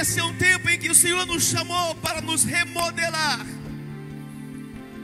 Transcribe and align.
Esse 0.00 0.20
é 0.20 0.24
um 0.24 0.34
tempo 0.34 0.68
em 0.68 0.78
que 0.78 0.88
o 0.88 0.94
Senhor 0.94 1.26
nos 1.26 1.42
chamou 1.42 1.92
para 1.96 2.20
nos 2.20 2.44
remodelar. 2.44 3.44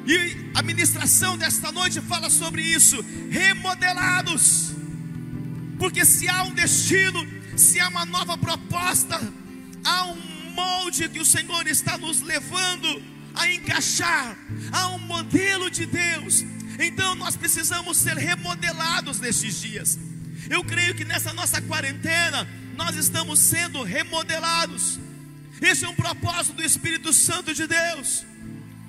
E 0.07 0.37
a 0.55 0.63
ministração 0.63 1.37
desta 1.37 1.73
noite 1.73 2.01
fala 2.01 2.31
sobre 2.31 2.63
isso, 2.63 3.05
remodelados. 3.29 4.71
Porque 5.81 6.05
se 6.05 6.29
há 6.29 6.45
um 6.45 6.55
destino, 6.55 7.27
se 7.57 7.81
há 7.81 7.89
uma 7.89 8.07
nova 8.07 8.39
proposta, 8.39 9.21
há 9.85 10.05
um 10.05 10.17
molde 10.55 11.09
que 11.09 11.19
o 11.19 11.25
Senhor 11.25 11.67
está 11.67 11.99
nos 11.99 12.21
levando 12.21 13.03
a 13.35 13.51
encaixar, 13.51 14.39
há 14.71 14.91
um 14.91 15.01
modelo 15.01 15.73
de 15.73 15.87
Deus. 15.87 16.45
Então 16.79 17.17
nós 17.17 17.37
precisamos 17.37 17.97
ser 17.97 18.17
remodelados 18.17 19.19
nesses 19.19 19.61
dias. 19.61 19.99
Eu 20.49 20.63
creio 20.63 20.95
que 20.95 21.05
nessa 21.05 21.33
nossa 21.33 21.61
quarentena 21.61 22.49
nós 22.75 22.97
estamos 22.97 23.39
sendo 23.39 23.83
remodelados. 23.83 24.99
Esse 25.61 25.85
é 25.85 25.89
um 25.89 25.95
propósito 25.95 26.57
do 26.57 26.65
Espírito 26.65 27.13
Santo 27.13 27.55
de 27.55 27.67
Deus. 27.67 28.25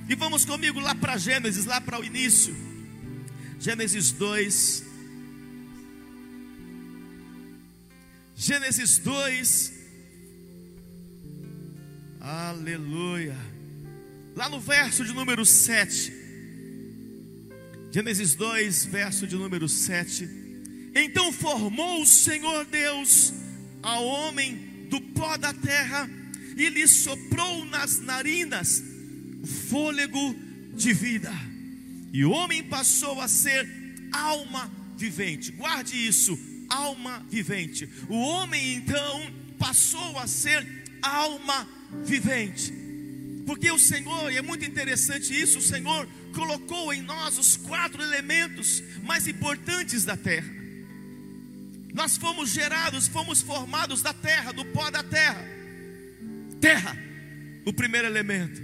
E 0.10 0.16
vamos 0.16 0.46
comigo 0.46 0.80
lá 0.80 0.94
para 0.94 1.18
Gênesis, 1.18 1.66
lá 1.66 1.80
para 1.80 2.00
o 2.00 2.04
início. 2.04 2.56
Gênesis 3.60 4.12
2. 4.12 4.84
Gênesis 8.36 8.98
2. 9.00 9.74
Aleluia. 12.20 13.38
Lá 14.36 14.50
no 14.50 14.60
verso 14.60 15.06
de 15.06 15.14
número 15.14 15.46
7. 15.46 16.14
Gênesis 17.92 18.36
2, 18.36 18.86
verso 18.86 19.26
de 19.26 19.36
número 19.36 19.70
7. 19.70 20.28
Então 20.94 21.32
formou 21.32 22.02
o 22.02 22.06
Senhor 22.06 22.66
Deus 22.66 23.34
ao 23.86 24.04
homem 24.04 24.88
do 24.90 25.00
pó 25.00 25.38
da 25.38 25.54
terra 25.54 26.10
e 26.58 26.70
lhe 26.70 26.88
soprou 26.88 27.64
nas 27.66 28.00
narinas 28.00 28.84
o 29.44 29.46
fôlego 29.46 30.36
de 30.74 30.92
vida. 30.92 31.32
E 32.12 32.26
o 32.26 32.32
homem 32.32 32.64
passou 32.64 33.22
a 33.22 33.28
ser 33.28 33.70
alma 34.12 34.72
vivente. 34.98 35.52
Guarde 35.52 35.96
isso, 35.96 36.38
alma 36.68 37.24
vivente. 37.30 37.88
O 38.10 38.16
homem 38.16 38.74
então 38.74 39.32
passou 39.60 40.18
a 40.18 40.26
ser 40.26 40.66
alma 41.02 41.68
vivente. 42.04 42.74
Porque 43.46 43.70
o 43.70 43.78
Senhor, 43.78 44.32
e 44.32 44.38
é 44.38 44.42
muito 44.42 44.66
interessante 44.66 45.40
isso, 45.40 45.60
o 45.60 45.62
Senhor 45.62 46.08
colocou 46.34 46.92
em 46.92 47.04
nós 47.04 47.38
os 47.38 47.56
quatro 47.56 48.02
elementos 48.02 48.82
mais 49.04 49.28
importantes 49.28 50.04
da 50.04 50.18
terra. 50.18 50.55
Nós 51.96 52.18
fomos 52.18 52.50
gerados, 52.50 53.08
fomos 53.08 53.42
formados 53.42 54.02
da 54.02 54.12
terra, 54.12 54.52
do 54.52 54.66
pó 54.66 54.92
da 54.92 55.02
terra. 55.02 55.42
Terra, 56.60 56.98
o 57.66 57.72
primeiro 57.72 58.06
elemento. 58.06 58.62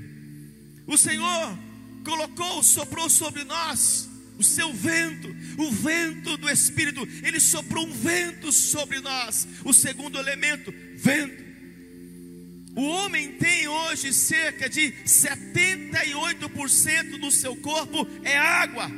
O 0.85 0.97
Senhor 0.97 1.57
colocou, 2.03 2.61
soprou 2.61 3.09
sobre 3.09 3.45
nós 3.45 4.09
o 4.37 4.43
seu 4.43 4.73
vento, 4.73 5.33
o 5.57 5.71
vento 5.71 6.35
do 6.35 6.49
Espírito. 6.49 7.07
Ele 7.23 7.39
soprou 7.39 7.87
um 7.87 7.93
vento 7.93 8.51
sobre 8.51 8.99
nós. 8.99 9.47
O 9.63 9.71
segundo 9.71 10.19
elemento, 10.19 10.73
vento. 10.97 11.41
O 12.75 12.81
homem 12.81 13.37
tem 13.37 13.65
hoje 13.65 14.11
cerca 14.11 14.69
de 14.69 14.91
78% 15.05 17.17
do 17.17 17.31
seu 17.31 17.55
corpo 17.55 18.05
é 18.23 18.37
água. 18.37 18.91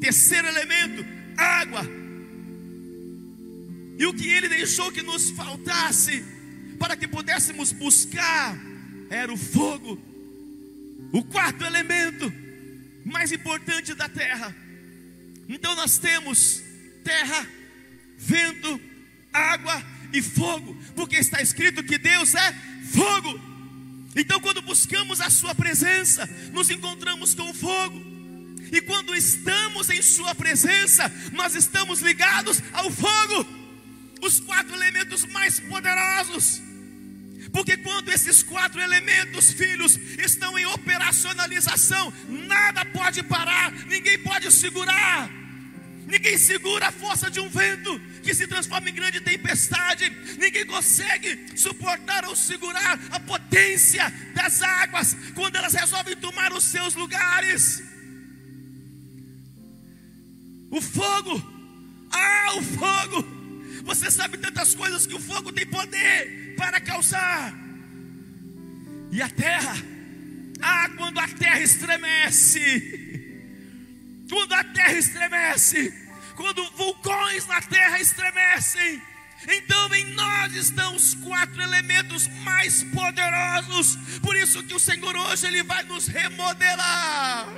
Terceiro 0.00 0.48
elemento, 0.48 1.04
água. 1.36 1.99
E 4.00 4.06
o 4.06 4.14
que 4.14 4.26
ele 4.26 4.48
deixou 4.48 4.90
que 4.90 5.02
nos 5.02 5.28
faltasse 5.32 6.24
para 6.78 6.96
que 6.96 7.06
pudéssemos 7.06 7.70
buscar 7.70 8.58
era 9.10 9.30
o 9.30 9.36
fogo. 9.36 10.00
O 11.12 11.22
quarto 11.22 11.62
elemento 11.64 12.32
mais 13.04 13.30
importante 13.30 13.92
da 13.92 14.08
terra. 14.08 14.56
Então 15.46 15.76
nós 15.76 15.98
temos 15.98 16.62
terra, 17.04 17.46
vento, 18.16 18.80
água 19.30 19.84
e 20.14 20.22
fogo, 20.22 20.74
porque 20.96 21.16
está 21.16 21.42
escrito 21.42 21.84
que 21.84 21.98
Deus 21.98 22.34
é 22.34 22.54
fogo. 22.90 23.38
Então, 24.16 24.40
quando 24.40 24.62
buscamos 24.62 25.20
a 25.20 25.28
Sua 25.28 25.54
presença, 25.54 26.26
nos 26.52 26.70
encontramos 26.70 27.34
com 27.34 27.50
o 27.50 27.54
fogo, 27.54 28.00
e 28.72 28.80
quando 28.80 29.14
estamos 29.14 29.90
em 29.90 30.00
Sua 30.00 30.34
presença, 30.34 31.12
nós 31.32 31.54
estamos 31.54 32.00
ligados 32.00 32.62
ao 32.72 32.90
fogo, 32.90 33.59
os 34.22 34.40
quatro 34.40 34.74
elementos 34.74 35.24
mais 35.26 35.60
poderosos. 35.60 36.62
Porque 37.52 37.76
quando 37.76 38.10
esses 38.10 38.42
quatro 38.42 38.80
elementos, 38.80 39.52
filhos, 39.52 39.96
estão 40.18 40.58
em 40.58 40.66
operacionalização, 40.66 42.12
nada 42.28 42.84
pode 42.84 43.22
parar, 43.22 43.72
ninguém 43.86 44.18
pode 44.18 44.50
segurar. 44.52 45.30
Ninguém 46.06 46.36
segura 46.38 46.88
a 46.88 46.92
força 46.92 47.30
de 47.30 47.38
um 47.40 47.48
vento 47.48 48.00
que 48.22 48.34
se 48.34 48.46
transforma 48.46 48.90
em 48.90 48.94
grande 48.94 49.20
tempestade. 49.20 50.10
Ninguém 50.38 50.66
consegue 50.66 51.56
suportar 51.56 52.24
ou 52.24 52.34
segurar 52.34 52.98
a 53.12 53.20
potência 53.20 54.12
das 54.34 54.60
águas 54.60 55.16
quando 55.34 55.56
elas 55.56 55.72
resolvem 55.72 56.16
tomar 56.16 56.52
os 56.52 56.64
seus 56.64 56.94
lugares. 56.94 57.82
O 60.70 60.80
fogo, 60.80 61.42
ah, 62.10 62.56
o 62.56 62.62
fogo. 62.62 63.39
Você 63.84 64.10
sabe 64.10 64.38
tantas 64.38 64.74
coisas 64.74 65.06
que 65.06 65.14
o 65.14 65.20
fogo 65.20 65.52
tem 65.52 65.66
poder 65.66 66.54
para 66.56 66.80
causar. 66.80 67.52
E 69.10 69.20
a 69.20 69.28
terra, 69.28 69.76
ah, 70.60 70.88
quando 70.96 71.18
a 71.18 71.28
terra 71.28 71.60
estremece, 71.60 72.60
quando 74.28 74.52
a 74.52 74.64
terra 74.64 74.92
estremece, 74.92 75.92
quando 76.36 76.64
vulcões 76.72 77.46
na 77.46 77.60
terra 77.60 77.98
estremecem, 78.00 79.02
então 79.48 79.94
em 79.94 80.14
nós 80.14 80.54
estão 80.54 80.94
os 80.94 81.14
quatro 81.14 81.60
elementos 81.62 82.28
mais 82.44 82.82
poderosos. 82.84 83.96
Por 84.20 84.36
isso 84.36 84.62
que 84.62 84.74
o 84.74 84.80
Senhor 84.80 85.16
hoje 85.16 85.46
ele 85.46 85.62
vai 85.62 85.82
nos 85.84 86.06
remodelar. 86.06 87.48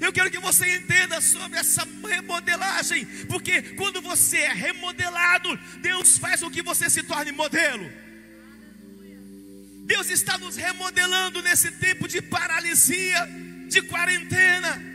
Eu 0.00 0.12
quero 0.12 0.30
que 0.30 0.38
você 0.38 0.76
entenda 0.76 1.20
sobre 1.20 1.58
essa 1.58 1.86
remodelagem, 2.08 3.04
porque 3.26 3.62
quando 3.74 4.00
você 4.00 4.38
é 4.38 4.52
remodelado, 4.52 5.56
Deus 5.80 6.18
faz 6.18 6.40
com 6.40 6.50
que 6.50 6.62
você 6.62 6.88
se 6.88 7.02
torne 7.02 7.32
modelo. 7.32 7.90
Deus 9.86 10.08
está 10.08 10.38
nos 10.38 10.56
remodelando 10.56 11.42
nesse 11.42 11.70
tempo 11.72 12.08
de 12.08 12.22
paralisia, 12.22 13.28
de 13.68 13.82
quarentena 13.82 14.94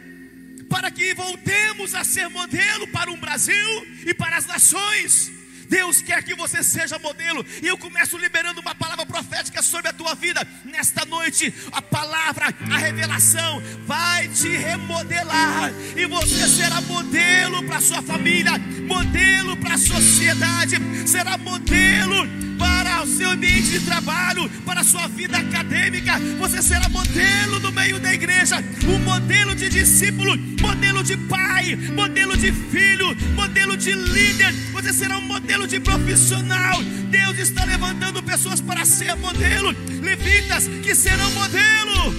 para 0.70 0.92
que 0.92 1.14
voltemos 1.16 1.96
a 1.96 2.04
ser 2.04 2.30
modelo 2.30 2.88
para 2.88 3.12
o 3.12 3.18
Brasil 3.18 3.88
e 4.06 4.14
para 4.14 4.38
as 4.38 4.46
nações. 4.46 5.39
Deus 5.69 6.02
quer 6.02 6.24
que 6.24 6.34
você 6.34 6.63
seja 6.63 6.97
modelo. 6.97 7.46
E 7.62 7.68
eu 7.68 7.78
começo 7.78 8.18
liberando 8.18 8.59
uma 8.59 8.74
palavra 8.74 9.06
profética 9.06 9.62
sobre 9.62 9.90
a 9.90 9.94
tua 9.94 10.16
vida. 10.16 10.46
Nesta 10.66 11.06
noite, 11.06 11.53
a 11.72 11.81
palavra, 11.81 12.53
a 12.72 12.78
revelação 12.78 13.62
vai 13.85 14.28
te 14.30 14.50
remodelar. 14.50 15.72
E 15.96 16.06
você 16.07 16.47
será 16.47 16.81
modelo 16.81 17.63
para 17.63 17.78
a 17.78 17.81
sua 17.81 18.02
família, 18.02 18.57
modelo 18.88 19.56
para 19.57 19.75
a 19.75 19.78
sociedade, 19.78 20.75
será 21.07 21.38
modelo 21.38 22.28
para 22.57 23.03
o 23.03 23.07
seu 23.07 23.30
ambiente 23.30 23.69
de 23.69 23.80
trabalho, 23.80 24.50
para 24.66 24.81
a 24.81 24.84
sua 24.84 25.07
vida 25.07 25.38
acadêmica. 25.38 26.19
Você 26.40 26.62
será 26.62 26.90
modelo 26.90 27.59
no 27.59 27.72
meio 27.72 28.00
da 28.00 28.13
igreja, 28.13 28.57
um 28.88 29.00
modelo 29.00 29.56
de 29.56 29.69
discípulo, 29.69 30.38
modelo 30.62 31.01
de 31.01 31.16
pai, 31.16 31.75
modelo 31.96 32.36
de 32.36 32.51
filho, 32.51 33.16
modelo 33.34 33.78
de 33.78 33.94
líder. 33.94 34.53
Você 34.74 34.91
será 34.91 35.18
um 35.18 35.22
modelo 35.22 35.59
de 35.68 35.80
profissional. 35.80 36.81
Deus 37.09 37.38
está 37.40 37.66
levantando 37.66 38.22
pessoas 38.24 38.62
para 38.62 38.86
ser 38.86 39.16
modelo, 39.16 39.72
levitas 40.01 40.68
que 40.84 40.95
serão 40.95 41.31
modelo. 41.31 42.13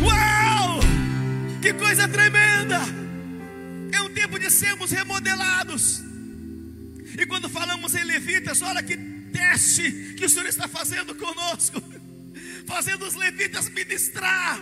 Uau! 0.00 0.80
Que 1.60 1.72
coisa 1.72 2.08
tremenda! 2.08 2.80
É 3.92 4.00
um 4.02 4.10
tempo 4.10 4.38
de 4.38 4.50
sermos 4.50 4.90
remodelados. 4.90 6.02
E 7.18 7.26
quando 7.26 7.48
falamos 7.48 7.94
em 7.94 8.04
levitas, 8.04 8.62
olha 8.62 8.82
que 8.82 8.96
teste 9.32 10.14
que 10.16 10.24
o 10.24 10.28
Senhor 10.28 10.46
está 10.46 10.68
fazendo 10.68 11.14
conosco, 11.14 11.82
fazendo 12.66 13.06
os 13.06 13.14
levitas 13.14 13.68
ministrar, 13.70 14.60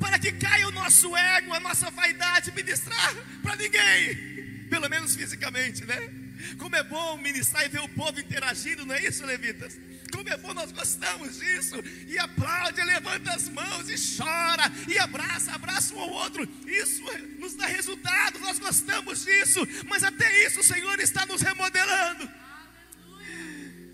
para 0.00 0.18
que 0.18 0.32
caia 0.32 0.68
o 0.68 0.72
nosso 0.72 1.16
ego, 1.16 1.54
a 1.54 1.60
nossa 1.60 1.90
vaidade, 1.90 2.52
ministrar 2.52 3.14
para 3.42 3.56
ninguém, 3.56 4.66
pelo 4.68 4.88
menos 4.88 5.14
fisicamente, 5.14 5.84
né? 5.84 6.25
Como 6.58 6.74
é 6.76 6.82
bom 6.82 7.16
ministrar 7.18 7.64
e 7.64 7.68
ver 7.68 7.80
o 7.80 7.88
povo 7.88 8.20
interagindo, 8.20 8.86
não 8.86 8.94
é 8.94 9.04
isso, 9.04 9.24
levitas? 9.24 9.76
Como 10.12 10.28
é 10.28 10.36
bom, 10.36 10.54
nós 10.54 10.72
gostamos 10.72 11.38
disso. 11.38 11.76
E 12.06 12.18
aplaude, 12.18 12.80
levanta 12.82 13.32
as 13.32 13.48
mãos 13.48 13.88
e 13.88 14.16
chora, 14.16 14.64
e 14.88 14.98
abraça, 14.98 15.52
abraça 15.52 15.94
um 15.94 16.00
ao 16.00 16.10
outro. 16.10 16.48
Isso 16.66 17.02
nos 17.38 17.54
dá 17.54 17.66
resultado, 17.66 18.38
nós 18.38 18.58
gostamos 18.58 19.24
disso. 19.24 19.66
Mas 19.88 20.04
até 20.04 20.46
isso 20.46 20.60
o 20.60 20.64
Senhor 20.64 20.98
está 21.00 21.26
nos 21.26 21.42
remodelando. 21.42 22.28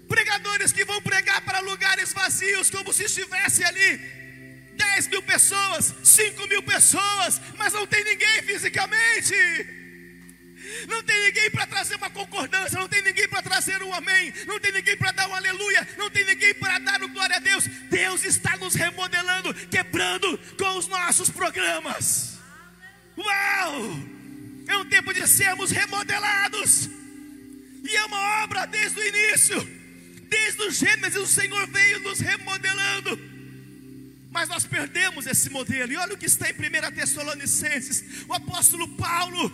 Pregadores 0.08 0.72
que 0.72 0.84
vão 0.84 1.00
pregar 1.00 1.40
para 1.42 1.60
lugares 1.60 2.12
vazios, 2.12 2.70
como 2.70 2.92
se 2.92 3.04
estivesse 3.04 3.64
ali 3.64 3.98
10 4.76 5.08
mil 5.08 5.22
pessoas, 5.22 5.94
5 6.04 6.46
mil 6.48 6.62
pessoas, 6.62 7.40
mas 7.56 7.72
não 7.72 7.86
tem 7.86 8.04
ninguém 8.04 8.42
fisicamente. 8.42 9.34
Não 10.88 11.02
tem 11.02 11.20
ninguém 11.24 11.50
para 11.50 11.66
trazer 11.66 11.96
uma 11.96 12.10
concordância, 12.10 12.78
não 12.78 12.88
tem 12.88 13.02
ninguém 13.02 13.28
para 13.28 13.42
trazer 13.42 13.82
um 13.82 13.92
amém, 13.92 14.32
não 14.46 14.58
tem 14.58 14.72
ninguém 14.72 14.96
para 14.96 15.12
dar 15.12 15.28
um 15.28 15.34
aleluia, 15.34 15.88
não 15.96 16.10
tem 16.10 16.24
ninguém 16.24 16.54
para 16.54 16.78
dar 16.78 17.02
um 17.02 17.08
glória 17.08 17.36
a 17.36 17.40
Deus. 17.40 17.66
Deus 17.66 18.24
está 18.24 18.56
nos 18.56 18.74
remodelando, 18.74 19.54
quebrando 19.68 20.38
com 20.58 20.78
os 20.78 20.86
nossos 20.88 21.30
programas. 21.30 22.38
Uau! 23.16 23.98
É 24.66 24.76
um 24.76 24.84
tempo 24.84 25.12
de 25.12 25.26
sermos 25.26 25.70
remodelados. 25.70 26.88
E 27.84 27.96
é 27.96 28.04
uma 28.04 28.44
obra 28.44 28.66
desde 28.66 28.98
o 28.98 29.06
início. 29.06 29.82
Desde 30.28 30.62
o 30.62 30.70
Gênesis, 30.70 31.16
o 31.16 31.26
Senhor 31.26 31.66
veio 31.66 32.00
nos 32.00 32.20
remodelando. 32.20 33.18
Mas 34.30 34.48
nós 34.48 34.64
perdemos 34.64 35.26
esse 35.26 35.50
modelo. 35.50 35.92
E 35.92 35.96
olha 35.96 36.14
o 36.14 36.16
que 36.16 36.26
está 36.26 36.48
em 36.48 36.54
1 36.54 36.94
Tessalonicenses. 36.94 38.24
O 38.26 38.32
apóstolo 38.32 38.88
Paulo, 38.96 39.50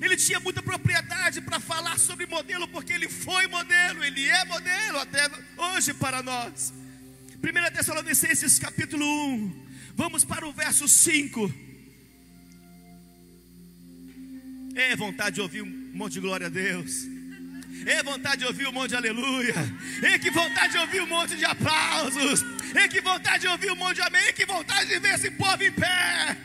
ele 0.00 0.16
tinha 0.16 0.40
muita 0.40 0.62
propriedade 0.62 1.40
para 1.40 1.60
falar 1.60 1.98
sobre 1.98 2.26
modelo, 2.26 2.66
porque 2.68 2.92
ele 2.92 3.08
foi 3.08 3.46
modelo, 3.46 4.02
ele 4.02 4.26
é 4.28 4.44
modelo 4.44 4.98
até 4.98 5.30
hoje 5.56 5.92
para 5.94 6.22
nós. 6.22 6.72
1 7.42 7.74
Tessalonicenses 7.74 8.58
capítulo 8.58 9.04
1. 9.04 9.66
Vamos 9.94 10.24
para 10.24 10.46
o 10.46 10.52
verso 10.52 10.88
5. 10.88 11.52
É 14.74 14.96
vontade 14.96 15.36
de 15.36 15.40
ouvir 15.40 15.62
um 15.62 15.90
monte 15.94 16.14
de 16.14 16.20
glória 16.20 16.46
a 16.46 16.50
Deus. 16.50 17.06
É 17.86 18.02
vontade 18.02 18.38
de 18.38 18.46
ouvir 18.46 18.66
um 18.68 18.72
monte 18.72 18.90
de 18.90 18.96
aleluia. 18.96 19.54
É 20.02 20.18
que 20.18 20.30
vontade 20.30 20.72
de 20.72 20.78
ouvir 20.78 21.02
um 21.02 21.06
monte 21.06 21.36
de 21.36 21.44
aplausos. 21.44 22.44
É 22.74 22.88
que 22.88 23.00
vontade 23.00 23.40
de 23.40 23.48
ouvir 23.48 23.72
um 23.72 23.76
monte 23.76 23.96
de 23.96 24.02
amém. 24.02 24.22
É 24.22 24.32
que 24.32 24.46
vontade 24.46 24.88
de 24.88 24.98
ver 24.98 25.14
esse 25.14 25.30
povo 25.30 25.62
em 25.62 25.72
pé. 25.72 26.36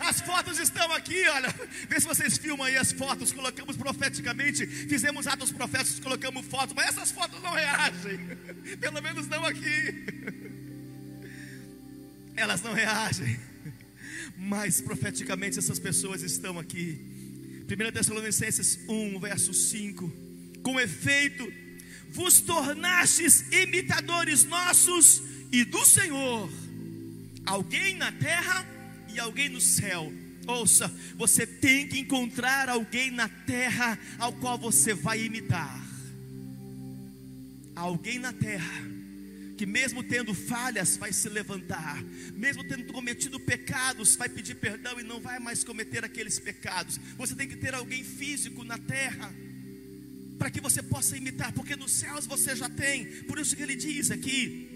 As 0.00 0.20
fotos 0.20 0.58
estão 0.58 0.92
aqui, 0.92 1.26
olha. 1.28 1.54
Vê 1.88 2.00
se 2.00 2.06
vocês 2.06 2.38
filmam 2.38 2.66
aí 2.66 2.76
as 2.76 2.92
fotos. 2.92 3.32
Colocamos 3.32 3.76
profeticamente. 3.76 4.66
Fizemos 4.66 5.26
atos 5.26 5.52
proféticos, 5.52 6.00
colocamos 6.00 6.46
fotos. 6.46 6.74
Mas 6.74 6.88
essas 6.88 7.10
fotos 7.10 7.42
não 7.42 7.52
reagem. 7.52 8.18
Pelo 8.80 9.02
menos 9.02 9.26
não 9.28 9.44
aqui. 9.44 9.94
Elas 12.36 12.62
não 12.62 12.72
reagem. 12.72 13.38
Mas 14.36 14.80
profeticamente 14.80 15.58
essas 15.58 15.78
pessoas 15.78 16.22
estão 16.22 16.58
aqui. 16.58 17.00
1 17.68 17.92
Tessalonicenses 17.92 18.78
1, 18.88 19.18
verso 19.18 19.52
5. 19.52 20.12
Com 20.62 20.78
efeito, 20.78 21.52
vos 22.10 22.40
tornastes 22.40 23.44
imitadores 23.52 24.44
nossos 24.44 25.22
e 25.52 25.64
do 25.64 25.84
Senhor, 25.84 26.50
alguém 27.44 27.96
na 27.96 28.10
terra 28.12 28.66
e 29.16 29.20
alguém 29.20 29.48
no 29.48 29.60
céu. 29.60 30.12
Ouça, 30.46 30.88
você 31.16 31.46
tem 31.46 31.88
que 31.88 31.98
encontrar 31.98 32.68
alguém 32.68 33.10
na 33.10 33.28
terra 33.28 33.98
ao 34.18 34.32
qual 34.34 34.56
você 34.56 34.94
vai 34.94 35.24
imitar. 35.24 35.84
Alguém 37.74 38.18
na 38.18 38.32
terra 38.32 38.86
que 39.56 39.66
mesmo 39.66 40.02
tendo 40.02 40.34
falhas 40.34 40.98
vai 40.98 41.12
se 41.14 41.30
levantar, 41.30 42.02
mesmo 42.34 42.62
tendo 42.62 42.92
cometido 42.92 43.40
pecados, 43.40 44.14
vai 44.14 44.28
pedir 44.28 44.54
perdão 44.56 45.00
e 45.00 45.02
não 45.02 45.18
vai 45.18 45.38
mais 45.38 45.64
cometer 45.64 46.04
aqueles 46.04 46.38
pecados. 46.38 47.00
Você 47.16 47.34
tem 47.34 47.48
que 47.48 47.56
ter 47.56 47.74
alguém 47.74 48.04
físico 48.04 48.62
na 48.62 48.76
terra 48.76 49.34
para 50.38 50.50
que 50.50 50.60
você 50.60 50.82
possa 50.82 51.16
imitar, 51.16 51.52
porque 51.52 51.74
nos 51.74 51.92
céus 51.92 52.26
você 52.26 52.54
já 52.54 52.68
tem. 52.68 53.06
Por 53.22 53.38
isso 53.38 53.56
que 53.56 53.62
ele 53.62 53.74
diz 53.74 54.10
aqui: 54.10 54.75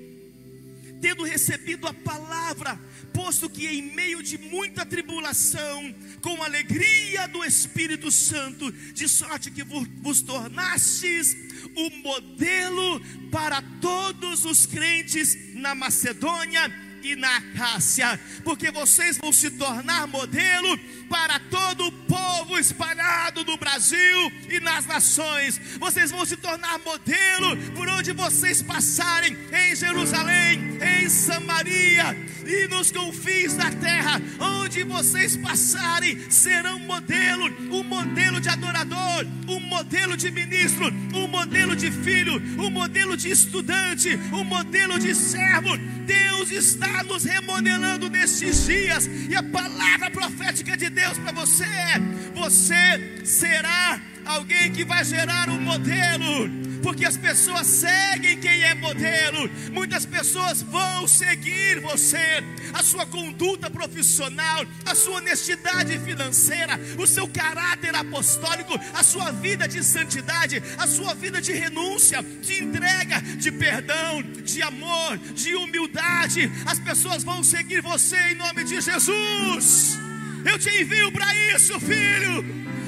tendo 1.00 1.24
recebido 1.24 1.86
a 1.86 1.94
palavra, 1.94 2.78
posto 3.12 3.48
que 3.48 3.66
em 3.66 3.82
meio 3.82 4.22
de 4.22 4.38
muita 4.38 4.84
tribulação, 4.84 5.94
com 6.20 6.42
alegria 6.42 7.26
do 7.28 7.44
Espírito 7.44 8.10
Santo, 8.10 8.70
de 8.70 9.08
sorte 9.08 9.50
que 9.50 9.64
vos 9.64 10.20
tornastes 10.22 11.36
o 11.74 11.90
modelo 12.02 13.00
para 13.30 13.62
todos 13.80 14.44
os 14.44 14.66
crentes 14.66 15.54
na 15.54 15.74
Macedônia 15.74 16.89
e 17.02 17.16
na 17.16 17.36
Acácia, 17.36 18.18
porque 18.44 18.70
vocês 18.70 19.18
vão 19.18 19.32
se 19.32 19.50
tornar 19.50 20.06
modelo 20.06 20.78
para 21.08 21.40
todo 21.40 21.86
o 21.86 21.92
povo 21.92 22.58
espalhado 22.58 23.44
no 23.44 23.56
Brasil 23.56 24.32
e 24.48 24.60
nas 24.60 24.86
nações. 24.86 25.60
Vocês 25.78 26.10
vão 26.10 26.24
se 26.24 26.36
tornar 26.36 26.78
modelo 26.78 27.56
por 27.74 27.88
onde 27.88 28.12
vocês 28.12 28.62
passarem 28.62 29.36
em 29.52 29.74
Jerusalém, 29.74 30.78
em 30.80 31.08
Samaria 31.08 32.16
e 32.46 32.68
nos 32.68 32.90
confins 32.90 33.54
da 33.54 33.70
terra, 33.70 34.20
onde 34.38 34.82
vocês 34.84 35.36
passarem, 35.36 36.30
serão 36.30 36.78
modelo, 36.78 37.46
um 37.72 37.82
modelo 37.82 38.40
de 38.40 38.48
adorador, 38.48 39.26
um 39.48 39.60
modelo 39.60 40.16
de 40.16 40.30
ministro, 40.30 40.86
um 41.14 41.26
modelo 41.26 41.74
de 41.74 41.90
filho, 41.90 42.34
um 42.58 42.70
modelo 42.70 43.16
de 43.16 43.30
estudante, 43.30 44.16
um 44.32 44.44
modelo 44.44 44.98
de 44.98 45.14
servo. 45.14 45.76
Deus 46.06 46.50
está 46.50 46.89
nos 47.04 47.24
remodelando 47.24 48.08
nesses 48.08 48.66
dias, 48.66 49.08
e 49.28 49.34
a 49.34 49.42
palavra 49.42 50.10
profética 50.10 50.76
de 50.76 50.90
Deus 50.90 51.18
para 51.18 51.32
você 51.32 51.64
é: 51.64 51.98
você 52.34 53.24
será 53.24 54.00
alguém 54.24 54.72
que 54.72 54.84
vai 54.84 55.04
gerar 55.04 55.48
um 55.48 55.60
modelo 55.60 56.69
porque 56.82 57.04
as 57.04 57.16
pessoas 57.16 57.66
seguem 57.66 58.38
quem 58.38 58.62
é 58.62 58.74
modelo, 58.74 59.50
muitas 59.72 60.06
pessoas 60.06 60.62
vão 60.62 61.06
seguir 61.06 61.80
você, 61.80 62.42
a 62.72 62.82
sua 62.82 63.06
conduta 63.06 63.70
profissional, 63.70 64.64
a 64.84 64.94
sua 64.94 65.16
honestidade 65.16 65.98
financeira, 65.98 66.78
o 66.98 67.06
seu 67.06 67.28
caráter 67.28 67.94
apostólico, 67.94 68.78
a 68.94 69.02
sua 69.02 69.30
vida 69.30 69.66
de 69.66 69.82
santidade, 69.84 70.62
a 70.78 70.86
sua 70.86 71.14
vida 71.14 71.40
de 71.40 71.52
renúncia, 71.52 72.22
de 72.22 72.62
entrega, 72.62 73.20
de 73.20 73.50
perdão, 73.50 74.22
de 74.22 74.62
amor, 74.62 75.18
de 75.18 75.54
humildade. 75.54 76.50
As 76.66 76.78
pessoas 76.78 77.22
vão 77.22 77.42
seguir 77.42 77.80
você 77.80 78.16
em 78.30 78.34
nome 78.34 78.64
de 78.64 78.80
Jesus. 78.80 79.98
Eu 80.44 80.58
te 80.58 80.68
envio 80.82 81.12
para 81.12 81.34
isso, 81.54 81.78
filho. 81.80 82.44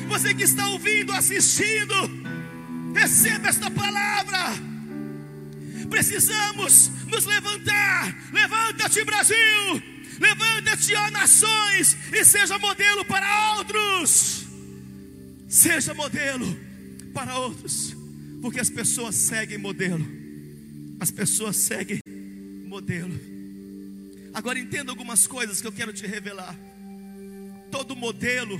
Você 0.08 0.34
que 0.34 0.42
está 0.42 0.68
ouvindo, 0.68 1.12
assistindo, 1.12 2.21
Receba 2.94 3.48
esta 3.48 3.70
palavra. 3.70 4.54
Precisamos 5.88 6.90
nos 7.06 7.24
levantar. 7.24 8.16
Levanta-te, 8.32 9.04
Brasil. 9.04 9.92
Levanta-te, 10.18 10.94
ó 10.94 11.10
nações, 11.10 11.96
e 12.12 12.24
seja 12.24 12.58
modelo 12.58 13.04
para 13.04 13.56
outros. 13.56 14.46
Seja 15.48 15.92
modelo 15.92 16.56
para 17.12 17.38
outros, 17.38 17.94
porque 18.40 18.60
as 18.60 18.70
pessoas 18.70 19.14
seguem 19.16 19.58
modelo. 19.58 20.06
As 21.00 21.10
pessoas 21.10 21.56
seguem 21.56 22.00
modelo. 22.66 23.20
Agora 24.32 24.58
entenda 24.58 24.92
algumas 24.92 25.26
coisas 25.26 25.60
que 25.60 25.66
eu 25.66 25.72
quero 25.72 25.92
te 25.92 26.06
revelar. 26.06 26.56
Todo 27.70 27.96
modelo 27.96 28.58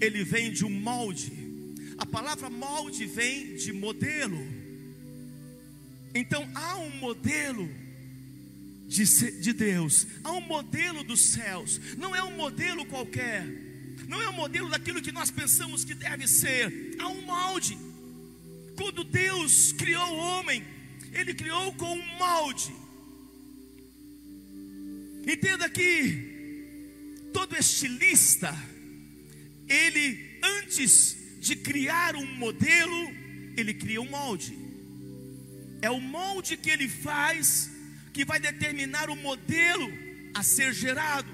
ele 0.00 0.24
vem 0.24 0.52
de 0.52 0.64
um 0.64 0.70
molde 0.70 1.32
a 1.98 2.06
palavra 2.06 2.50
molde 2.50 3.06
vem 3.06 3.56
de 3.56 3.72
modelo. 3.72 4.38
Então 6.14 6.48
há 6.54 6.76
um 6.78 6.90
modelo 6.96 7.68
de, 8.86 9.04
de 9.40 9.52
Deus, 9.52 10.06
há 10.22 10.32
um 10.32 10.40
modelo 10.40 11.02
dos 11.02 11.20
céus, 11.20 11.80
não 11.98 12.14
é 12.14 12.22
um 12.22 12.36
modelo 12.36 12.86
qualquer, 12.86 13.44
não 14.08 14.22
é 14.22 14.28
um 14.28 14.32
modelo 14.32 14.68
daquilo 14.70 15.02
que 15.02 15.12
nós 15.12 15.30
pensamos 15.30 15.84
que 15.84 15.94
deve 15.94 16.26
ser, 16.28 16.96
há 16.98 17.08
um 17.08 17.22
molde. 17.22 17.76
Quando 18.76 19.02
Deus 19.02 19.72
criou 19.72 20.06
o 20.06 20.18
homem, 20.18 20.62
Ele 21.12 21.34
criou 21.34 21.72
com 21.74 21.92
um 21.98 22.16
molde. 22.18 22.74
Entenda 25.26 25.68
que 25.68 26.36
todo 27.32 27.56
estilista, 27.56 28.56
ele 29.68 30.38
antes 30.42 31.15
de 31.46 31.54
criar 31.54 32.16
um 32.16 32.26
modelo, 32.26 33.12
ele 33.56 33.72
cria 33.72 34.02
um 34.02 34.10
molde. 34.10 34.58
É 35.80 35.88
o 35.88 36.00
molde 36.00 36.56
que 36.56 36.68
ele 36.68 36.88
faz 36.88 37.70
que 38.12 38.24
vai 38.24 38.40
determinar 38.40 39.08
o 39.08 39.14
modelo 39.14 39.92
a 40.34 40.42
ser 40.42 40.74
gerado. 40.74 41.30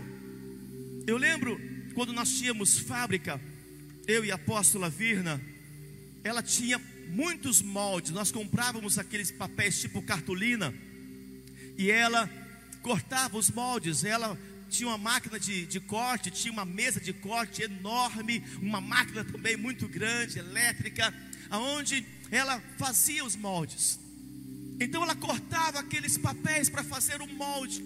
Eu 1.07 1.17
lembro 1.17 1.59
quando 1.95 2.13
nós 2.13 2.31
tínhamos 2.39 2.79
fábrica, 2.79 3.41
eu 4.07 4.23
e 4.23 4.31
a 4.31 4.35
apóstola 4.35 4.91
Virna, 4.91 5.41
ela 6.23 6.43
tinha 6.43 6.79
muitos 7.09 7.63
moldes. 7.63 8.11
Nós 8.11 8.31
comprávamos 8.31 8.99
aqueles 8.99 9.31
papéis 9.31 9.81
tipo 9.81 10.03
cartolina 10.03 10.75
e 11.79 11.91
ela 11.91 12.29
cortava 12.83 13.39
os 13.39 13.51
moldes. 13.51 14.05
Ela 14.05 14.39
tinha 14.73 14.89
uma 14.89 14.99
máquina 14.99 15.39
de, 15.39 15.67
de 15.67 15.79
corte, 15.79 16.31
tinha 16.31 16.51
uma 16.51 16.65
mesa 16.65 16.99
de 16.99 17.13
corte 17.13 17.63
enorme, 17.63 18.43
uma 18.61 18.81
máquina 18.81 19.23
também 19.23 19.57
muito 19.57 19.87
grande, 19.87 20.39
elétrica. 20.39 21.15
aonde 21.51 22.07
ela 22.31 22.63
fazia 22.79 23.23
os 23.23 23.37
moldes. 23.37 24.01
Então 24.81 25.03
ela 25.03 25.15
cortava 25.15 25.79
aqueles 25.79 26.17
papéis 26.17 26.71
para 26.71 26.83
fazer 26.83 27.21
o 27.21 27.27
molde. 27.27 27.85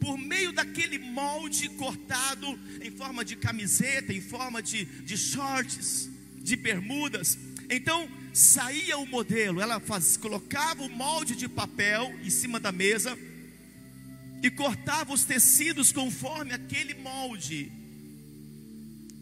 Por 0.00 0.16
meio 0.16 0.52
daquele 0.52 0.96
molde 0.98 1.68
cortado 1.70 2.56
em 2.80 2.92
forma 2.92 3.24
de 3.24 3.34
camiseta, 3.34 4.12
em 4.12 4.20
forma 4.20 4.62
de, 4.62 4.84
de 4.84 5.16
shorts, 5.16 6.08
de 6.36 6.54
bermudas. 6.54 7.36
Então 7.68 8.08
saía 8.32 8.96
o 8.96 9.04
modelo, 9.04 9.60
ela 9.60 9.80
faz, 9.80 10.16
colocava 10.16 10.84
o 10.84 10.88
molde 10.88 11.34
de 11.34 11.48
papel 11.48 12.14
em 12.22 12.30
cima 12.30 12.60
da 12.60 12.70
mesa 12.70 13.18
e 14.42 14.50
cortava 14.50 15.12
os 15.12 15.24
tecidos 15.24 15.92
conforme 15.92 16.52
aquele 16.52 16.94
molde. 16.94 17.72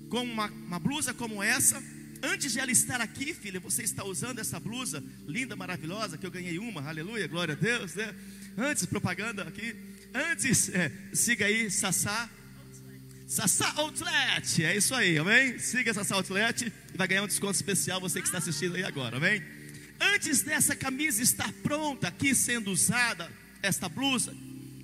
Com 0.09 0.23
uma, 0.23 0.47
uma 0.47 0.79
blusa 0.79 1.13
como 1.13 1.43
essa, 1.43 1.83
antes 2.23 2.53
de 2.53 2.61
ela 2.61 2.71
estar 2.71 3.01
aqui, 3.01 3.35
filha, 3.35 3.59
você 3.59 3.83
está 3.83 4.05
usando 4.05 4.39
essa 4.39 4.61
blusa 4.61 5.03
linda, 5.27 5.57
maravilhosa, 5.57 6.17
que 6.17 6.27
eu 6.27 6.31
ganhei 6.31 6.59
uma, 6.59 6.87
aleluia, 6.87 7.27
glória 7.27 7.55
a 7.55 7.57
Deus, 7.57 7.95
né? 7.95 8.15
Antes, 8.57 8.87
propaganda 8.87 9.43
aqui, 9.43 9.75
antes, 10.15 10.69
é, 10.71 10.91
siga 11.13 11.47
aí, 11.47 11.71
Sassá, 11.71 12.31
Sassá 13.27 13.73
Outlet, 13.77 14.65
é 14.65 14.77
isso 14.77 14.95
aí, 14.95 15.19
amém? 15.19 15.59
Siga 15.59 15.93
Sassá 15.93 16.15
Outlet 16.15 16.73
e 16.95 16.97
vai 16.97 17.09
ganhar 17.09 17.23
um 17.23 17.27
desconto 17.27 17.55
especial, 17.55 18.01
você 18.01 18.21
que 18.21 18.29
está 18.29 18.39
assistindo 18.39 18.77
aí 18.77 18.85
agora, 18.85 19.17
amém? 19.17 19.43
Antes 20.01 20.43
dessa 20.43 20.77
camisa 20.77 21.23
estar 21.23 21.53
pronta, 21.55 22.09
aqui 22.09 22.35
sendo 22.35 22.71
usada, 22.71 23.31
esta 23.63 23.89
blusa, 23.89 24.35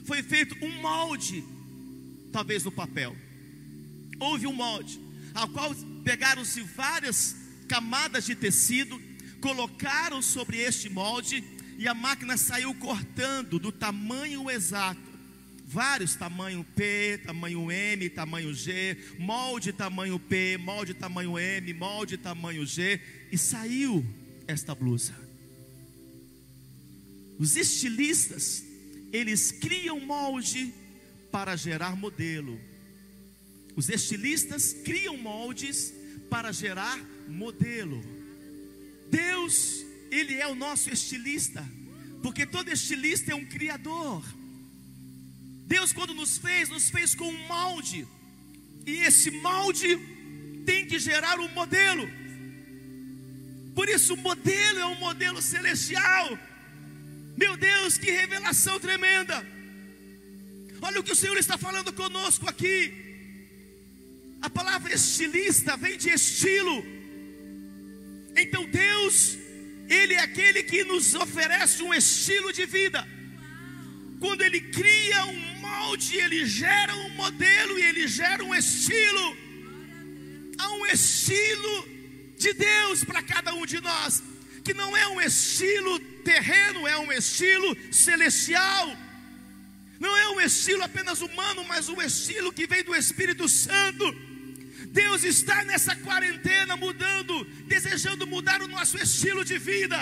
foi 0.04 0.22
feito 0.22 0.56
um 0.64 0.80
molde, 0.80 1.44
talvez 2.32 2.64
no 2.64 2.72
papel. 2.72 3.16
Houve 4.18 4.46
um 4.46 4.52
molde, 4.52 5.00
ao 5.34 5.48
qual 5.48 5.74
pegaram-se 6.04 6.60
várias 6.62 7.36
camadas 7.68 8.24
de 8.24 8.34
tecido, 8.34 9.00
colocaram 9.40 10.20
sobre 10.22 10.58
este 10.58 10.88
molde 10.88 11.42
e 11.78 11.88
a 11.88 11.94
máquina 11.94 12.36
saiu 12.36 12.74
cortando 12.74 13.58
do 13.58 13.72
tamanho 13.72 14.50
exato. 14.50 15.12
Vários 15.66 16.14
tamanho 16.14 16.64
P, 16.76 17.18
tamanho 17.24 17.70
M, 17.72 18.10
tamanho 18.10 18.52
G, 18.52 18.96
molde 19.18 19.72
tamanho 19.72 20.18
P, 20.18 20.58
molde 20.58 20.92
tamanho 20.92 21.38
M, 21.38 21.72
molde 21.72 22.18
tamanho 22.18 22.66
G, 22.66 23.00
e 23.30 23.38
saiu 23.38 24.04
esta 24.46 24.74
blusa. 24.74 25.14
Os 27.38 27.56
estilistas 27.56 28.62
eles 29.12 29.52
criam 29.52 30.00
molde 30.00 30.72
para 31.30 31.54
gerar 31.54 31.94
modelo. 31.94 32.58
Os 33.76 33.88
estilistas 33.88 34.72
criam 34.72 35.16
moldes 35.16 35.92
para 36.30 36.50
gerar 36.52 36.98
modelo. 37.28 38.02
Deus, 39.10 39.84
Ele 40.10 40.34
é 40.36 40.46
o 40.46 40.54
nosso 40.54 40.90
estilista, 40.90 41.66
porque 42.22 42.46
todo 42.46 42.70
estilista 42.70 43.32
é 43.32 43.34
um 43.34 43.44
criador. 43.44 44.24
Deus, 45.66 45.92
quando 45.92 46.14
nos 46.14 46.38
fez, 46.38 46.68
nos 46.68 46.90
fez 46.90 47.14
com 47.14 47.28
um 47.28 47.46
molde, 47.46 48.06
e 48.86 48.96
esse 48.96 49.30
molde 49.30 49.98
tem 50.64 50.86
que 50.86 50.98
gerar 50.98 51.38
um 51.38 51.48
modelo. 51.48 52.08
Por 53.74 53.88
isso, 53.88 54.14
o 54.14 54.16
modelo 54.16 54.78
é 54.78 54.86
um 54.86 54.98
modelo 54.98 55.40
celestial. 55.40 56.38
Meu 57.36 57.56
Deus, 57.56 57.98
que 57.98 58.10
revelação 58.10 58.78
tremenda! 58.78 59.46
Olha 60.80 61.00
o 61.00 61.04
que 61.04 61.12
o 61.12 61.16
Senhor 61.16 61.36
está 61.38 61.56
falando 61.56 61.92
conosco 61.92 62.48
aqui. 62.48 62.92
A 64.42 64.50
palavra 64.50 64.92
estilista 64.92 65.76
vem 65.76 65.96
de 65.96 66.10
estilo. 66.10 66.84
Então 68.36 68.68
Deus, 68.68 69.38
Ele 69.88 70.14
é 70.14 70.20
aquele 70.20 70.62
que 70.64 70.82
nos 70.84 71.14
oferece 71.14 71.82
um 71.82 71.94
estilo 71.94 72.52
de 72.52 72.66
vida. 72.66 73.06
Quando 74.18 74.42
Ele 74.42 74.60
cria 74.60 75.24
um 75.26 75.40
molde, 75.60 76.16
Ele 76.16 76.44
gera 76.46 76.94
um 76.96 77.10
modelo 77.10 77.78
e 77.78 77.82
Ele 77.84 78.08
gera 78.08 78.44
um 78.44 78.54
estilo. 78.54 79.36
Há 80.58 80.68
um 80.72 80.86
estilo 80.86 81.88
de 82.36 82.52
Deus 82.52 83.04
para 83.04 83.22
cada 83.22 83.54
um 83.54 83.64
de 83.64 83.80
nós, 83.80 84.22
que 84.64 84.74
não 84.74 84.96
é 84.96 85.08
um 85.08 85.20
estilo 85.20 85.98
terreno, 86.24 86.86
é 86.86 86.96
um 86.98 87.12
estilo 87.12 87.76
celestial. 87.92 88.96
Não 89.98 90.16
é 90.16 90.28
um 90.30 90.40
estilo 90.40 90.82
apenas 90.82 91.20
humano, 91.20 91.64
mas 91.64 91.88
um 91.88 92.00
estilo 92.02 92.52
que 92.52 92.66
vem 92.66 92.82
do 92.82 92.94
Espírito 92.94 93.48
Santo. 93.48 94.04
Deus 94.88 95.22
está 95.24 95.64
nessa 95.64 95.94
quarentena 95.96 96.76
mudando, 96.76 97.44
desejando 97.66 98.26
mudar 98.26 98.60
o 98.62 98.68
nosso 98.68 98.96
estilo 98.98 99.44
de 99.44 99.58
vida. 99.58 99.98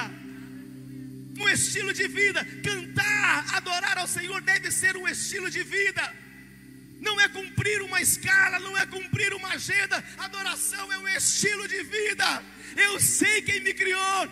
Um 1.39 1.49
estilo 1.49 1.93
de 1.93 2.07
vida, 2.09 2.45
cantar, 2.63 3.57
adorar 3.57 3.99
ao 3.99 4.09
Senhor 4.09 4.41
deve 4.43 4.71
ser 4.71 4.97
um 4.97 5.07
estilo 5.07 5.51
de 5.51 5.63
vida. 5.63 6.03
Não 7.01 7.19
é 7.21 7.29
cumprir 7.29 7.83
uma 7.83 8.01
escala, 8.01 8.59
não 8.61 8.77
é 8.77 8.85
cumprir 8.87 9.33
uma 9.33 9.49
agenda. 9.51 10.03
Adoração 10.19 10.93
é 10.93 10.99
um 10.99 11.09
estilo 11.09 11.67
de 11.67 11.83
vida. 11.83 12.45
Eu 12.77 13.01
sei 13.01 13.43
quem 13.43 13.61
me 13.61 13.73
criou. 13.73 14.23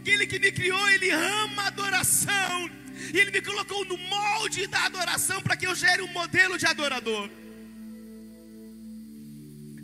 Aquele 0.00 0.26
que 0.26 0.38
me 0.38 0.52
criou, 0.52 0.88
ele 0.90 1.10
ama 1.10 1.66
adoração. 1.66 2.70
E 3.12 3.18
ele 3.18 3.30
me 3.30 3.40
colocou 3.40 3.84
no 3.84 3.96
molde 3.96 4.66
da 4.66 4.84
adoração 4.84 5.40
para 5.40 5.56
que 5.56 5.66
eu 5.66 5.74
gere 5.74 6.02
um 6.02 6.08
modelo 6.08 6.58
de 6.58 6.66
adorador. 6.66 7.30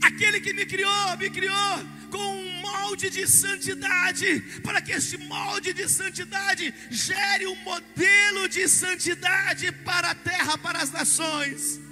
Aquele 0.02 0.40
que 0.40 0.52
me 0.52 0.66
criou, 0.66 1.16
me 1.16 1.30
criou 1.30 1.86
com 2.10 2.18
um 2.18 2.60
molde 2.60 3.08
de 3.08 3.26
santidade, 3.26 4.40
para 4.62 4.80
que 4.82 4.92
este 4.92 5.16
molde 5.16 5.72
de 5.72 5.88
santidade 5.88 6.72
gere 6.90 7.46
um 7.46 7.56
modelo 7.56 8.48
de 8.48 8.68
santidade 8.68 9.72
para 9.72 10.10
a 10.10 10.14
terra, 10.14 10.58
para 10.58 10.80
as 10.80 10.90
nações. 10.90 11.83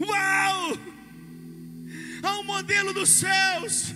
Uau! 0.00 0.78
Há 2.22 2.38
um 2.40 2.44
modelo 2.44 2.92
dos 2.92 3.08
céus 3.08 3.94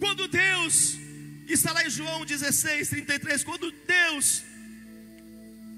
quando 0.00 0.26
Deus, 0.28 0.98
está 1.46 1.72
lá 1.72 1.84
em 1.84 1.90
João 1.90 2.24
16, 2.24 2.88
33, 2.88 3.44
quando 3.44 3.70
Deus, 3.86 4.42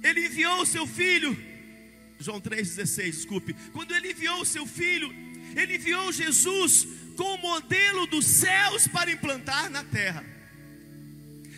Ele 0.03 0.27
enviou 0.27 0.63
o 0.63 0.67
seu 0.67 0.87
filho, 0.87 1.37
João 2.21 2.41
3,16, 2.41 3.11
desculpe, 3.11 3.55
quando 3.73 3.95
Ele 3.95 4.13
enviou 4.13 4.41
o 4.41 4.47
seu 4.47 4.65
filho, 4.65 5.13
Ele 5.57 5.75
enviou 5.75 6.13
Jesus 6.13 6.87
com 7.17 7.35
o 7.35 7.39
modelo 7.39 8.07
dos 8.07 8.25
céus 8.25 8.87
para 8.87 9.11
implantar 9.11 9.69
na 9.69 9.83
terra. 9.83 10.25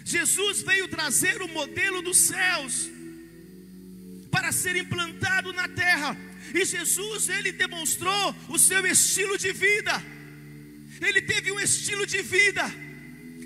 Jesus 0.04 0.62
veio 0.62 0.88
trazer 0.88 1.42
o 1.42 1.48
modelo 1.48 2.02
dos 2.02 2.16
céus 2.16 2.90
para 4.30 4.52
ser 4.52 4.76
implantado 4.76 5.52
na 5.52 5.68
terra. 5.68 6.16
E 6.52 6.64
Jesus, 6.64 7.28
ele 7.28 7.52
demonstrou 7.52 8.34
o 8.48 8.58
seu 8.58 8.84
estilo 8.86 9.38
de 9.38 9.52
vida. 9.52 10.02
Ele 11.00 11.20
teve 11.22 11.52
um 11.52 11.60
estilo 11.60 12.06
de 12.06 12.22
vida. 12.22 12.84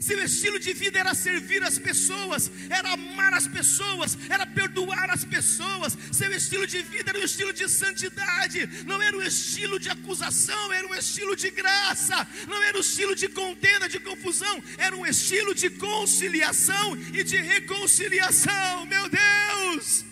Seu 0.01 0.23
estilo 0.23 0.59
de 0.59 0.73
vida 0.73 0.99
era 0.99 1.15
servir 1.15 1.63
as 1.63 1.79
pessoas, 1.79 2.51
era 2.71 2.93
amar 2.93 3.35
as 3.35 3.47
pessoas, 3.49 4.17
era 4.29 4.47
perdoar 4.47 5.11
as 5.11 5.25
pessoas. 5.25 5.97
Seu 6.13 6.33
estilo 6.33 6.67
de 6.67 6.83
vida 6.83 7.11
era 7.11 7.19
um 7.19 7.25
estilo 7.25 7.53
de 7.53 7.69
santidade, 7.69 8.69
não 8.87 9.01
era 9.03 9.17
um 9.17 9.23
estilo 9.23 9.79
de 9.79 9.89
acusação, 9.89 10.73
era 10.73 10.87
um 10.87 10.95
estilo 10.95 11.35
de 11.35 11.51
graça, 11.51 12.27
não 12.47 12.63
era 12.63 12.77
um 12.77 12.81
estilo 12.81 13.15
de 13.15 13.29
contenda, 13.29 13.89
de 13.89 13.99
confusão, 13.99 14.63
era 14.77 14.95
um 14.97 15.07
estilo 15.07 15.55
de 15.55 15.71
conciliação 15.71 16.97
e 17.13 17.25
de 17.25 17.37
reconciliação. 17.39 18.87
Meu 18.87 19.09
Deus! 19.09 20.05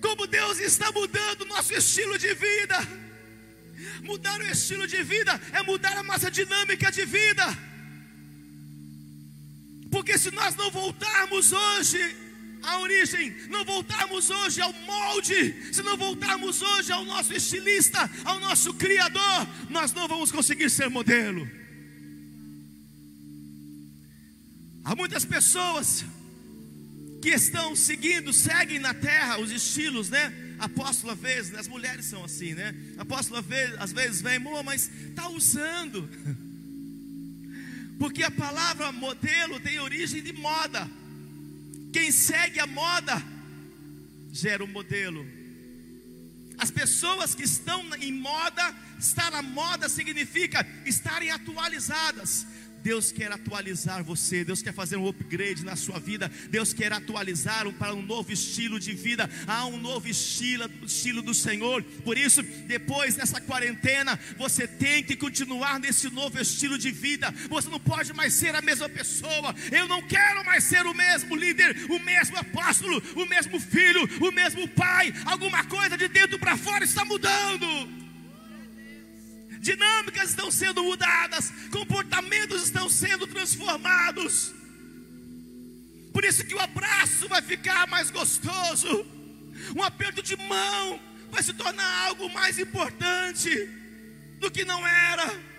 Como 0.00 0.26
Deus 0.26 0.58
está 0.60 0.90
mudando 0.92 1.42
o 1.42 1.46
nosso 1.46 1.74
estilo 1.74 2.18
de 2.18 2.34
vida. 2.34 2.78
Mudar 4.02 4.40
o 4.40 4.46
estilo 4.46 4.86
de 4.86 5.02
vida 5.02 5.40
é 5.52 5.62
mudar 5.62 5.96
a 5.96 6.02
nossa 6.02 6.30
dinâmica 6.30 6.90
de 6.90 7.04
vida. 7.04 7.46
Porque 9.90 10.16
se 10.16 10.30
nós 10.30 10.54
não 10.54 10.70
voltarmos 10.70 11.52
hoje 11.52 12.16
à 12.62 12.78
origem, 12.78 13.30
não 13.48 13.64
voltarmos 13.64 14.30
hoje 14.30 14.60
ao 14.60 14.72
molde, 14.72 15.72
se 15.72 15.82
não 15.82 15.96
voltarmos 15.96 16.62
hoje 16.62 16.92
ao 16.92 17.04
nosso 17.04 17.32
estilista, 17.34 18.08
ao 18.24 18.38
nosso 18.38 18.72
criador, 18.74 19.48
nós 19.68 19.92
não 19.92 20.06
vamos 20.06 20.30
conseguir 20.30 20.70
ser 20.70 20.88
modelo. 20.88 21.48
Há 24.84 24.94
muitas 24.94 25.24
pessoas 25.24 26.04
que 27.20 27.30
estão 27.30 27.76
seguindo, 27.76 28.32
seguem 28.32 28.78
na 28.78 28.94
terra 28.94 29.38
os 29.38 29.50
estilos, 29.50 30.08
né? 30.08 30.32
apóstola 30.60 31.14
às 31.14 31.18
vezes, 31.18 31.54
as 31.54 31.66
mulheres 31.66 32.04
são 32.04 32.22
assim, 32.22 32.54
né? 32.54 32.74
Apóstola 32.98 33.42
às 33.78 33.92
vezes 33.92 34.20
vem, 34.20 34.38
mas 34.38 34.90
está 35.08 35.28
usando. 35.28 36.08
Porque 37.98 38.22
a 38.22 38.30
palavra 38.30 38.92
modelo 38.92 39.58
tem 39.60 39.80
origem 39.80 40.22
de 40.22 40.32
moda. 40.32 40.88
Quem 41.92 42.12
segue 42.12 42.60
a 42.60 42.66
moda 42.66 43.22
gera 44.32 44.62
um 44.62 44.68
modelo. 44.68 45.26
As 46.56 46.70
pessoas 46.70 47.34
que 47.34 47.42
estão 47.42 47.82
em 47.96 48.12
moda, 48.12 48.74
estar 48.98 49.30
na 49.30 49.42
moda 49.42 49.88
significa 49.88 50.66
estarem 50.84 51.30
atualizadas. 51.30 52.46
Deus 52.82 53.12
quer 53.12 53.30
atualizar 53.30 54.02
você, 54.02 54.44
Deus 54.44 54.62
quer 54.62 54.72
fazer 54.72 54.96
um 54.96 55.08
upgrade 55.08 55.64
na 55.64 55.76
sua 55.76 55.98
vida, 55.98 56.30
Deus 56.48 56.72
quer 56.72 56.92
atualizar 56.92 57.70
para 57.72 57.94
um 57.94 58.02
novo 58.02 58.32
estilo 58.32 58.80
de 58.80 58.92
vida, 58.92 59.28
há 59.46 59.66
um 59.66 59.76
novo 59.76 60.08
estilo, 60.08 60.70
estilo 60.84 61.22
do 61.22 61.34
Senhor. 61.34 61.82
Por 62.04 62.16
isso, 62.16 62.42
depois 62.42 63.14
dessa 63.14 63.40
quarentena, 63.40 64.18
você 64.36 64.66
tem 64.66 65.02
que 65.02 65.16
continuar 65.16 65.78
nesse 65.78 66.08
novo 66.10 66.40
estilo 66.40 66.78
de 66.78 66.90
vida. 66.90 67.32
Você 67.48 67.68
não 67.68 67.80
pode 67.80 68.12
mais 68.12 68.34
ser 68.34 68.54
a 68.54 68.62
mesma 68.62 68.88
pessoa. 68.88 69.54
Eu 69.70 69.86
não 69.86 70.02
quero 70.02 70.44
mais 70.44 70.64
ser 70.64 70.86
o 70.86 70.94
mesmo 70.94 71.36
líder, 71.36 71.76
o 71.90 71.98
mesmo 71.98 72.36
apóstolo, 72.38 73.02
o 73.16 73.26
mesmo 73.26 73.60
filho, 73.60 74.08
o 74.20 74.32
mesmo 74.32 74.66
pai. 74.68 75.12
Alguma 75.24 75.64
coisa 75.64 75.96
de 75.96 76.08
dentro 76.08 76.38
para 76.38 76.56
fora 76.56 76.84
está 76.84 77.04
mudando 77.04 77.99
dinâmicas 79.60 80.30
estão 80.30 80.50
sendo 80.50 80.82
mudadas, 80.82 81.52
comportamentos 81.70 82.64
estão 82.64 82.88
sendo 82.88 83.26
transformados. 83.26 84.52
Por 86.12 86.24
isso 86.24 86.44
que 86.44 86.54
o 86.54 86.58
abraço 86.58 87.28
vai 87.28 87.42
ficar 87.42 87.86
mais 87.86 88.10
gostoso, 88.10 89.06
um 89.76 89.82
aperto 89.82 90.22
de 90.22 90.36
mão 90.36 91.00
vai 91.30 91.42
se 91.42 91.52
tornar 91.52 92.06
algo 92.06 92.28
mais 92.30 92.58
importante 92.58 93.50
do 94.40 94.50
que 94.50 94.64
não 94.64 94.84
era. 94.86 95.50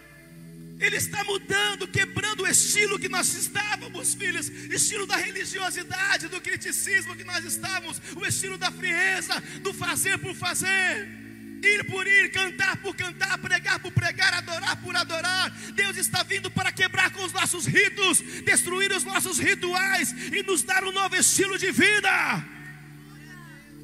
Ele 0.79 0.95
está 0.95 1.23
mudando, 1.23 1.87
quebrando 1.87 2.41
o 2.41 2.47
estilo 2.47 2.97
que 2.97 3.07
nós 3.07 3.31
estávamos, 3.35 4.15
filhos, 4.15 4.49
estilo 4.49 5.05
da 5.05 5.15
religiosidade, 5.15 6.27
do 6.27 6.41
criticismo 6.41 7.15
que 7.15 7.23
nós 7.23 7.45
estávamos, 7.45 8.01
o 8.15 8.25
estilo 8.25 8.57
da 8.57 8.71
frieza, 8.71 9.39
do 9.61 9.71
fazer 9.75 10.17
por 10.17 10.33
fazer 10.33 11.20
ir 11.63 11.83
por 11.85 12.07
ir, 12.07 12.31
cantar 12.31 12.77
por 12.77 12.95
cantar, 12.95 13.37
pregar 13.37 13.79
por 13.79 13.91
pregar, 13.91 14.33
adorar 14.33 14.75
por 14.81 14.95
adorar. 14.95 15.49
Deus 15.73 15.97
está 15.97 16.23
vindo 16.23 16.49
para 16.49 16.71
quebrar 16.71 17.11
com 17.11 17.23
os 17.23 17.33
nossos 17.33 17.65
ritos, 17.65 18.19
destruir 18.43 18.91
os 18.91 19.03
nossos 19.03 19.37
rituais 19.39 20.11
e 20.11 20.43
nos 20.43 20.63
dar 20.63 20.83
um 20.83 20.91
novo 20.91 21.15
estilo 21.15 21.57
de 21.57 21.71
vida. 21.71 22.45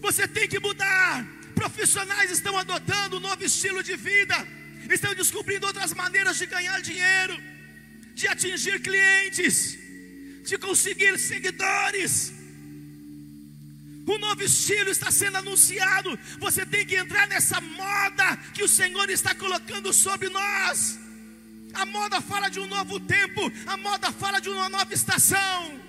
Você 0.02 0.28
tem 0.28 0.48
que 0.48 0.60
mudar. 0.60 1.26
Profissionais 1.56 2.30
estão 2.30 2.58
adotando 2.58 3.18
um 3.18 3.20
novo 3.20 3.44
estilo 3.44 3.82
de 3.82 3.96
vida, 3.96 4.36
estão 4.92 5.14
descobrindo 5.16 5.66
outras 5.66 5.94
maneiras 5.94 6.38
de 6.38 6.46
ganhar 6.46 6.80
dinheiro, 6.82 7.36
de 8.14 8.28
atingir 8.28 8.80
clientes, 8.80 9.78
de 10.44 10.58
conseguir 10.58 11.18
seguidores 11.18 12.37
um 14.08 14.18
novo 14.20 14.42
estilo 14.44 14.90
está 14.90 15.12
sendo 15.12 15.38
anunciado. 15.38 16.18
Você 16.40 16.66
tem 16.66 16.86
que 16.86 16.96
entrar 16.96 17.28
nessa 17.28 17.60
moda 17.60 18.38
que 18.54 18.64
o 18.64 18.68
Senhor 18.68 19.10
está 19.10 19.36
colocando 19.36 19.94
sobre 19.94 20.30
nós. 20.30 21.00
A 21.74 21.86
moda 21.86 22.22
fala 22.22 22.50
de 22.50 22.60
um 22.60 22.68
novo 22.68 23.00
tempo, 23.00 23.52
a 23.66 23.78
moda 23.78 24.12
fala 24.12 24.40
de 24.40 24.50
uma 24.50 24.70
nova 24.70 24.94
estação. 24.94 25.88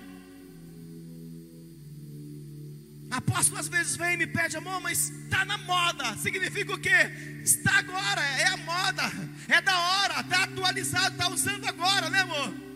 Apóstolo 3.09 3.59
às 3.59 3.67
vezes 3.67 3.95
vem 3.95 4.13
e 4.13 4.17
me 4.17 4.27
pede, 4.27 4.55
amor, 4.55 4.79
mas 4.81 5.09
está 5.09 5.43
na 5.45 5.57
moda. 5.57 6.15
Significa 6.17 6.73
o 6.73 6.79
quê? 6.79 7.11
Está 7.43 7.79
agora, 7.79 8.21
é 8.21 8.47
a 8.47 8.57
moda, 8.57 9.11
é 9.47 9.61
da 9.61 9.79
hora, 9.79 10.19
está 10.19 10.43
atualizado, 10.43 11.15
está 11.15 11.29
usando 11.29 11.65
agora, 11.65 12.09
né, 12.09 12.19
amor? 12.19 12.68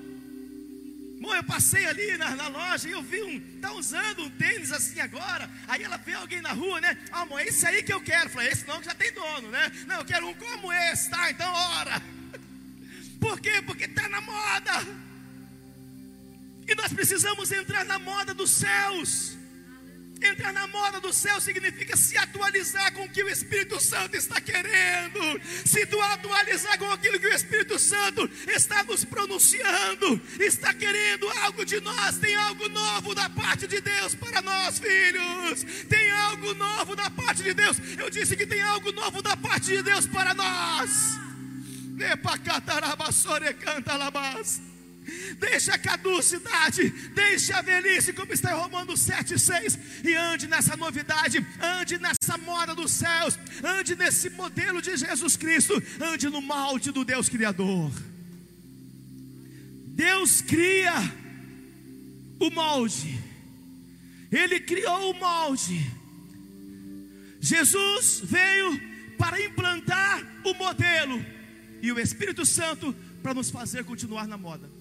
Bom, 1.24 1.34
eu 1.34 1.44
passei 1.46 1.86
ali 1.86 2.18
na, 2.18 2.36
na, 2.36 2.50
loja 2.50 2.90
e 2.90 2.92
eu 2.92 3.02
vi 3.02 3.24
um, 3.24 3.40
tá 3.62 3.72
usando 3.72 4.24
um 4.24 4.30
tênis 4.32 4.74
assim 4.74 5.00
agora. 5.00 5.50
Aí 5.70 5.82
ela 5.82 5.96
vê 5.96 6.12
alguém 6.16 6.42
na 6.42 6.52
rua, 6.52 6.82
né? 6.82 6.98
Ah, 7.14 7.22
amor, 7.22 7.40
é 7.40 7.46
esse 7.46 7.66
aí 7.66 7.82
que 7.82 7.94
eu 7.94 8.02
quero. 8.02 8.30
falei, 8.30 8.50
esse 8.50 8.68
não, 8.68 8.82
que 8.82 8.88
já 8.88 8.94
tem 8.94 9.10
dono, 9.14 9.50
né? 9.50 9.72
Não, 9.88 10.00
eu 10.00 10.06
quero 10.06 10.28
um 10.28 10.34
como 10.34 10.74
esse, 10.74 11.10
tá? 11.10 11.32
Então, 11.32 11.50
ora. 11.50 12.04
Por 13.22 13.40
quê? 13.40 13.62
Porque 13.66 13.86
está 13.86 14.10
na 14.10 14.20
moda. 14.20 14.86
E 16.68 16.76
nós 16.76 16.92
precisamos 16.92 17.54
entrar 17.54 17.86
na 17.86 17.98
moda 17.98 18.34
dos 18.34 18.52
céus. 18.52 19.38
Entrar 20.22 20.54
na 20.54 20.68
moda 20.68 21.02
do 21.02 21.12
céu 21.12 21.40
significa 21.42 21.98
se 21.98 22.18
atualizar 22.18 22.94
com 22.94 23.04
o 23.04 23.10
que 23.10 23.24
o 23.24 23.30
Espírito 23.30 23.80
Santo 23.80 24.16
está 24.16 24.40
querendo, 24.40 25.20
se 25.66 25.82
atualizar 25.84 26.78
com 26.78 26.90
aquilo 26.92 27.20
que 27.20 27.28
o 27.28 27.34
Espírito 27.34 27.78
Santo 27.78 28.30
está 28.48 28.84
nos 28.84 29.04
pronunciando, 29.04 30.22
está 30.40 30.74
querendo 30.74 31.30
algo 31.42 31.66
de 31.66 31.80
nós, 31.82 32.18
tem 32.18 32.36
algo 32.36 32.70
novo 32.70 33.14
da 33.14 33.30
parte 33.30 33.68
de 33.68 33.82
Deus 33.82 34.16
para 34.16 34.42
nós, 34.42 34.80
filhos, 34.80 35.66
tem 35.90 36.12
algo 36.12 36.54
novo 36.54 36.96
da 36.96 37.10
parte 37.10 37.44
de 37.44 37.54
Deus. 37.54 37.78
Eu 37.98 38.10
disse 38.10 38.36
que 38.36 38.46
tem 38.46 38.62
algo 38.62 38.92
novo 38.92 39.22
da 39.22 39.36
parte 39.36 39.68
de 39.68 39.84
Deus 39.84 40.08
para 40.08 40.34
nós. 40.34 41.20
Epa, 42.00 42.38
catarabasore, 42.38 43.54
canta 43.56 43.96
labas. 43.96 44.73
Deixa 45.38 45.74
a 45.74 45.78
caducidade, 45.78 46.90
deixa 47.14 47.58
a 47.58 47.62
velhice, 47.62 48.14
como 48.14 48.32
está 48.34 48.52
em 48.52 48.56
Romanos 48.56 49.02
7,6, 49.02 49.78
e 50.04 50.16
ande 50.16 50.48
nessa 50.48 50.78
novidade, 50.78 51.46
ande 51.62 52.00
nessa 52.00 52.38
moda 52.38 52.74
dos 52.74 52.92
céus, 52.92 53.38
ande 53.64 53.96
nesse 53.96 54.30
modelo 54.30 54.82
de 54.82 54.96
Jesus 54.96 55.36
Cristo, 55.36 55.82
ande 56.00 56.30
no 56.30 56.42
molde 56.42 56.92
do 56.92 57.04
Deus 57.04 57.28
Criador. 57.28 57.92
Deus 59.88 60.42
cria 60.42 60.94
o 62.40 62.50
molde, 62.50 63.20
Ele 64.32 64.60
criou 64.60 65.12
o 65.12 65.20
molde. 65.20 65.86
Jesus 67.42 68.22
veio 68.24 68.80
para 69.18 69.42
implantar 69.42 70.24
o 70.46 70.54
modelo, 70.54 71.24
e 71.82 71.92
o 71.92 72.00
Espírito 72.00 72.46
Santo 72.46 72.96
para 73.22 73.34
nos 73.34 73.52
fazer 73.52 73.84
continuar 73.84 74.26
na 74.26 74.38
moda 74.38 74.73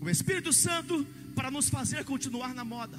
o 0.00 0.08
Espírito 0.08 0.52
Santo 0.52 1.06
para 1.34 1.50
nos 1.50 1.68
fazer 1.68 2.04
continuar 2.04 2.54
na 2.54 2.64
moda. 2.64 2.98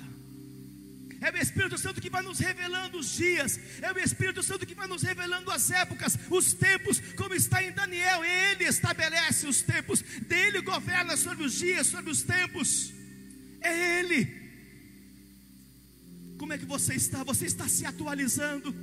É 1.20 1.32
o 1.32 1.38
Espírito 1.38 1.78
Santo 1.78 2.02
que 2.02 2.10
vai 2.10 2.24
nos 2.24 2.40
revelando 2.40 2.98
os 2.98 3.12
dias, 3.12 3.60
é 3.82 3.92
o 3.92 4.00
Espírito 4.00 4.42
Santo 4.42 4.66
que 4.66 4.74
vai 4.74 4.88
nos 4.88 5.04
revelando 5.04 5.52
as 5.52 5.70
épocas, 5.70 6.18
os 6.30 6.54
tempos, 6.54 7.00
como 7.16 7.36
está 7.36 7.62
em 7.64 7.72
Daniel, 7.72 8.24
ele 8.24 8.64
estabelece 8.64 9.46
os 9.46 9.62
tempos, 9.62 10.02
dele 10.02 10.62
governa 10.62 11.16
sobre 11.16 11.46
os 11.46 11.54
dias, 11.54 11.86
sobre 11.86 12.10
os 12.10 12.24
tempos, 12.24 12.92
é 13.62 14.00
ele. 14.00 14.42
Como 16.40 16.54
é 16.54 16.58
que 16.58 16.66
você 16.66 16.96
está? 16.96 17.24
Você 17.24 17.46
está 17.46 17.68
se 17.68 17.86
atualizando, 17.86 18.74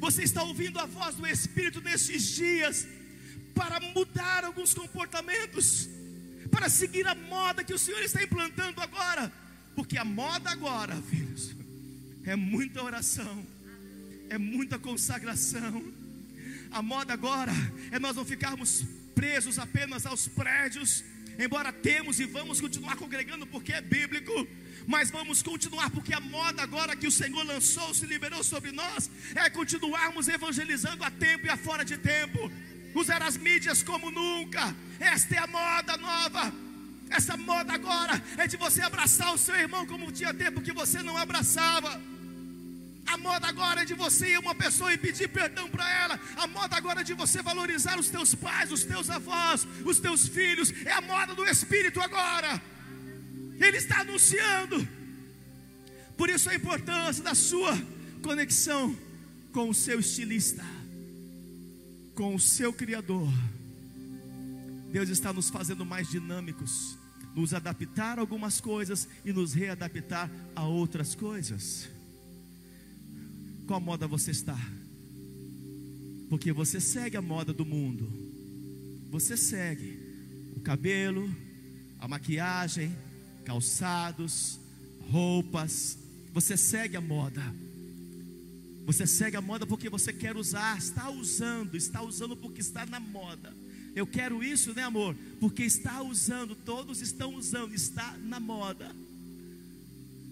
você 0.00 0.24
está 0.24 0.42
ouvindo 0.42 0.80
a 0.80 0.86
voz 0.86 1.14
do 1.14 1.24
Espírito 1.24 1.80
nesses 1.80 2.34
dias, 2.34 2.84
para 3.54 3.78
mudar 3.78 4.44
alguns 4.44 4.74
comportamentos 4.74 5.88
para 6.50 6.68
seguir 6.68 7.06
a 7.06 7.14
moda 7.14 7.64
que 7.64 7.74
o 7.74 7.78
Senhor 7.78 8.02
está 8.02 8.22
implantando 8.22 8.80
agora. 8.80 9.32
Porque 9.74 9.98
a 9.98 10.04
moda 10.04 10.50
agora, 10.50 10.96
filhos, 11.02 11.54
é 12.24 12.34
muita 12.34 12.82
oração, 12.82 13.46
é 14.30 14.38
muita 14.38 14.78
consagração. 14.78 15.84
A 16.70 16.82
moda 16.82 17.12
agora 17.12 17.52
é 17.90 17.98
nós 17.98 18.16
não 18.16 18.24
ficarmos 18.24 18.84
presos 19.14 19.58
apenas 19.58 20.04
aos 20.04 20.28
prédios, 20.28 21.04
embora 21.38 21.72
temos 21.72 22.18
e 22.20 22.24
vamos 22.24 22.60
continuar 22.60 22.96
congregando 22.96 23.46
porque 23.46 23.72
é 23.72 23.80
bíblico, 23.80 24.46
mas 24.86 25.10
vamos 25.10 25.42
continuar 25.42 25.90
porque 25.90 26.12
a 26.12 26.20
moda 26.20 26.62
agora 26.62 26.96
que 26.96 27.06
o 27.06 27.10
Senhor 27.10 27.44
lançou, 27.44 27.94
se 27.94 28.06
liberou 28.06 28.42
sobre 28.42 28.72
nós, 28.72 29.10
é 29.34 29.48
continuarmos 29.48 30.28
evangelizando 30.28 31.04
a 31.04 31.10
tempo 31.10 31.46
e 31.46 31.50
a 31.50 31.56
fora 31.56 31.84
de 31.84 31.96
tempo 31.96 32.50
usar 33.00 33.22
as 33.22 33.36
mídias 33.36 33.82
como 33.82 34.10
nunca. 34.10 34.74
Esta 34.98 35.34
é 35.36 35.38
a 35.38 35.46
moda 35.46 35.96
nova. 35.96 36.52
Essa 37.08 37.36
moda 37.36 37.72
agora 37.72 38.20
é 38.36 38.46
de 38.46 38.56
você 38.56 38.80
abraçar 38.82 39.32
o 39.32 39.38
seu 39.38 39.54
irmão 39.54 39.86
como 39.86 40.10
tinha 40.10 40.34
tempo 40.34 40.60
que 40.60 40.72
você 40.72 41.02
não 41.02 41.16
abraçava. 41.16 42.00
A 43.06 43.16
moda 43.16 43.46
agora 43.46 43.82
é 43.82 43.84
de 43.84 43.94
você 43.94 44.32
ir 44.32 44.38
uma 44.38 44.54
pessoa 44.54 44.92
e 44.92 44.98
pedir 44.98 45.28
perdão 45.28 45.68
para 45.68 45.88
ela. 46.02 46.20
A 46.36 46.46
moda 46.48 46.76
agora 46.76 47.02
é 47.02 47.04
de 47.04 47.14
você 47.14 47.40
valorizar 47.40 47.98
os 47.98 48.08
teus 48.08 48.34
pais, 48.34 48.72
os 48.72 48.82
teus 48.82 49.08
avós, 49.08 49.66
os 49.84 50.00
teus 50.00 50.26
filhos. 50.26 50.72
É 50.84 50.92
a 50.92 51.00
moda 51.00 51.34
do 51.34 51.44
Espírito 51.44 52.00
agora. 52.00 52.60
Ele 53.60 53.76
está 53.76 54.00
anunciando. 54.00 54.86
Por 56.16 56.28
isso 56.28 56.50
a 56.50 56.54
importância 56.54 57.22
da 57.22 57.34
sua 57.34 57.78
conexão 58.22 58.96
com 59.52 59.68
o 59.68 59.74
seu 59.74 60.00
estilista 60.00 60.75
com 62.16 62.34
o 62.34 62.40
seu 62.40 62.72
Criador, 62.72 63.30
Deus 64.90 65.10
está 65.10 65.32
nos 65.34 65.50
fazendo 65.50 65.84
mais 65.84 66.08
dinâmicos, 66.08 66.96
nos 67.34 67.52
adaptar 67.52 68.18
a 68.18 68.22
algumas 68.22 68.58
coisas 68.58 69.06
e 69.22 69.32
nos 69.32 69.52
readaptar 69.52 70.30
a 70.54 70.64
outras 70.64 71.14
coisas. 71.14 71.86
Qual 73.66 73.78
moda 73.78 74.08
você 74.08 74.30
está? 74.30 74.58
Porque 76.30 76.52
você 76.52 76.80
segue 76.80 77.18
a 77.18 77.22
moda 77.22 77.52
do 77.52 77.66
mundo, 77.66 78.10
você 79.10 79.36
segue 79.36 80.00
o 80.56 80.60
cabelo, 80.60 81.30
a 82.00 82.08
maquiagem, 82.08 82.96
calçados, 83.44 84.58
roupas, 85.10 85.98
você 86.32 86.56
segue 86.56 86.96
a 86.96 87.00
moda. 87.00 87.42
Você 88.86 89.04
segue 89.04 89.36
a 89.36 89.40
moda 89.40 89.66
porque 89.66 89.90
você 89.90 90.12
quer 90.12 90.36
usar, 90.36 90.78
está 90.78 91.10
usando, 91.10 91.76
está 91.76 92.00
usando 92.02 92.36
porque 92.36 92.60
está 92.60 92.86
na 92.86 93.00
moda. 93.00 93.52
Eu 93.96 94.06
quero 94.06 94.44
isso, 94.44 94.72
né, 94.74 94.82
amor? 94.84 95.16
Porque 95.40 95.64
está 95.64 96.00
usando, 96.02 96.54
todos 96.54 97.00
estão 97.00 97.34
usando, 97.34 97.74
está 97.74 98.16
na 98.18 98.38
moda. 98.38 98.94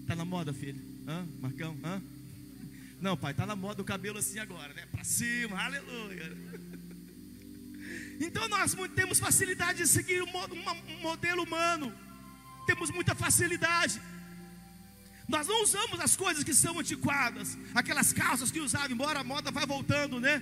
Está 0.01 0.15
na 0.15 0.23
moda, 0.23 0.53
filho? 0.53 0.81
Hã? 1.05 1.27
Marcão? 1.41 1.77
Hã? 1.83 2.01
Não, 3.01 3.17
pai, 3.17 3.31
está 3.31 3.45
na 3.45 3.57
moda 3.57 3.81
o 3.81 3.85
cabelo 3.85 4.19
assim 4.19 4.39
agora, 4.39 4.73
né? 4.73 4.85
Para 4.89 5.03
cima, 5.03 5.61
aleluia. 5.61 6.37
Então 8.21 8.47
nós 8.47 8.73
temos 8.95 9.19
facilidade 9.19 9.79
de 9.79 9.87
seguir 9.87 10.21
um 10.23 11.01
modelo 11.01 11.43
humano. 11.43 11.91
Temos 12.65 12.89
muita 12.89 13.13
facilidade. 13.13 14.01
Nós 15.27 15.47
não 15.47 15.63
usamos 15.63 15.99
as 15.99 16.15
coisas 16.15 16.43
que 16.43 16.53
são 16.53 16.79
antiquadas, 16.79 17.57
aquelas 17.73 18.13
calças 18.13 18.51
que 18.51 18.59
usavam, 18.59 18.91
embora 18.91 19.19
a 19.19 19.23
moda 19.23 19.49
vai 19.51 19.65
voltando, 19.65 20.19
né? 20.19 20.41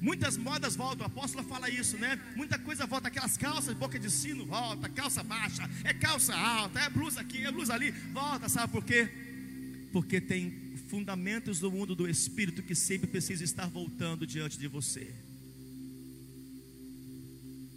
Muitas 0.00 0.36
modas 0.36 0.76
voltam, 0.76 1.06
o 1.06 1.10
apóstolo 1.10 1.46
fala 1.46 1.68
isso, 1.68 1.96
né? 1.98 2.18
Muita 2.34 2.58
coisa 2.58 2.86
volta, 2.86 3.08
aquelas 3.08 3.36
calças, 3.36 3.74
boca 3.74 3.98
de 3.98 4.10
sino 4.10 4.46
volta, 4.46 4.88
calça 4.88 5.22
baixa, 5.22 5.68
é 5.84 5.92
calça 5.92 6.34
alta, 6.34 6.80
é 6.80 6.88
blusa 6.88 7.20
aqui, 7.20 7.44
é 7.44 7.52
blusa 7.52 7.74
ali, 7.74 7.90
volta, 8.12 8.48
sabe 8.48 8.72
por 8.72 8.84
quê? 8.84 9.08
Porque 9.92 10.20
tem 10.20 10.66
fundamentos 10.88 11.60
do 11.60 11.70
mundo 11.70 11.94
do 11.94 12.08
espírito 12.08 12.62
que 12.62 12.74
sempre 12.74 13.06
precisa 13.06 13.44
estar 13.44 13.68
voltando 13.68 14.26
diante 14.26 14.58
de 14.58 14.68
você. 14.68 15.14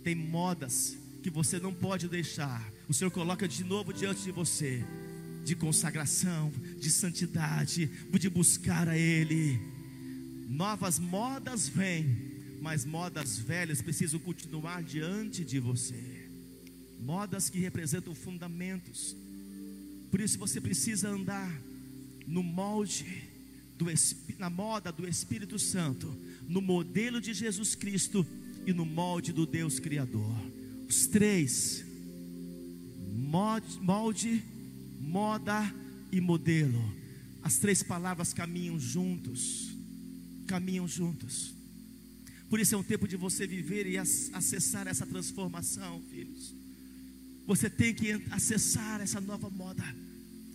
Tem 0.03 0.15
modas 0.15 0.97
que 1.21 1.29
você 1.29 1.59
não 1.59 1.73
pode 1.73 2.07
deixar. 2.07 2.65
O 2.87 2.93
Senhor 2.93 3.11
coloca 3.11 3.47
de 3.47 3.63
novo 3.63 3.93
diante 3.93 4.23
de 4.23 4.31
você 4.31 4.85
de 5.49 5.55
consagração, 5.55 6.53
de 6.79 6.91
santidade, 6.91 7.87
de 7.87 8.29
buscar 8.29 8.87
a 8.87 8.95
Ele. 8.95 9.59
Novas 10.47 10.99
modas 10.99 11.67
vêm, 11.67 12.05
mas 12.61 12.85
modas 12.85 13.39
velhas 13.39 13.81
precisam 13.81 14.19
continuar 14.19 14.83
diante 14.83 15.43
de 15.43 15.59
você. 15.59 16.29
Modas 17.01 17.49
que 17.49 17.57
representam 17.57 18.13
fundamentos. 18.13 19.15
Por 20.11 20.21
isso 20.21 20.37
você 20.37 20.61
precisa 20.61 21.09
andar 21.09 21.51
no 22.27 22.43
molde 22.43 23.23
do, 23.75 23.85
na 24.37 24.51
moda 24.51 24.91
do 24.91 25.07
Espírito 25.07 25.57
Santo, 25.57 26.15
no 26.47 26.61
modelo 26.61 27.19
de 27.19 27.33
Jesus 27.33 27.73
Cristo 27.73 28.23
e 28.67 28.71
no 28.71 28.85
molde 28.85 29.33
do 29.33 29.47
Deus 29.47 29.79
Criador. 29.79 30.35
Os 30.87 31.07
três 31.07 31.83
molde, 33.81 34.43
moda 34.99 35.73
e 36.11 36.19
modelo. 36.19 36.93
As 37.41 37.57
três 37.57 37.81
palavras 37.81 38.33
caminham 38.33 38.79
juntos. 38.79 39.69
Caminham 40.45 40.87
juntos. 40.87 41.53
Por 42.49 42.59
isso 42.59 42.73
é 42.73 42.77
um 42.77 42.83
tempo 42.83 43.07
de 43.07 43.15
você 43.15 43.45
viver 43.45 43.85
e 43.87 43.97
acessar 43.97 44.87
essa 44.87 45.05
transformação, 45.05 46.01
filhos. 46.09 46.53
Você 47.45 47.69
tem 47.69 47.93
que 47.93 48.11
acessar 48.31 49.01
essa 49.01 49.21
nova 49.21 49.49
moda. 49.49 49.83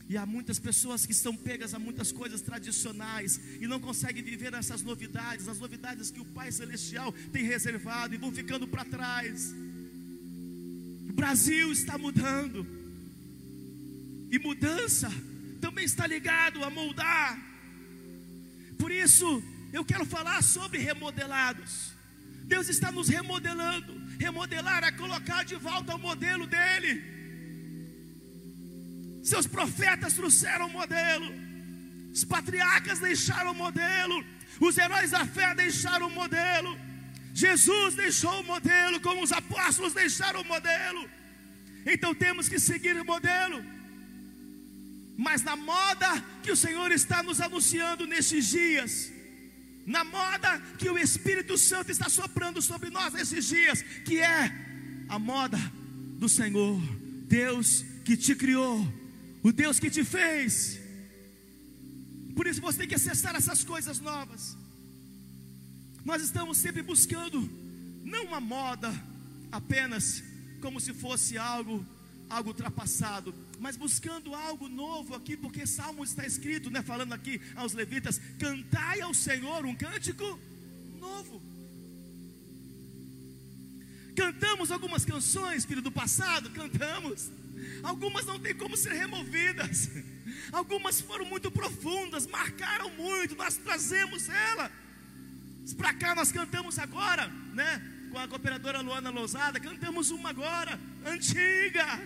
E 0.09 0.17
há 0.17 0.27
muitas 0.27 0.59
pessoas 0.59 1.07
que 1.07 1.13
estão 1.13 1.35
pegas 1.35 1.73
a 1.73 1.79
muitas 1.79 2.13
coisas 2.13 2.41
tradicionais 2.41 3.41
e 3.61 3.67
não 3.67 3.81
conseguem 3.81 4.23
viver 4.23 4.53
essas 4.53 4.83
novidades, 4.83 5.49
as 5.49 5.59
novidades 5.59 6.11
que 6.11 6.21
o 6.21 6.25
Pai 6.27 6.53
Celestial 6.53 7.13
tem 7.33 7.45
reservado 7.45 8.15
e 8.15 8.19
vão 8.19 8.31
ficando 8.31 8.67
para 8.69 8.85
trás. 8.85 9.55
O 11.09 11.13
Brasil 11.15 11.73
está 11.73 11.97
mudando. 11.97 12.84
E 14.31 14.39
mudança 14.39 15.11
também 15.61 15.85
está 15.85 16.07
ligado 16.07 16.63
a 16.63 16.71
moldar. 16.71 17.39
Por 18.79 18.91
isso, 18.91 19.43
eu 19.73 19.85
quero 19.85 20.05
falar 20.05 20.43
sobre 20.43 20.79
remodelados. 20.79 21.93
Deus 22.45 22.69
está 22.69 22.93
nos 22.93 23.09
remodelando. 23.09 23.93
Remodelar 24.19 24.85
é 24.85 24.93
colocar 24.93 25.43
de 25.45 25.57
volta 25.57 25.95
o 25.95 25.99
modelo 25.99 26.47
dele. 26.47 27.03
Seus 29.25 29.47
profetas 29.47 30.13
trouxeram 30.13 30.67
o 30.67 30.73
modelo. 30.73 31.33
Os 32.13 32.25
patriarcas 32.25 32.99
deixaram 32.99 33.53
o 33.53 33.55
modelo. 33.55 34.25
Os 34.61 34.77
heróis 34.77 35.11
da 35.11 35.25
fé 35.27 35.55
deixaram 35.55 36.09
o 36.09 36.11
modelo. 36.11 36.79
Jesus 37.35 37.95
deixou 37.95 38.41
o 38.41 38.45
modelo, 38.45 39.01
como 39.01 39.23
os 39.23 39.33
apóstolos 39.33 39.95
deixaram 39.95 40.43
o 40.43 40.45
modelo. 40.45 41.09
Então 41.87 42.15
temos 42.15 42.49
que 42.49 42.61
seguir 42.61 42.95
o 43.01 43.05
modelo 43.05 43.74
mas 45.17 45.43
na 45.43 45.57
moda 45.57 46.21
que 46.43 46.51
o 46.51 46.57
Senhor 46.57 46.91
está 46.91 47.23
nos 47.23 47.41
anunciando 47.41 48.07
nesses 48.07 48.47
dias, 48.47 49.13
na 49.87 50.03
moda 50.03 50.61
que 50.79 50.89
o 50.89 50.99
Espírito 50.99 51.57
Santo 51.57 51.91
está 51.91 52.09
soprando 52.09 52.61
sobre 52.61 52.91
nós 52.91 53.13
nesses 53.13 53.47
dias, 53.47 53.83
que 54.05 54.19
é 54.19 54.53
a 55.09 55.19
moda 55.19 55.59
do 56.19 56.29
Senhor, 56.29 56.81
Deus 57.27 57.85
que 58.05 58.17
te 58.17 58.35
criou, 58.35 58.87
o 59.43 59.53
Deus 59.53 59.79
que 59.79 59.91
te 59.91 60.05
fez. 60.05 60.81
Por 62.35 62.47
isso 62.47 62.61
você 62.61 62.79
tem 62.79 62.89
que 62.89 62.95
acessar 62.95 63.37
essas 63.37 63.63
coisas 63.63 64.01
novas. 64.01 64.57
Nós 66.05 66.23
estamos 66.23 66.59
sempre 66.59 66.83
buscando 66.83 67.49
não 68.05 68.27
uma 68.27 68.41
moda 68.41 68.93
apenas 69.53 70.23
como 70.61 70.81
se 70.81 70.93
fosse 70.93 71.39
algo 71.39 71.87
algo 72.29 72.51
ultrapassado, 72.51 73.35
mas 73.59 73.77
buscando 73.77 74.35
algo 74.35 74.69
novo 74.69 75.15
aqui, 75.15 75.37
porque 75.37 75.67
Salmo 75.67 76.05
está 76.05 76.27
escrito, 76.27 76.71
né, 76.71 76.83
falando 76.83 77.13
aqui 77.13 77.41
aos 77.55 77.73
levitas: 77.73 78.21
cantai 78.39 79.01
ao 79.01 79.15
Senhor 79.15 79.65
um 79.65 79.75
cântico 79.75 80.39
novo. 80.99 81.43
Cantamos 84.17 84.71
algumas 84.71 85.05
canções, 85.05 85.65
filho 85.65 85.83
do 85.83 85.91
passado, 85.91 86.51
cantamos. 86.51 87.31
Algumas 87.83 88.27
não 88.27 88.39
tem 88.39 88.55
como 88.55 88.77
ser 88.77 88.93
removidas. 88.93 89.91
Algumas 90.53 91.01
foram 91.01 91.25
muito 91.25 91.51
profundas, 91.51 92.27
marcaram 92.27 92.91
muito, 92.91 93.35
nós 93.35 93.57
trazemos 93.57 94.29
ela. 94.29 94.71
Para 95.77 95.95
cá 95.95 96.15
nós 96.15 96.31
cantamos 96.31 96.79
agora, 96.79 97.27
né? 97.53 97.83
Com 98.11 98.19
a 98.19 98.29
cooperadora 98.29 98.81
Luana 98.81 99.11
Lousada, 99.11 99.59
cantamos 99.59 100.11
uma 100.11 100.31
agora, 100.31 100.79
antiga 101.05 102.01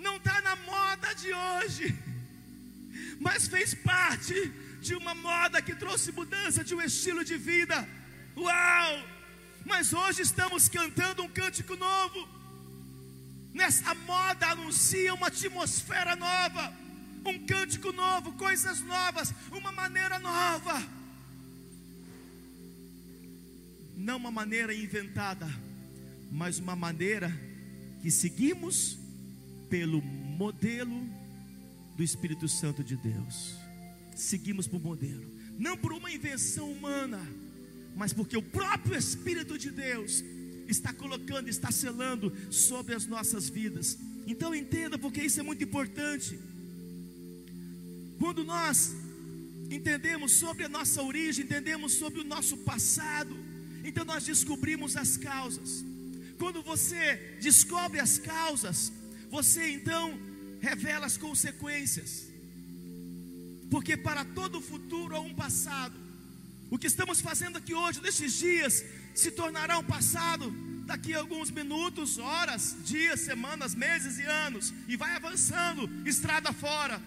não 0.00 0.16
está 0.16 0.40
na 0.40 0.56
moda 0.56 1.14
de 1.14 1.32
hoje, 1.32 1.96
mas 3.20 3.46
fez 3.46 3.74
parte 3.74 4.34
de 4.80 4.94
uma 4.94 5.14
moda 5.14 5.60
que 5.60 5.74
trouxe 5.74 6.10
mudança 6.10 6.64
de 6.64 6.74
um 6.74 6.80
estilo 6.80 7.22
de 7.22 7.36
vida. 7.36 7.86
Uau! 8.36 8.92
Mas 9.64 9.92
hoje 9.92 10.22
estamos 10.22 10.68
cantando 10.68 11.22
um 11.22 11.28
cântico 11.28 11.76
novo. 11.76 12.28
Nessa 13.52 13.94
moda 13.94 14.46
anuncia 14.48 15.12
uma 15.12 15.26
atmosfera 15.26 16.16
nova, 16.16 16.72
um 17.26 17.46
cântico 17.46 17.92
novo, 17.92 18.32
coisas 18.32 18.80
novas, 18.80 19.34
uma 19.52 19.70
maneira 19.70 20.18
nova. 20.18 20.82
Não 23.96 24.16
uma 24.16 24.30
maneira 24.30 24.72
inventada, 24.72 25.46
mas 26.32 26.58
uma 26.58 26.74
maneira 26.74 27.30
que 28.00 28.10
seguimos 28.10 28.99
pelo 29.70 30.02
modelo 30.02 31.00
do 31.96 32.02
Espírito 32.02 32.48
Santo 32.48 32.82
de 32.82 32.96
Deus. 32.96 33.54
Seguimos 34.16 34.66
por 34.66 34.82
modelo, 34.82 35.24
não 35.58 35.76
por 35.76 35.92
uma 35.92 36.10
invenção 36.10 36.70
humana, 36.70 37.20
mas 37.96 38.12
porque 38.12 38.36
o 38.36 38.42
próprio 38.42 38.98
Espírito 38.98 39.56
de 39.56 39.70
Deus 39.70 40.22
está 40.68 40.92
colocando, 40.92 41.48
está 41.48 41.70
selando 41.70 42.32
sobre 42.50 42.94
as 42.94 43.06
nossas 43.06 43.48
vidas. 43.48 43.96
Então 44.26 44.54
entenda, 44.54 44.98
porque 44.98 45.22
isso 45.22 45.40
é 45.40 45.42
muito 45.42 45.64
importante. 45.64 46.38
Quando 48.18 48.44
nós 48.44 48.94
entendemos 49.70 50.32
sobre 50.32 50.64
a 50.64 50.68
nossa 50.68 51.02
origem, 51.02 51.44
entendemos 51.44 51.94
sobre 51.94 52.20
o 52.20 52.24
nosso 52.24 52.56
passado, 52.58 53.36
então 53.84 54.04
nós 54.04 54.24
descobrimos 54.24 54.96
as 54.96 55.16
causas. 55.16 55.84
Quando 56.38 56.62
você 56.62 57.36
descobre 57.40 58.00
as 58.00 58.18
causas, 58.18 58.92
você 59.30 59.70
então 59.70 60.18
revela 60.60 61.06
as 61.06 61.16
consequências. 61.16 62.28
Porque 63.70 63.96
para 63.96 64.24
todo 64.24 64.58
o 64.58 64.60
futuro 64.60 65.14
há 65.14 65.20
um 65.20 65.34
passado. 65.34 65.96
O 66.68 66.78
que 66.78 66.88
estamos 66.88 67.20
fazendo 67.20 67.56
aqui 67.56 67.74
hoje, 67.74 68.00
nesses 68.00 68.32
dias, 68.34 68.84
se 69.14 69.30
tornará 69.30 69.78
um 69.78 69.84
passado 69.84 70.50
daqui 70.86 71.14
a 71.14 71.18
alguns 71.18 71.50
minutos, 71.50 72.18
horas, 72.18 72.76
dias, 72.84 73.20
semanas, 73.20 73.74
meses 73.74 74.18
e 74.18 74.24
anos, 74.24 74.74
e 74.88 74.96
vai 74.96 75.14
avançando, 75.14 75.88
estrada 76.04 76.52
fora. 76.52 77.00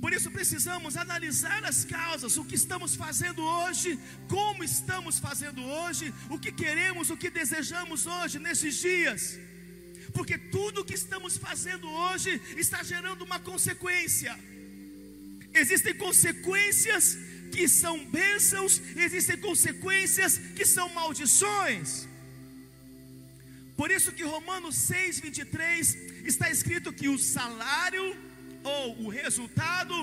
Por 0.00 0.12
isso 0.12 0.30
precisamos 0.30 0.96
analisar 0.96 1.64
as 1.64 1.84
causas, 1.84 2.36
o 2.36 2.44
que 2.44 2.56
estamos 2.56 2.94
fazendo 2.94 3.42
hoje, 3.42 3.98
como 4.28 4.62
estamos 4.62 5.18
fazendo 5.18 5.62
hoje, 5.64 6.12
o 6.28 6.38
que 6.38 6.52
queremos, 6.52 7.10
o 7.10 7.16
que 7.16 7.30
desejamos 7.30 8.06
hoje, 8.06 8.38
nesses 8.38 8.76
dias 8.76 9.38
porque 10.12 10.36
tudo 10.38 10.84
que 10.84 10.94
estamos 10.94 11.36
fazendo 11.36 11.88
hoje 11.88 12.40
está 12.56 12.82
gerando 12.82 13.22
uma 13.24 13.40
consequência. 13.40 14.38
Existem 15.54 15.94
consequências 15.94 17.18
que 17.50 17.68
são 17.68 18.04
bênçãos, 18.06 18.80
existem 18.96 19.36
consequências 19.36 20.38
que 20.56 20.64
são 20.64 20.88
maldições. 20.90 22.08
Por 23.76 23.90
isso 23.90 24.12
que 24.12 24.22
Romanos 24.22 24.76
6, 24.76 25.20
23 25.20 25.94
está 26.24 26.50
escrito 26.50 26.92
que 26.92 27.08
o 27.08 27.18
salário, 27.18 28.16
ou 28.64 29.06
o 29.06 29.08
resultado, 29.08 29.94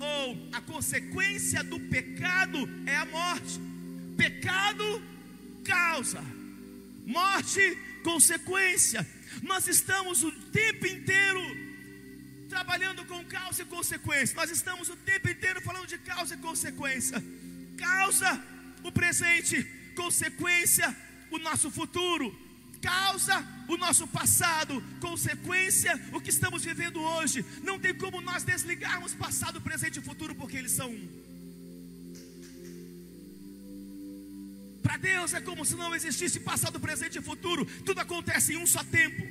ou 0.00 0.48
a 0.52 0.60
consequência 0.60 1.62
do 1.62 1.80
pecado 1.80 2.58
é 2.86 2.96
a 2.96 3.04
morte. 3.04 3.60
Pecado, 4.16 5.02
causa, 5.64 6.22
morte, 7.04 7.76
consequência. 8.02 9.06
Nós 9.42 9.66
estamos 9.66 10.22
o 10.22 10.32
tempo 10.32 10.86
inteiro 10.86 11.40
trabalhando 12.48 13.04
com 13.04 13.24
causa 13.24 13.62
e 13.62 13.66
consequência. 13.66 14.34
Nós 14.34 14.50
estamos 14.50 14.88
o 14.88 14.96
tempo 14.96 15.28
inteiro 15.28 15.60
falando 15.60 15.86
de 15.86 15.98
causa 15.98 16.34
e 16.34 16.38
consequência. 16.38 17.22
Causa, 17.76 18.42
o 18.82 18.90
presente, 18.90 19.62
consequência, 19.94 20.96
o 21.30 21.38
nosso 21.38 21.70
futuro. 21.70 22.36
Causa, 22.80 23.44
o 23.68 23.76
nosso 23.76 24.06
passado, 24.06 24.82
consequência, 25.00 26.00
o 26.12 26.20
que 26.20 26.30
estamos 26.30 26.64
vivendo 26.64 27.00
hoje. 27.00 27.44
Não 27.62 27.78
tem 27.78 27.94
como 27.94 28.20
nós 28.20 28.44
desligarmos 28.44 29.14
passado, 29.14 29.60
presente 29.60 29.98
e 29.98 30.02
futuro, 30.02 30.34
porque 30.34 30.56
eles 30.56 30.72
são 30.72 30.90
um. 30.90 31.27
Para 34.82 34.96
Deus 34.96 35.34
é 35.34 35.40
como 35.40 35.64
se 35.64 35.74
não 35.74 35.94
existisse 35.94 36.40
passado, 36.40 36.80
presente 36.80 37.18
e 37.18 37.22
futuro, 37.22 37.64
tudo 37.84 38.00
acontece 38.00 38.52
em 38.52 38.56
um 38.56 38.66
só 38.66 38.82
tempo. 38.84 39.22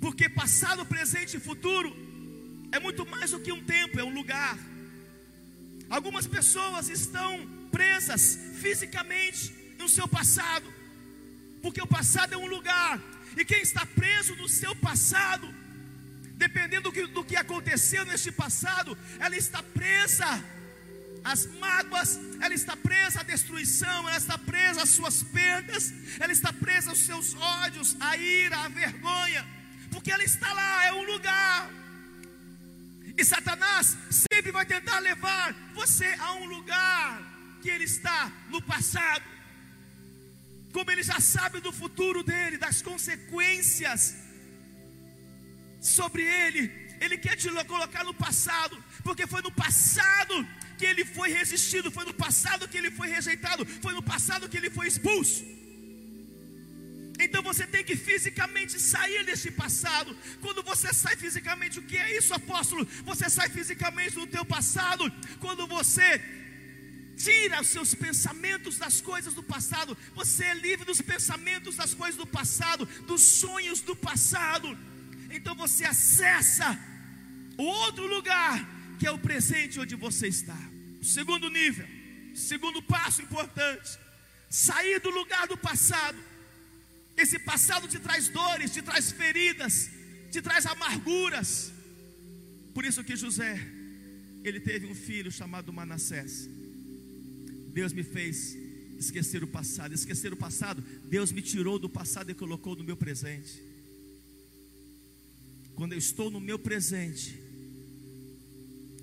Porque 0.00 0.28
passado, 0.28 0.86
presente 0.86 1.36
e 1.36 1.40
futuro 1.40 1.94
é 2.72 2.78
muito 2.78 3.06
mais 3.06 3.30
do 3.30 3.40
que 3.40 3.52
um 3.52 3.62
tempo, 3.62 3.98
é 3.98 4.04
um 4.04 4.14
lugar. 4.14 4.58
Algumas 5.90 6.26
pessoas 6.26 6.88
estão 6.88 7.46
presas 7.70 8.38
fisicamente 8.60 9.52
no 9.78 9.88
seu 9.88 10.06
passado, 10.06 10.72
porque 11.62 11.80
o 11.80 11.86
passado 11.86 12.34
é 12.34 12.36
um 12.36 12.46
lugar, 12.46 13.00
e 13.36 13.44
quem 13.44 13.60
está 13.60 13.84
preso 13.86 14.34
no 14.36 14.48
seu 14.48 14.74
passado, 14.76 15.48
dependendo 16.34 16.90
do 16.90 16.92
que, 16.92 17.06
do 17.06 17.24
que 17.24 17.36
aconteceu 17.36 18.04
neste 18.04 18.30
passado, 18.30 18.96
ela 19.18 19.36
está 19.36 19.62
presa 19.62 20.44
as 21.32 21.44
mágoas, 21.64 22.18
ela 22.40 22.54
está 22.54 22.74
presa 22.74 23.20
à 23.20 23.22
destruição, 23.22 24.08
ela 24.08 24.16
está 24.16 24.38
presa 24.38 24.82
às 24.82 24.88
suas 24.88 25.22
perdas, 25.22 25.92
ela 26.18 26.32
está 26.32 26.50
presa 26.52 26.88
aos 26.90 27.00
seus 27.00 27.34
ódios, 27.34 27.96
à 28.00 28.16
ira, 28.16 28.56
à 28.64 28.68
vergonha, 28.68 29.46
porque 29.90 30.10
ela 30.10 30.24
está 30.24 30.50
lá, 30.52 30.86
é 30.86 30.92
um 30.94 31.02
lugar. 31.02 31.70
E 33.18 33.22
Satanás 33.24 33.96
sempre 34.30 34.50
vai 34.52 34.64
tentar 34.64 35.00
levar 35.00 35.52
você 35.74 36.06
a 36.18 36.32
um 36.34 36.46
lugar 36.46 37.58
que 37.60 37.68
ele 37.68 37.84
está 37.84 38.32
no 38.48 38.62
passado. 38.62 39.24
Como 40.72 40.90
ele 40.90 41.02
já 41.02 41.20
sabe 41.20 41.60
do 41.60 41.72
futuro 41.72 42.22
dele, 42.22 42.56
das 42.56 42.80
consequências 42.80 44.16
sobre 45.80 46.22
ele, 46.22 46.87
ele 47.00 47.16
quer 47.18 47.36
te 47.36 47.48
colocar 47.64 48.04
no 48.04 48.14
passado, 48.14 48.76
porque 49.02 49.26
foi 49.26 49.42
no 49.42 49.52
passado 49.52 50.34
que 50.78 50.86
ele 50.86 51.04
foi 51.04 51.28
resistido, 51.30 51.90
foi 51.90 52.04
no 52.04 52.14
passado 52.14 52.68
que 52.68 52.78
ele 52.80 52.90
foi 52.90 53.08
rejeitado, 53.08 53.64
foi 53.84 53.92
no 53.92 54.02
passado 54.02 54.48
que 54.48 54.56
ele 54.56 54.70
foi 54.70 54.86
expulso. 54.86 55.44
Então 57.24 57.42
você 57.42 57.66
tem 57.66 57.82
que 57.82 57.96
fisicamente 57.96 58.80
sair 58.80 59.24
desse 59.24 59.50
passado. 59.50 60.16
Quando 60.40 60.62
você 60.62 60.92
sai 60.94 61.16
fisicamente, 61.16 61.80
o 61.80 61.82
que 61.82 61.98
é 61.98 62.16
isso, 62.16 62.32
apóstolo? 62.32 62.86
Você 63.10 63.28
sai 63.28 63.48
fisicamente 63.48 64.14
do 64.14 64.26
teu 64.26 64.44
passado 64.44 65.12
quando 65.40 65.66
você 65.66 66.08
tira 67.16 67.60
os 67.60 67.68
seus 67.68 67.92
pensamentos 67.94 68.78
das 68.78 69.00
coisas 69.00 69.34
do 69.34 69.42
passado. 69.42 69.98
Você 70.14 70.44
é 70.44 70.54
livre 70.54 70.84
dos 70.84 71.00
pensamentos 71.00 71.74
das 71.74 71.92
coisas 71.92 72.16
do 72.16 72.26
passado, 72.26 72.86
dos 73.10 73.22
sonhos 73.22 73.80
do 73.80 73.96
passado. 73.96 74.78
Então 75.30 75.54
você 75.54 75.84
acessa 75.84 76.78
o 77.56 77.62
outro 77.62 78.06
lugar 78.06 78.56
que 78.98 79.06
é 79.06 79.10
o 79.10 79.18
presente 79.18 79.78
onde 79.78 79.94
você 79.94 80.28
está. 80.28 80.58
Segundo 81.02 81.48
nível, 81.48 81.86
segundo 82.34 82.82
passo 82.82 83.22
importante, 83.22 83.98
sair 84.50 85.00
do 85.00 85.10
lugar 85.10 85.46
do 85.46 85.56
passado. 85.56 86.18
Esse 87.16 87.38
passado 87.38 87.88
te 87.88 87.98
traz 87.98 88.28
dores, 88.28 88.72
te 88.72 88.82
traz 88.82 89.10
feridas, 89.10 89.90
te 90.30 90.40
traz 90.40 90.66
amarguras. 90.66 91.72
Por 92.74 92.84
isso 92.84 93.02
que 93.02 93.16
José, 93.16 93.60
ele 94.44 94.60
teve 94.60 94.86
um 94.86 94.94
filho 94.94 95.30
chamado 95.30 95.72
Manassés. 95.72 96.48
Deus 97.72 97.92
me 97.92 98.02
fez 98.02 98.56
esquecer 98.98 99.42
o 99.42 99.48
passado. 99.48 99.94
Esquecer 99.94 100.32
o 100.32 100.36
passado, 100.36 100.82
Deus 101.04 101.32
me 101.32 101.42
tirou 101.42 101.78
do 101.78 101.88
passado 101.88 102.30
e 102.30 102.34
colocou 102.34 102.74
no 102.76 102.84
meu 102.84 102.96
presente. 102.96 103.67
Quando 105.78 105.92
eu 105.92 105.98
estou 105.98 106.28
no 106.28 106.40
meu 106.40 106.58
presente, 106.58 107.40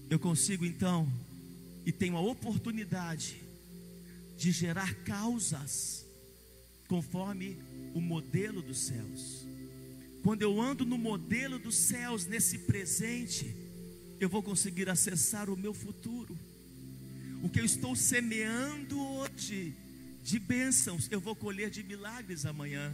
eu 0.09 0.19
consigo 0.19 0.65
então 0.65 1.09
e 1.85 1.91
tenho 1.93 2.17
a 2.17 2.19
oportunidade 2.19 3.41
de 4.37 4.51
gerar 4.51 4.93
causas 5.05 6.05
conforme 6.89 7.57
o 7.93 8.01
modelo 8.01 8.61
dos 8.61 8.77
céus. 8.77 9.47
Quando 10.21 10.41
eu 10.41 10.59
ando 10.59 10.85
no 10.85 10.97
modelo 10.97 11.57
dos 11.57 11.77
céus, 11.77 12.25
nesse 12.25 12.57
presente, 12.57 13.55
eu 14.19 14.27
vou 14.27 14.43
conseguir 14.43 14.89
acessar 14.89 15.49
o 15.49 15.55
meu 15.55 15.73
futuro. 15.73 16.37
O 17.41 17.47
que 17.47 17.61
eu 17.61 17.65
estou 17.65 17.95
semeando 17.95 18.99
hoje 18.99 19.73
de 20.21 20.37
bênçãos, 20.37 21.07
eu 21.09 21.21
vou 21.21 21.37
colher 21.37 21.69
de 21.69 21.81
milagres 21.83 22.45
amanhã 22.45 22.93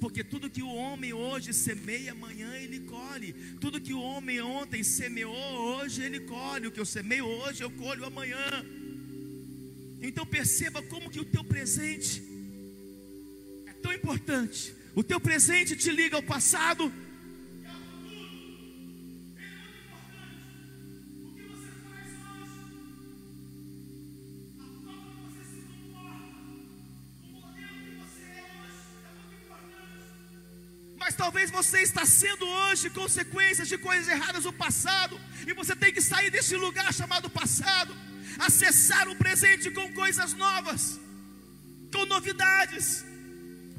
porque 0.00 0.24
tudo 0.24 0.50
que 0.50 0.62
o 0.62 0.74
homem 0.74 1.12
hoje 1.12 1.52
semeia, 1.52 2.12
amanhã 2.12 2.54
ele 2.56 2.80
colhe. 2.80 3.34
Tudo 3.60 3.80
que 3.80 3.92
o 3.92 4.00
homem 4.00 4.40
ontem 4.40 4.82
semeou, 4.82 5.34
hoje 5.34 6.02
ele 6.02 6.20
colhe. 6.20 6.66
O 6.66 6.72
que 6.72 6.80
eu 6.80 6.86
semeio 6.86 7.26
hoje, 7.26 7.62
eu 7.62 7.70
colho 7.70 8.04
amanhã. 8.04 8.64
Então 10.00 10.24
perceba 10.24 10.82
como 10.82 11.10
que 11.10 11.20
o 11.20 11.24
teu 11.24 11.44
presente 11.44 12.22
é 13.66 13.72
tão 13.74 13.92
importante. 13.92 14.74
O 14.94 15.04
teu 15.04 15.20
presente 15.20 15.76
te 15.76 15.90
liga 15.90 16.16
ao 16.16 16.22
passado, 16.22 16.92
talvez 31.30 31.48
você 31.48 31.80
está 31.82 32.04
sendo 32.04 32.44
hoje 32.44 32.90
consequências 32.90 33.68
de 33.68 33.78
coisas 33.78 34.08
erradas 34.08 34.42
do 34.42 34.52
passado, 34.52 35.14
e 35.46 35.52
você 35.52 35.76
tem 35.76 35.92
que 35.92 36.02
sair 36.02 36.28
desse 36.28 36.56
lugar 36.56 36.92
chamado 36.92 37.30
passado, 37.30 37.96
acessar 38.36 39.08
o 39.08 39.14
presente 39.14 39.70
com 39.70 39.92
coisas 39.92 40.32
novas, 40.34 40.98
com 41.92 42.04
novidades, 42.04 43.04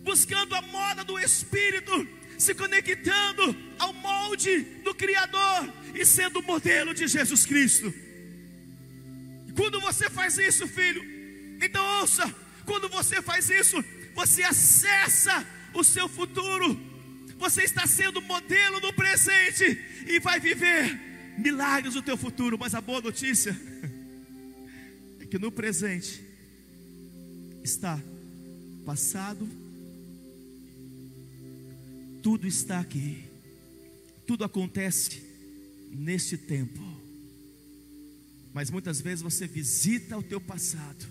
buscando 0.01 0.55
a 0.55 0.61
moda 0.61 1.03
do 1.03 1.19
Espírito, 1.19 2.07
se 2.37 2.55
conectando 2.55 3.53
ao 3.77 3.91
molde 3.95 4.61
do 4.85 4.95
Criador 4.95 5.73
e 5.93 6.05
sendo 6.05 6.41
modelo 6.41 6.93
de 6.93 7.05
Jesus 7.05 7.45
Cristo. 7.45 7.93
Quando 9.57 9.81
você 9.81 10.09
faz 10.09 10.37
isso, 10.37 10.65
filho, 10.69 11.03
então 11.61 11.83
ouça, 11.99 12.33
quando 12.65 12.87
você 12.87 13.21
faz 13.21 13.49
isso, 13.49 13.83
você 14.15 14.41
acessa 14.41 15.45
o 15.73 15.83
seu 15.83 16.07
futuro 16.07 16.90
você 17.41 17.63
está 17.63 17.87
sendo 17.87 18.21
modelo 18.21 18.79
no 18.79 18.93
presente 18.93 19.65
e 20.07 20.19
vai 20.19 20.39
viver 20.39 20.95
milagres 21.39 21.95
no 21.95 22.01
teu 22.03 22.15
futuro. 22.15 22.55
Mas 22.57 22.75
a 22.75 22.79
boa 22.79 23.01
notícia 23.01 23.59
é 25.19 25.25
que 25.25 25.39
no 25.39 25.51
presente 25.51 26.23
está 27.63 27.99
passado, 28.85 29.49
tudo 32.21 32.47
está 32.47 32.79
aqui, 32.79 33.23
tudo 34.27 34.43
acontece 34.43 35.23
neste 35.91 36.37
tempo. 36.37 36.79
Mas 38.53 38.69
muitas 38.69 39.01
vezes 39.01 39.23
você 39.23 39.47
visita 39.47 40.15
o 40.15 40.21
teu 40.21 40.39
passado 40.39 41.07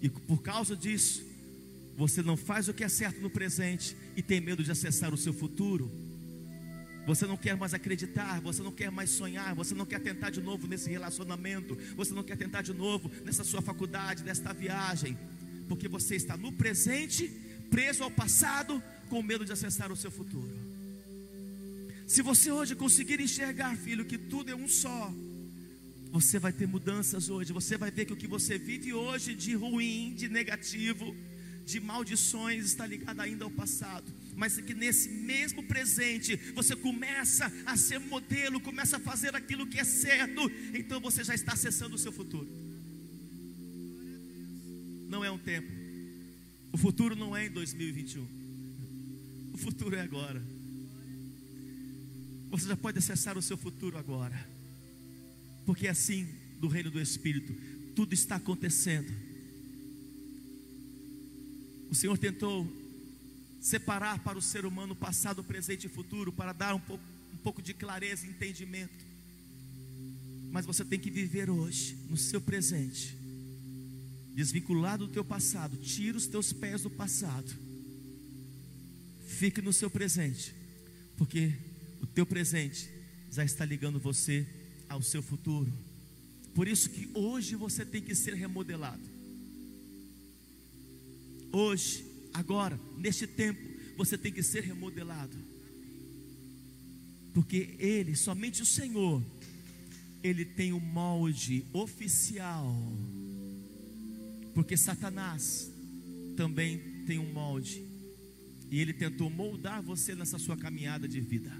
e 0.00 0.08
por 0.08 0.40
causa 0.40 0.74
disso 0.74 1.22
você 1.98 2.22
não 2.22 2.36
faz 2.36 2.66
o 2.66 2.72
que 2.72 2.82
é 2.82 2.88
certo 2.88 3.20
no 3.20 3.28
presente 3.28 3.94
e 4.16 4.22
tem 4.22 4.40
medo 4.40 4.62
de 4.62 4.70
acessar 4.70 5.12
o 5.12 5.16
seu 5.16 5.32
futuro. 5.32 5.90
Você 7.06 7.26
não 7.26 7.36
quer 7.36 7.56
mais 7.56 7.74
acreditar, 7.74 8.40
você 8.40 8.62
não 8.62 8.72
quer 8.72 8.90
mais 8.90 9.10
sonhar, 9.10 9.54
você 9.54 9.74
não 9.74 9.84
quer 9.84 10.00
tentar 10.00 10.30
de 10.30 10.40
novo 10.40 10.66
nesse 10.66 10.88
relacionamento, 10.90 11.76
você 11.94 12.14
não 12.14 12.22
quer 12.22 12.36
tentar 12.36 12.62
de 12.62 12.72
novo 12.72 13.10
nessa 13.24 13.44
sua 13.44 13.60
faculdade, 13.60 14.22
nesta 14.22 14.52
viagem, 14.54 15.16
porque 15.68 15.86
você 15.86 16.16
está 16.16 16.36
no 16.36 16.50
presente, 16.52 17.28
preso 17.70 18.02
ao 18.02 18.10
passado, 18.10 18.82
com 19.10 19.22
medo 19.22 19.44
de 19.44 19.52
acessar 19.52 19.92
o 19.92 19.96
seu 19.96 20.10
futuro. 20.10 20.50
Se 22.06 22.22
você 22.22 22.50
hoje 22.50 22.74
conseguir 22.74 23.20
enxergar, 23.20 23.76
filho, 23.76 24.04
que 24.04 24.16
tudo 24.16 24.50
é 24.50 24.56
um 24.56 24.68
só, 24.68 25.12
você 26.14 26.38
vai 26.38 26.52
ter 26.52 26.68
mudanças 26.68 27.28
hoje. 27.28 27.52
Você 27.52 27.76
vai 27.76 27.90
ver 27.90 28.04
que 28.04 28.12
o 28.12 28.16
que 28.16 28.28
você 28.28 28.56
vive 28.56 28.94
hoje 28.94 29.34
de 29.34 29.52
ruim, 29.54 30.14
de 30.14 30.28
negativo, 30.28 31.12
de 31.64 31.80
maldições 31.80 32.66
está 32.66 32.86
ligado 32.86 33.20
ainda 33.20 33.44
ao 33.44 33.50
passado. 33.50 34.12
Mas 34.36 34.56
que 34.56 34.74
nesse 34.74 35.08
mesmo 35.08 35.62
presente 35.62 36.36
você 36.54 36.74
começa 36.74 37.50
a 37.64 37.76
ser 37.76 37.98
modelo, 37.98 38.60
começa 38.60 38.96
a 38.96 39.00
fazer 39.00 39.34
aquilo 39.34 39.66
que 39.66 39.78
é 39.78 39.84
certo, 39.84 40.50
então 40.74 41.00
você 41.00 41.22
já 41.22 41.34
está 41.34 41.52
acessando 41.52 41.94
o 41.94 41.98
seu 41.98 42.12
futuro. 42.12 42.48
Não 45.08 45.24
é 45.24 45.30
um 45.30 45.38
tempo. 45.38 45.70
O 46.72 46.76
futuro 46.76 47.14
não 47.14 47.36
é 47.36 47.46
em 47.46 47.50
2021. 47.50 48.26
O 49.52 49.56
futuro 49.56 49.94
é 49.94 50.00
agora. 50.00 50.42
Você 52.50 52.66
já 52.66 52.76
pode 52.76 52.98
acessar 52.98 53.38
o 53.38 53.42
seu 53.42 53.56
futuro 53.56 53.96
agora. 53.96 54.48
Porque 55.64 55.86
é 55.86 55.90
assim, 55.90 56.26
do 56.60 56.68
reino 56.68 56.90
do 56.90 57.00
Espírito, 57.00 57.54
tudo 57.94 58.12
está 58.12 58.36
acontecendo. 58.36 59.12
O 61.90 61.94
Senhor 61.94 62.16
tentou 62.18 62.66
separar 63.60 64.18
para 64.18 64.36
o 64.36 64.42
ser 64.42 64.66
humano 64.66 64.94
passado, 64.94 65.42
presente 65.42 65.86
e 65.86 65.90
futuro, 65.90 66.32
para 66.32 66.52
dar 66.52 66.74
um 66.74 66.80
pouco, 66.80 67.02
um 67.32 67.36
pouco 67.38 67.62
de 67.62 67.72
clareza 67.72 68.26
e 68.26 68.30
entendimento. 68.30 69.04
Mas 70.50 70.66
você 70.66 70.84
tem 70.84 70.98
que 70.98 71.10
viver 71.10 71.48
hoje, 71.48 71.96
no 72.08 72.16
seu 72.16 72.40
presente, 72.40 73.16
desvinculado 74.34 75.06
do 75.06 75.12
teu 75.12 75.24
passado, 75.24 75.76
tira 75.78 76.18
os 76.18 76.26
teus 76.26 76.52
pés 76.52 76.82
do 76.82 76.90
passado, 76.90 77.50
fique 79.26 79.62
no 79.62 79.72
seu 79.72 79.88
presente, 79.88 80.54
porque 81.16 81.54
o 82.02 82.06
teu 82.06 82.26
presente 82.26 82.88
já 83.30 83.44
está 83.44 83.64
ligando 83.64 83.98
você 83.98 84.46
ao 84.88 85.02
seu 85.02 85.22
futuro. 85.22 85.72
Por 86.54 86.68
isso 86.68 86.90
que 86.90 87.08
hoje 87.14 87.56
você 87.56 87.84
tem 87.84 88.02
que 88.02 88.14
ser 88.14 88.34
remodelado. 88.34 89.13
Hoje, 91.54 92.04
agora, 92.32 92.76
neste 92.98 93.28
tempo, 93.28 93.60
você 93.96 94.18
tem 94.18 94.32
que 94.32 94.42
ser 94.42 94.64
remodelado. 94.64 95.36
Porque 97.32 97.76
ele, 97.78 98.16
somente 98.16 98.60
o 98.60 98.66
Senhor, 98.66 99.22
ele 100.20 100.44
tem 100.44 100.72
o 100.72 100.80
molde 100.80 101.64
oficial. 101.72 102.74
Porque 104.52 104.76
Satanás 104.76 105.70
também 106.36 106.78
tem 107.06 107.20
um 107.20 107.32
molde. 107.32 107.84
E 108.68 108.80
ele 108.80 108.92
tentou 108.92 109.30
moldar 109.30 109.80
você 109.80 110.12
nessa 110.16 110.40
sua 110.40 110.56
caminhada 110.56 111.06
de 111.06 111.20
vida. 111.20 111.52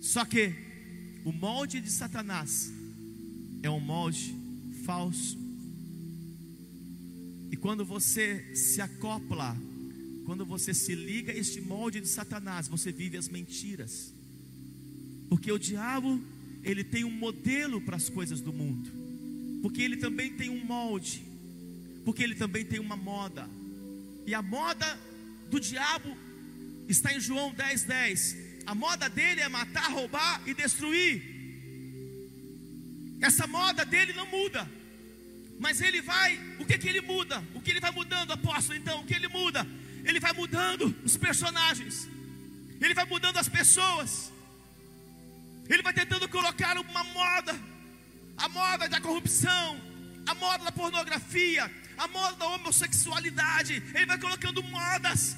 Só 0.00 0.24
que 0.24 0.54
o 1.22 1.32
molde 1.32 1.82
de 1.82 1.90
Satanás 1.90 2.72
é 3.62 3.68
um 3.68 3.80
molde 3.80 4.34
falso. 4.86 5.43
E 7.54 7.56
quando 7.56 7.84
você 7.84 8.44
se 8.52 8.80
acopla, 8.80 9.56
quando 10.26 10.44
você 10.44 10.74
se 10.74 10.92
liga 10.92 11.30
a 11.30 11.36
este 11.36 11.60
molde 11.60 12.00
de 12.00 12.08
Satanás, 12.08 12.66
você 12.66 12.90
vive 12.90 13.16
as 13.16 13.28
mentiras. 13.28 14.12
Porque 15.28 15.52
o 15.52 15.56
diabo, 15.56 16.20
ele 16.64 16.82
tem 16.82 17.04
um 17.04 17.12
modelo 17.12 17.80
para 17.80 17.94
as 17.94 18.08
coisas 18.08 18.40
do 18.40 18.52
mundo. 18.52 18.90
Porque 19.62 19.80
ele 19.82 19.98
também 19.98 20.32
tem 20.32 20.50
um 20.50 20.64
molde. 20.64 21.22
Porque 22.04 22.24
ele 22.24 22.34
também 22.34 22.64
tem 22.64 22.80
uma 22.80 22.96
moda. 22.96 23.48
E 24.26 24.34
a 24.34 24.42
moda 24.42 24.98
do 25.48 25.60
diabo 25.60 26.16
está 26.88 27.14
em 27.14 27.20
João 27.20 27.54
10:10. 27.54 27.86
10. 27.86 28.36
A 28.66 28.74
moda 28.74 29.08
dele 29.08 29.42
é 29.42 29.48
matar, 29.48 29.92
roubar 29.92 30.42
e 30.44 30.54
destruir. 30.54 31.22
Essa 33.20 33.46
moda 33.46 33.84
dele 33.84 34.12
não 34.12 34.26
muda. 34.26 34.68
Mas 35.58 35.80
ele 35.80 36.00
vai, 36.02 36.38
o 36.58 36.64
que 36.64 36.78
que 36.78 36.88
ele 36.88 37.00
muda? 37.00 37.42
O 37.54 37.60
que 37.60 37.70
ele 37.70 37.80
vai 37.80 37.90
mudando, 37.90 38.32
apóstolo? 38.32 38.78
Então, 38.78 39.00
o 39.00 39.06
que 39.06 39.14
ele 39.14 39.28
muda? 39.28 39.66
Ele 40.04 40.20
vai 40.20 40.32
mudando 40.32 40.94
os 41.04 41.16
personagens. 41.16 42.08
Ele 42.80 42.94
vai 42.94 43.04
mudando 43.04 43.38
as 43.38 43.48
pessoas. 43.48 44.32
Ele 45.68 45.82
vai 45.82 45.92
tentando 45.92 46.28
colocar 46.28 46.76
uma 46.78 47.04
moda, 47.04 47.58
a 48.36 48.48
moda 48.48 48.88
da 48.88 49.00
corrupção, 49.00 49.80
a 50.26 50.34
moda 50.34 50.64
da 50.64 50.72
pornografia, 50.72 51.70
a 51.96 52.06
moda 52.08 52.36
da 52.36 52.46
homossexualidade. 52.48 53.82
Ele 53.94 54.06
vai 54.06 54.18
colocando 54.18 54.62
modas, 54.62 55.36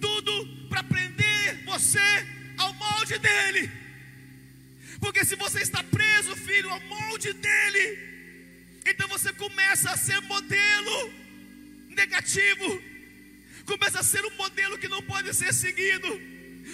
tudo 0.00 0.32
para 0.68 0.82
prender 0.82 1.64
você 1.64 2.26
ao 2.56 2.72
molde 2.72 3.18
dele. 3.18 3.70
Porque 5.00 5.24
se 5.24 5.36
você 5.36 5.60
está 5.60 5.82
preso, 5.82 6.34
filho, 6.36 6.70
ao 6.70 6.80
molde 6.80 7.32
dele, 7.34 8.15
então 8.90 9.08
você 9.08 9.32
começa 9.32 9.90
a 9.90 9.96
ser 9.96 10.20
modelo 10.22 11.12
negativo, 11.90 12.82
começa 13.64 14.00
a 14.00 14.02
ser 14.02 14.24
um 14.24 14.34
modelo 14.36 14.78
que 14.78 14.88
não 14.88 15.02
pode 15.02 15.32
ser 15.34 15.52
seguido, 15.52 16.08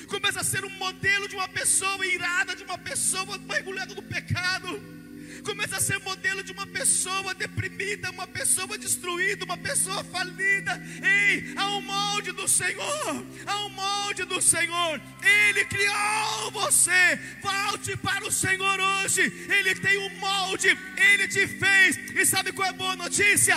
começa 0.09 0.40
a 0.40 0.44
ser 0.44 0.64
um 0.64 0.70
modelo 0.70 1.29
de 1.29 1.35
uma 1.35 1.48
pessoa 1.48 2.07
irada, 2.07 2.55
de 2.55 2.64
uma 2.64 2.79
pessoa 2.79 3.38
mergulhada 3.38 3.94
no 3.94 4.03
pecado 4.03 5.02
começa 5.42 5.76
a 5.76 5.81
ser 5.81 5.98
modelo 6.00 6.42
de 6.42 6.52
uma 6.52 6.66
pessoa 6.66 7.35
deprimida, 7.35 8.11
uma 8.11 8.26
pessoa 8.26 8.78
destruída, 8.78 9.44
uma 9.44 9.59
pessoa 9.59 10.02
falida. 10.05 10.81
Ei, 11.02 11.52
há 11.57 11.68
um 11.76 11.83
molde 11.83 12.33
do 12.33 12.48
Senhor, 12.48 13.26
há 13.46 13.66
um 13.66 13.70
molde 13.70 14.24
do 14.24 14.40
Senhor. 14.40 15.00
Ele 15.22 15.64
criou 15.64 16.50
você. 16.52 17.18
Volte 17.42 17.96
para 17.96 18.26
o 18.26 18.33
Senhor 18.33 18.78
hoje. 18.81 19.22
Ele 19.48 19.74
tem 19.74 19.98
um 19.98 20.18
molde, 20.18 20.68
ele 20.96 21.28
te 21.28 21.46
fez. 21.46 21.96
E 22.14 22.24
sabe 22.24 22.52
qual 22.52 22.66
é 22.66 22.70
a 22.70 22.74
boa 22.74 22.96
notícia? 22.96 23.57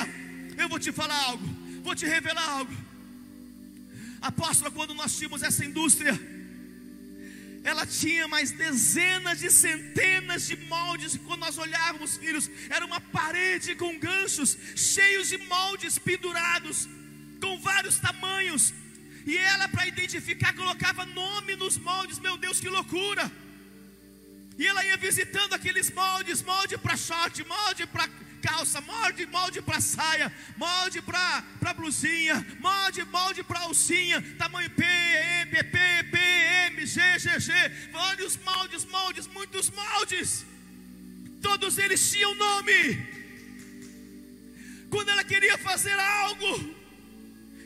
Eu 0.57 0.67
vou 0.67 0.79
te 0.79 0.91
falar 0.91 1.21
algo, 1.23 1.47
vou 1.83 1.95
te 1.95 2.05
revelar 2.05 2.49
algo. 2.49 2.73
Apóstolo, 4.21 4.71
quando 4.71 4.93
nós 4.93 5.15
tínhamos 5.15 5.43
essa 5.43 5.63
indústria, 5.63 6.19
ela 7.65 7.83
tinha 7.83 8.27
mais 8.27 8.51
dezenas 8.51 9.39
de 9.39 9.49
centenas 9.49 10.45
de 10.45 10.55
moldes. 10.55 11.17
Quando 11.25 11.39
nós 11.39 11.57
olhávamos, 11.57 12.15
filhos, 12.15 12.49
era 12.69 12.85
uma 12.85 13.01
parede 13.01 13.73
com 13.73 13.97
ganchos, 13.97 14.55
cheios 14.75 15.29
de 15.29 15.39
moldes 15.39 15.97
pendurados, 15.97 16.87
com 17.41 17.59
vários 17.59 17.97
tamanhos. 17.97 18.71
E 19.25 19.35
ela, 19.35 19.67
para 19.67 19.87
identificar, 19.87 20.53
colocava 20.53 21.07
nome 21.07 21.55
nos 21.55 21.75
moldes. 21.79 22.19
Meu 22.19 22.37
Deus, 22.37 22.59
que 22.59 22.69
loucura! 22.69 23.31
E 24.59 24.67
ela 24.67 24.85
ia 24.85 24.97
visitando 24.97 25.53
aqueles 25.53 25.89
moldes: 25.91 26.43
molde 26.43 26.77
para 26.77 26.95
short, 26.95 27.43
molde 27.45 27.87
para 27.87 28.07
calça, 28.45 28.79
molde, 28.81 29.25
molde 29.25 29.59
para 29.61 29.81
saia, 29.81 30.31
molde 30.55 31.01
para 31.01 31.73
blusinha, 31.73 32.45
molde, 32.59 33.03
molde 33.05 33.43
para 33.43 33.61
alcinha, 33.61 34.21
tamanho 34.37 34.69
P, 34.69 34.83
M, 34.83 35.63
P, 35.63 35.77
P, 36.11 36.17
M, 36.67 36.85
G, 36.85 37.19
G, 37.23 37.39
G. 37.39 37.51
Os 38.25 38.37
moldes, 38.37 38.85
moldes, 38.85 39.27
muitos 39.27 39.69
moldes. 39.71 40.45
Todos 41.41 41.77
eles 41.77 42.11
tinham 42.11 42.33
nome. 42.35 42.79
Quando 44.89 45.09
ela 45.09 45.23
queria 45.23 45.57
fazer 45.57 45.97
algo 45.99 46.75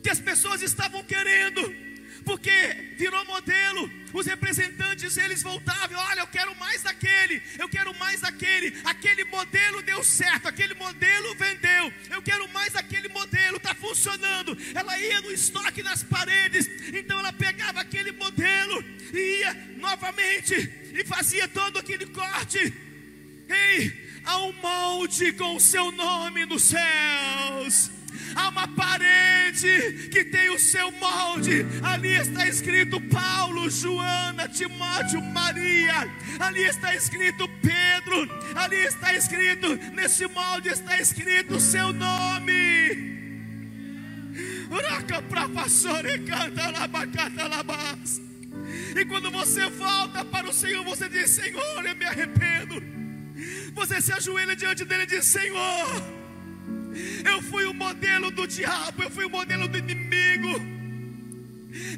que 0.02 0.10
as 0.10 0.20
pessoas 0.20 0.62
estavam 0.62 1.04
querendo, 1.04 1.62
porque 2.30 2.94
virou 2.96 3.26
modelo. 3.26 3.90
Os 4.14 4.28
representantes 4.28 5.18
eles 5.18 5.42
voltavam, 5.42 5.98
olha, 5.98 6.20
eu 6.20 6.28
quero 6.28 6.56
mais 6.58 6.84
daquele, 6.84 7.42
eu 7.58 7.68
quero 7.68 7.92
mais 7.98 8.22
daquele. 8.22 8.72
Aquele 8.84 9.24
modelo 9.26 9.82
deu 9.82 10.04
certo, 10.04 10.48
aquele 10.48 10.76
modelo 10.76 11.34
vendeu. 11.34 11.92
Eu 12.12 12.22
quero 12.22 12.48
mais 12.50 12.74
daquele 12.74 13.10
modelo, 13.10 13.58
está 13.58 13.74
funcionando. 13.74 14.56
Ela 14.76 15.00
ia 15.00 15.22
no 15.22 15.32
estoque 15.32 15.82
nas 15.82 16.04
paredes, 16.04 16.70
então 16.94 17.18
ela 17.18 17.34
pegava 17.34 17.82
aquele 17.82 18.12
modelo 18.12 18.86
e 19.12 19.40
ia 19.40 19.54
novamente 19.78 20.54
e 20.94 21.04
fazia 21.06 21.48
todo 21.48 21.80
aquele 21.80 22.06
corte. 22.06 22.60
Ei, 23.50 24.22
há 24.24 24.38
um 24.44 24.54
molde 24.54 25.34
com 25.34 25.56
o 25.56 25.60
seu 25.60 25.92
nome 25.92 26.46
nos 26.46 26.62
céus 26.62 27.99
há 28.36 28.50
uma 28.50 28.68
parede 28.68 30.10
que 30.12 30.24
tem 30.26 30.50
o 30.50 30.60
seu 30.60 30.92
molde. 30.92 31.66
Ali 31.84 32.14
está 32.14 32.48
escrito 32.48 33.00
Paulo, 33.02 33.70
Joana, 33.70 34.48
Timóteo, 34.48 35.22
Maria. 35.22 36.10
Ali 36.40 36.64
está 36.64 36.96
escrito 36.96 37.48
Pedro. 37.62 38.28
Ali 38.56 38.78
está 38.78 39.14
escrito, 39.14 39.76
nesse 39.94 40.28
molde 40.28 40.70
está 40.70 41.00
escrito 41.00 41.56
o 41.56 41.60
seu 41.60 41.94
nome. 41.94 43.20
E 48.96 49.06
quando 49.06 49.32
você 49.32 49.68
volta 49.70 50.24
para 50.26 50.50
o 50.50 50.54
Senhor, 50.54 50.84
você 50.84 51.10
diz: 51.10 51.30
Senhor, 51.32 51.86
eu 51.86 51.96
me 51.96 52.06
arrependo. 52.06 52.82
Você 53.74 54.02
se 54.02 54.12
ajoelha 54.12 54.56
diante 54.56 54.86
dele 54.86 55.04
e 55.04 55.08
diz: 55.08 55.26
Senhor, 55.26 56.04
eu 57.26 57.42
fui 57.44 57.66
o 57.66 57.74
modelo 57.74 58.32
do 58.32 58.48
diabo, 58.48 59.04
eu 59.04 59.10
fui 59.10 59.26
o 59.26 59.30
modelo 59.30 59.68
do 59.68 59.78
inimigo. 59.78 60.80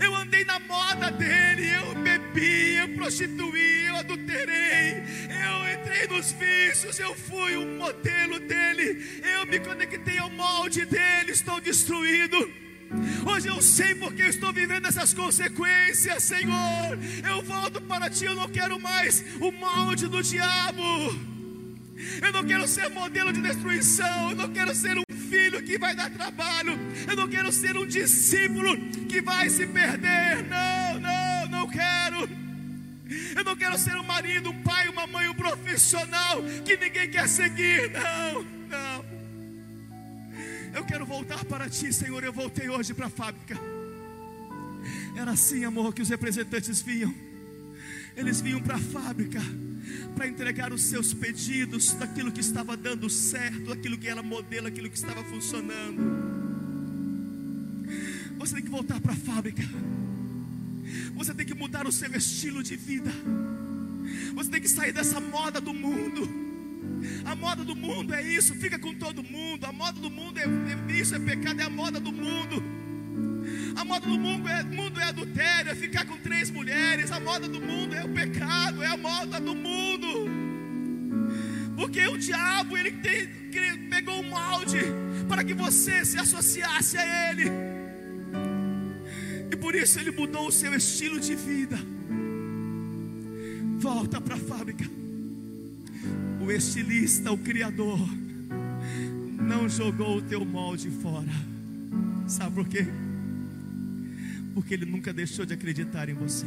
Eu 0.04 0.16
andei 0.16 0.43
na 0.43 0.60
moda 0.60 1.12
dele, 1.12 1.70
eu 1.70 1.95
bebi, 1.95 2.76
eu 2.76 2.89
prostituí, 2.89 3.88
eu 3.88 3.95
adulterei, 3.97 5.04
eu 5.30 5.74
entrei 5.74 6.08
nos 6.08 6.34
vícios, 6.34 6.99
eu 6.99 7.16
fui 7.16 7.56
um 7.56 7.78
modelo 7.78 8.39
dele, 8.39 9.22
eu 9.24 9.45
me 9.45 9.60
conectei 9.60 10.18
ao 10.18 10.30
molde 10.30 10.86
dele, 10.86 11.32
estou 11.32 11.62
destruído. 11.62 12.38
Hoje 13.26 13.47
eu 13.47 13.62
sei 13.62 13.95
porque 13.95 14.24
eu 14.24 14.28
estou 14.28 14.52
vivendo 14.52 14.86
essas 14.86 15.14
consequências, 15.14 16.24
Senhor. 16.24 16.99
Eu 17.26 17.41
volto 17.41 17.82
para 17.82 18.10
ti, 18.10 18.26
eu 18.26 18.36
não 18.36 18.49
quero 18.49 18.78
mais 18.80 19.24
o 19.39 19.52
molde 19.52 20.08
do 20.08 20.22
diabo. 20.22 20.84
Eu 22.22 22.32
não 22.32 22.43
quero 22.43 22.68
ser 22.68 22.89
modelo 22.89 23.32
de 23.32 23.41
destruição. 23.41 24.32
Eu 24.32 24.36
não 24.36 24.52
quero 24.52 24.74
ser 24.76 24.97
um 24.97 25.04
filho 25.30 25.62
que 25.64 25.78
vai 25.78 25.95
dar 25.95 26.10
trabalho. 26.10 26.78
Eu 27.08 27.16
não 27.16 27.28
quero 27.28 27.52
ser 27.52 27.78
um 27.78 27.86
discípulo 27.86 28.78
que 29.08 29.22
vai 29.22 29.49
se 29.49 29.66
perder. 29.68 30.43
Não, 30.43 30.99
não, 30.99 31.49
não 31.49 31.70
quero. 31.70 32.30
Eu 33.36 33.43
não 33.43 33.56
quero 33.56 33.78
ser 33.78 33.95
um 33.95 34.04
marido, 34.04 34.49
um 34.52 34.62
pai, 34.62 34.88
uma 34.88 35.06
mãe, 35.08 35.28
um 35.28 35.34
profissional 35.34 36.41
que 36.66 36.78
ninguém 36.78 37.10
quer 37.10 37.28
seguir. 37.28 37.91
Não, 37.91 38.43
não. 38.70 39.06
Eu 40.74 40.86
quero 40.86 41.06
voltar 41.06 41.43
para 41.45 41.70
ti, 41.70 41.91
Senhor. 41.91 42.24
Eu 42.24 42.32
voltei 42.32 42.70
hoje 42.70 42.93
para 42.93 43.08
a 43.08 43.10
fábrica. 43.10 43.60
Era 45.16 45.32
assim, 45.32 45.66
amor, 45.66 45.93
que 45.93 46.02
os 46.02 46.10
representantes 46.10 46.82
vinham. 46.82 47.14
Eles 48.16 48.41
vinham 48.41 48.62
para 48.62 48.76
a 48.76 48.80
fábrica 48.80 49.41
para 50.16 50.28
entregar 50.28 50.72
os 50.72 50.84
seus 50.84 51.14
pedidos 51.14 51.93
daquilo 51.93 52.32
que 52.32 52.39
estava 52.39 52.76
dando 52.78 53.09
certo, 53.09 53.70
daquilo 53.70 53.97
que 53.97 54.07
era 54.07 54.22
modelo, 54.22 54.68
aquilo 54.68 54.89
que 54.89 54.97
estava 54.97 55.24
funcionando. 55.24 56.01
Você 58.38 58.55
tem 58.55 58.64
que 58.64 58.70
voltar 58.70 58.99
para 58.99 59.14
a 59.14 59.16
fábrica. 59.16 59.64
Você 61.16 61.34
tem 61.34 61.45
que 61.45 61.53
mudar 61.53 61.88
o 61.88 61.91
seu 61.91 62.14
estilo 62.16 62.64
de 62.64 62.76
vida. 62.76 63.12
Você 64.34 64.49
tem 64.49 64.62
que 64.62 64.68
sair 64.68 64.91
dessa 64.91 65.20
moda 65.20 65.62
do 65.62 65.74
mundo. 65.74 66.28
A 67.26 67.36
moda 67.36 67.64
do 67.64 67.76
mundo 67.76 68.14
é 68.14 68.22
isso, 68.22 68.53
fica 68.55 68.78
com 68.78 68.93
todo 68.95 69.24
mundo. 69.24 69.66
A 69.66 69.72
moda 69.72 69.99
do 69.99 70.09
mundo 70.09 70.38
é, 70.39 70.43
é 70.43 70.99
isso, 70.99 71.16
é 71.16 71.20
pecado, 71.20 71.59
é 71.62 71.64
a 71.64 71.70
moda 71.70 71.99
do 71.99 72.12
mundo. 72.12 72.81
A 73.76 73.86
moda 73.86 74.05
do 74.05 74.20
mundo 74.20 74.47
é, 74.47 74.64
mundo 74.64 74.99
é 74.99 75.03
adultério, 75.03 75.72
é 75.72 75.76
ficar 75.76 76.05
com 76.05 76.18
três 76.18 76.49
mulheres. 76.51 77.12
A 77.12 77.20
moda 77.20 77.47
do 77.47 77.59
mundo 77.59 77.95
é 77.95 78.03
o 78.03 78.09
pecado, 78.09 78.84
é 78.84 78.88
a 78.88 78.97
moda 78.97 79.39
do 79.39 79.55
mundo. 79.55 80.30
Porque 81.76 82.05
o 82.07 82.18
diabo 82.18 82.78
ele, 82.78 82.91
tem, 82.91 83.28
pegou 83.89 84.20
um 84.20 84.30
molde 84.30 84.80
para 85.28 85.43
que 85.43 85.53
você 85.53 86.05
se 86.05 86.18
associasse 86.18 86.97
a 86.97 87.32
ele. 87.32 87.49
E 89.51 89.55
por 89.55 89.74
isso 89.76 89.99
ele 89.99 90.12
mudou 90.12 90.47
o 90.47 90.51
seu 90.51 90.74
estilo 90.74 91.20
de 91.20 91.36
vida. 91.36 91.80
Volta 93.80 94.22
para 94.22 94.36
a 94.36 94.39
fábrica. 94.39 94.86
O 96.39 96.51
estilista, 96.51 97.32
o 97.32 97.38
criador, 97.38 97.99
não 99.39 99.68
jogou 99.68 100.18
o 100.18 100.22
teu 100.22 100.45
molde 100.45 100.89
fora. 100.89 101.51
Sabe 102.28 102.56
por 102.56 102.68
quê? 102.68 102.88
porque 104.54 104.74
Ele 104.74 104.86
nunca 104.86 105.14
deixou 105.14 105.46
de 105.46 105.54
acreditar 105.54 106.10
em 106.10 106.14
você. 106.14 106.46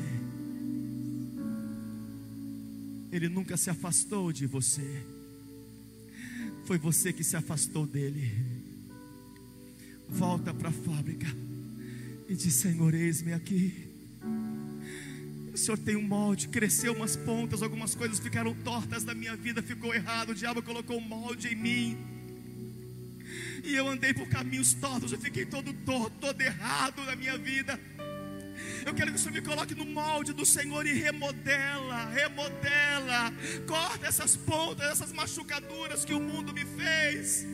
Ele 3.11 3.29
nunca 3.29 3.57
se 3.57 3.71
afastou 3.71 4.33
de 4.33 4.47
você. 4.47 5.05
Foi 6.65 6.79
você 6.79 7.13
que 7.13 7.23
se 7.23 7.37
afastou 7.37 7.87
dele. 7.87 8.31
Volta 10.09 10.53
para 10.53 10.69
a 10.69 10.73
fábrica 10.73 11.27
e 12.29 12.35
diz: 12.35 12.55
Senhor, 12.55 12.95
eis-me 12.95 13.33
aqui. 13.33 13.89
O 15.53 15.57
Senhor 15.57 15.79
tem 15.79 15.97
um 15.97 16.03
molde, 16.03 16.49
cresceu 16.49 16.93
umas 16.93 17.15
pontas, 17.15 17.63
algumas 17.63 17.95
coisas 17.95 18.19
ficaram 18.19 18.53
tortas 18.65 19.05
na 19.05 19.15
minha 19.15 19.37
vida, 19.37 19.63
ficou 19.63 19.95
errado. 19.95 20.31
O 20.31 20.35
diabo 20.35 20.61
colocou 20.63 20.99
um 20.99 21.01
molde 21.01 21.49
em 21.49 21.55
mim. 21.55 22.14
E 23.65 23.75
eu 23.75 23.89
andei 23.89 24.13
por 24.13 24.29
caminhos 24.29 24.75
tortos, 24.75 25.11
eu 25.11 25.19
fiquei 25.19 25.47
todo 25.47 25.73
torto, 25.73 26.11
todo 26.21 26.41
errado 26.41 27.03
na 27.05 27.17
minha 27.17 27.39
vida. 27.39 27.81
Eu 28.85 28.93
quero 28.93 29.11
que 29.11 29.17
o 29.17 29.19
Senhor 29.19 29.33
me 29.33 29.41
coloque 29.41 29.75
no 29.75 29.87
molde 29.87 30.35
do 30.35 30.45
Senhor 30.45 30.87
e 30.87 30.93
remodela, 30.93 32.11
remodela. 32.11 33.33
Corta 33.67 34.07
essas 34.07 34.37
pontas, 34.37 34.87
essas 34.91 35.13
machucaduras 35.13 36.05
que 36.05 36.13
o 36.13 36.21
mundo 36.21 36.53
me 36.53 36.65
fez. 36.65 37.47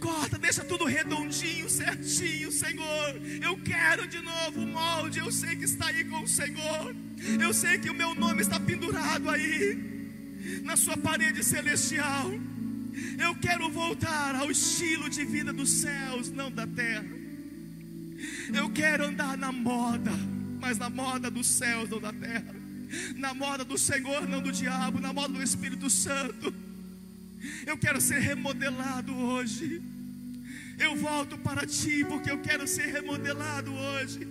Corta, 0.00 0.36
deixa 0.36 0.64
tudo 0.64 0.84
redondinho, 0.84 1.70
certinho, 1.70 2.50
Senhor. 2.50 3.20
Eu 3.40 3.56
quero 3.58 4.08
de 4.08 4.20
novo 4.20 4.62
o 4.62 4.66
molde. 4.66 5.20
Eu 5.20 5.30
sei 5.30 5.54
que 5.54 5.64
está 5.64 5.86
aí 5.86 6.04
com 6.04 6.22
o 6.22 6.28
Senhor. 6.28 6.94
Eu 7.40 7.54
sei 7.54 7.78
que 7.78 7.88
o 7.88 7.94
meu 7.94 8.14
nome 8.16 8.42
está 8.42 8.58
pendurado 8.58 9.30
aí, 9.30 10.60
na 10.64 10.76
sua 10.76 10.96
parede 10.96 11.44
celestial. 11.44 12.32
Eu 13.18 13.34
quero 13.34 13.70
voltar 13.70 14.34
ao 14.34 14.50
estilo 14.50 15.08
de 15.08 15.24
vida 15.24 15.52
dos 15.52 15.70
céus, 15.70 16.30
não 16.30 16.50
da 16.50 16.66
terra. 16.66 17.06
Eu 18.54 18.70
quero 18.70 19.04
andar 19.04 19.36
na 19.36 19.52
moda, 19.52 20.12
mas 20.60 20.78
na 20.78 20.90
moda 20.90 21.30
dos 21.30 21.46
céus, 21.46 21.88
não 21.88 22.00
da 22.00 22.12
terra. 22.12 22.54
Na 23.16 23.34
moda 23.34 23.64
do 23.64 23.76
Senhor, 23.76 24.26
não 24.28 24.40
do 24.40 24.50
diabo, 24.50 25.00
na 25.00 25.12
moda 25.12 25.34
do 25.34 25.42
Espírito 25.42 25.90
Santo. 25.90 26.52
Eu 27.66 27.76
quero 27.78 28.00
ser 28.00 28.18
remodelado 28.20 29.14
hoje. 29.14 29.82
Eu 30.78 30.96
volto 30.96 31.36
para 31.38 31.66
ti 31.66 32.04
porque 32.04 32.30
eu 32.30 32.38
quero 32.38 32.66
ser 32.66 32.86
remodelado 32.86 33.72
hoje. 33.72 34.26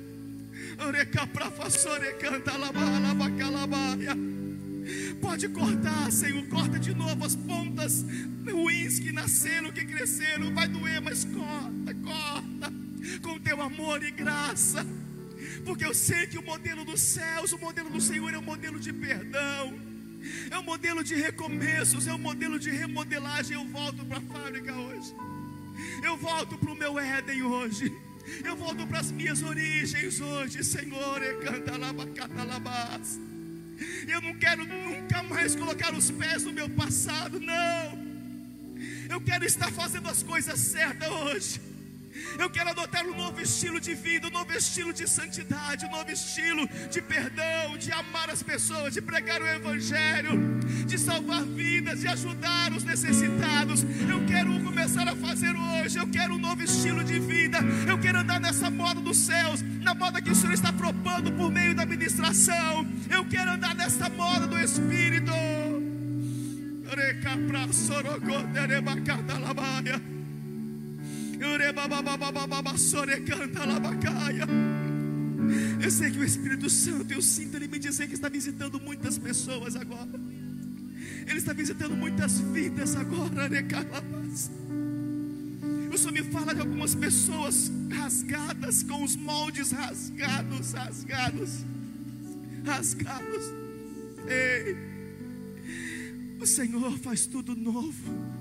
Pode 5.21 5.49
cortar, 5.49 6.11
Senhor, 6.11 6.45
corta 6.47 6.79
de 6.79 6.93
novo 6.93 7.25
as 7.25 7.35
pontas 7.35 8.05
ruins 8.45 8.99
que 8.99 9.11
nasceram, 9.11 9.71
que 9.71 9.85
cresceram. 9.85 10.53
Vai 10.53 10.67
doer, 10.67 11.01
mas 11.01 11.25
corta, 11.25 11.93
corta 12.03 12.73
com 13.21 13.39
teu 13.39 13.61
amor 13.61 14.03
e 14.03 14.11
graça, 14.11 14.85
porque 15.65 15.85
eu 15.85 15.93
sei 15.93 16.27
que 16.27 16.37
o 16.37 16.43
modelo 16.43 16.83
dos 16.83 16.99
céus, 16.99 17.51
o 17.51 17.57
modelo 17.57 17.89
do 17.89 18.01
Senhor 18.01 18.33
é 18.33 18.37
um 18.37 18.41
modelo 18.41 18.79
de 18.79 18.91
perdão, 18.91 19.73
é 20.51 20.57
um 20.57 20.63
modelo 20.63 21.03
de 21.03 21.15
recomeços, 21.15 22.07
é 22.07 22.13
um 22.13 22.17
modelo 22.17 22.59
de 22.59 22.69
remodelagem. 22.69 23.53
Eu 23.53 23.65
volto 23.65 24.05
para 24.05 24.17
a 24.17 24.21
fábrica 24.21 24.73
hoje, 24.73 25.13
eu 26.03 26.17
volto 26.17 26.57
para 26.57 26.71
o 26.71 26.75
meu 26.75 26.99
Éden 26.99 27.43
hoje. 27.43 27.91
Eu 28.43 28.57
volto 28.57 28.85
para 28.85 28.99
as 28.99 29.09
minhas 29.09 29.41
origens 29.41 30.19
hoje, 30.19 30.61
Senhor. 30.61 31.21
Eu 34.07 34.21
não 34.21 34.33
quero 34.35 34.65
nunca 34.65 35.21
mais 35.23 35.55
colocar 35.55 35.93
os 35.93 36.09
pés 36.11 36.43
no 36.43 36.51
meu 36.51 36.69
passado, 36.69 37.39
não. 37.39 38.07
Eu 39.09 39.21
quero 39.21 39.45
estar 39.45 39.71
fazendo 39.71 40.07
as 40.09 40.23
coisas 40.23 40.59
certas 40.59 41.09
hoje. 41.09 41.61
Eu 42.39 42.49
quero 42.49 42.69
adotar 42.69 43.05
um 43.05 43.15
novo 43.15 43.41
estilo 43.41 43.79
de 43.79 43.93
vida, 43.93 44.27
um 44.27 44.31
novo 44.31 44.51
estilo 44.53 44.93
de 44.93 45.07
santidade, 45.07 45.85
um 45.85 45.91
novo 45.91 46.11
estilo 46.11 46.67
de 46.89 47.01
perdão, 47.01 47.77
de 47.77 47.91
amar 47.91 48.29
as 48.29 48.43
pessoas, 48.43 48.93
de 48.93 49.01
pregar 49.01 49.41
o 49.41 49.47
Evangelho, 49.47 50.59
de 50.85 50.97
salvar 50.97 51.43
vidas, 51.43 52.01
de 52.01 52.07
ajudar 52.07 52.71
os 52.73 52.83
necessitados. 52.83 53.83
Eu 53.83 54.25
quero 54.25 54.59
começar 54.63 55.07
a 55.07 55.15
fazer 55.15 55.55
hoje. 55.55 55.97
Eu 55.97 56.07
quero 56.07 56.35
um 56.35 56.39
novo 56.39 56.61
estilo 56.63 57.03
de 57.03 57.19
vida. 57.19 57.59
Eu 57.87 57.97
quero 57.99 58.19
andar 58.19 58.39
nessa 58.39 58.69
moda 58.69 59.01
dos 59.01 59.17
céus, 59.17 59.61
na 59.81 59.93
moda 59.93 60.21
que 60.21 60.29
o 60.29 60.35
Senhor 60.35 60.53
está 60.53 60.71
propondo 60.71 61.31
por 61.31 61.51
meio 61.51 61.73
da 61.75 61.85
ministração. 61.85 62.87
Eu 63.09 63.25
quero 63.25 63.51
andar 63.51 63.75
nessa 63.75 64.09
moda 64.09 64.47
do 64.47 64.59
Espírito. 64.59 65.31
Reca 66.89 67.37
pra 67.47 67.67
eu 75.81 75.91
sei 75.91 76.11
que 76.11 76.19
o 76.19 76.23
Espírito 76.23 76.69
Santo, 76.69 77.13
eu 77.13 77.21
sinto 77.21 77.55
ele 77.55 77.67
me 77.67 77.79
dizer 77.79 78.07
que 78.07 78.13
está 78.13 78.27
visitando 78.27 78.79
muitas 78.79 79.17
pessoas 79.17 79.75
agora. 79.75 80.19
Ele 81.27 81.37
está 81.37 81.53
visitando 81.53 81.95
muitas 81.95 82.39
vidas 82.39 82.95
agora, 82.95 83.49
O 85.93 85.97
Senhor 85.97 86.11
me 86.11 86.23
fala 86.23 86.53
de 86.53 86.61
algumas 86.61 86.93
pessoas 86.95 87.71
rasgadas, 87.89 88.83
com 88.83 89.03
os 89.03 89.15
moldes 89.15 89.71
rasgados, 89.71 90.73
rasgados, 90.73 91.65
rasgados. 92.65 93.45
Ei, 94.27 94.75
o 96.39 96.45
Senhor 96.45 96.97
faz 96.99 97.25
tudo 97.25 97.55
novo 97.55 98.36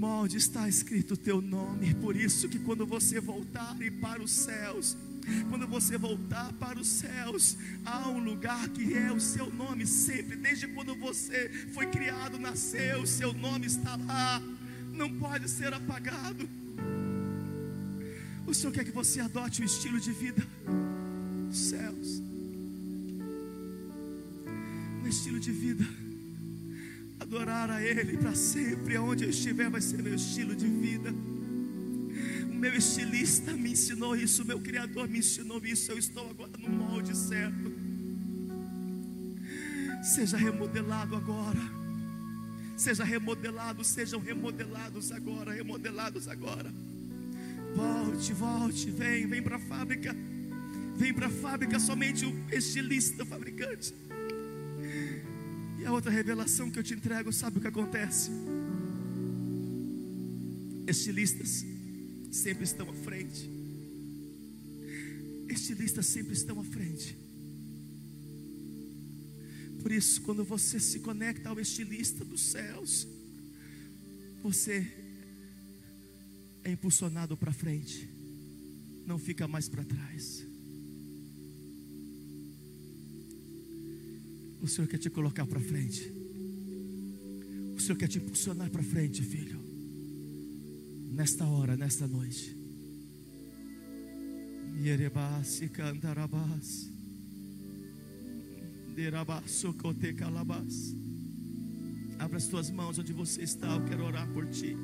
molde 0.00 0.38
está 0.38 0.66
escrito 0.66 1.12
o 1.12 1.16
teu 1.16 1.42
nome. 1.42 1.94
Por 1.96 2.16
isso 2.16 2.48
que 2.48 2.58
quando 2.58 2.86
você 2.86 3.20
voltar 3.20 3.76
para 4.00 4.22
os 4.22 4.30
céus, 4.30 4.96
quando 5.50 5.66
você 5.66 5.98
voltar 5.98 6.50
para 6.54 6.78
os 6.78 6.88
céus, 6.88 7.58
há 7.84 8.08
um 8.08 8.18
lugar 8.18 8.66
que 8.70 8.94
é 8.94 9.12
o 9.12 9.20
seu 9.20 9.52
nome 9.52 9.86
sempre, 9.86 10.36
desde 10.36 10.66
quando 10.68 10.94
você 10.94 11.50
foi 11.74 11.86
criado, 11.86 12.38
nasceu, 12.38 13.02
o 13.02 13.06
seu 13.06 13.34
nome 13.34 13.66
está 13.66 13.94
lá, 13.96 14.42
não 14.90 15.10
pode 15.18 15.50
ser 15.50 15.74
apagado. 15.74 16.48
O 18.46 18.54
Senhor 18.54 18.72
quer 18.72 18.84
que 18.84 18.90
você 18.90 19.20
adote 19.20 19.60
o 19.60 19.64
estilo 19.64 20.00
de 20.00 20.12
vida 20.12 20.42
céus. 21.52 22.22
estilo 25.10 25.40
de 25.40 25.50
vida. 25.50 25.99
Adorar 27.30 27.70
a 27.70 27.80
Ele 27.80 28.16
para 28.16 28.34
sempre, 28.34 28.96
aonde 28.96 29.22
eu 29.22 29.30
estiver, 29.30 29.70
vai 29.70 29.80
ser 29.80 30.02
meu 30.02 30.16
estilo 30.16 30.52
de 30.56 30.66
vida. 30.66 31.14
O 32.50 32.54
meu 32.54 32.74
estilista 32.74 33.52
me 33.52 33.70
ensinou 33.70 34.16
isso, 34.16 34.42
o 34.42 34.44
meu 34.44 34.58
Criador 34.58 35.08
me 35.08 35.20
ensinou 35.20 35.64
isso. 35.64 35.92
Eu 35.92 35.98
estou 35.98 36.28
agora 36.28 36.50
no 36.58 36.68
molde 36.68 37.16
certo. 37.16 37.72
Seja 40.02 40.36
remodelado 40.36 41.14
agora. 41.14 41.60
Seja 42.76 43.04
remodelado, 43.04 43.84
sejam 43.84 44.18
remodelados 44.18 45.12
agora, 45.12 45.52
remodelados 45.52 46.26
agora. 46.26 46.74
Volte, 47.76 48.32
volte, 48.32 48.90
vem, 48.90 49.28
vem 49.28 49.40
para 49.40 49.54
a 49.54 49.60
fábrica. 49.60 50.16
Vem 50.96 51.14
para 51.14 51.28
a 51.28 51.30
fábrica 51.30 51.78
somente 51.78 52.26
o 52.26 52.34
estilista, 52.50 53.22
o 53.22 53.26
fabricante. 53.26 53.94
E 55.80 55.86
a 55.86 55.92
outra 55.92 56.10
revelação 56.10 56.70
que 56.70 56.78
eu 56.78 56.82
te 56.82 56.92
entrego, 56.92 57.32
sabe 57.32 57.56
o 57.56 57.60
que 57.60 57.66
acontece? 57.66 58.30
Estilistas 60.86 61.64
sempre 62.30 62.64
estão 62.64 62.90
à 62.90 62.92
frente. 62.92 63.50
Estilistas 65.48 66.04
sempre 66.04 66.34
estão 66.34 66.60
à 66.60 66.64
frente. 66.64 67.16
Por 69.80 69.90
isso, 69.90 70.20
quando 70.20 70.44
você 70.44 70.78
se 70.78 71.00
conecta 71.00 71.48
ao 71.48 71.58
estilista 71.58 72.26
dos 72.26 72.42
céus, 72.42 73.08
você 74.42 74.86
é 76.62 76.72
impulsionado 76.72 77.36
para 77.38 77.52
frente, 77.52 78.06
não 79.06 79.18
fica 79.18 79.48
mais 79.48 79.66
para 79.66 79.82
trás. 79.82 80.49
O 84.62 84.68
Senhor 84.68 84.86
quer 84.86 84.98
te 84.98 85.08
colocar 85.08 85.46
para 85.46 85.60
frente. 85.60 86.12
O 87.76 87.80
Senhor 87.80 87.96
quer 87.96 88.08
te 88.08 88.18
impulsionar 88.18 88.70
para 88.70 88.82
frente, 88.82 89.22
filho. 89.22 89.58
Nesta 91.12 91.46
hora, 91.46 91.76
nesta 91.76 92.06
noite. 92.06 92.56
Yerebas 94.82 95.62
e 95.62 95.68
cantarabas. 95.68 96.90
Derabasocote. 98.94 100.14
Abra 102.18 102.36
as 102.36 102.46
tuas 102.48 102.70
mãos 102.70 102.98
onde 102.98 103.12
você 103.12 103.42
está. 103.42 103.74
Eu 103.74 103.84
quero 103.86 104.04
orar 104.04 104.28
por 104.32 104.46
ti. 104.46 104.76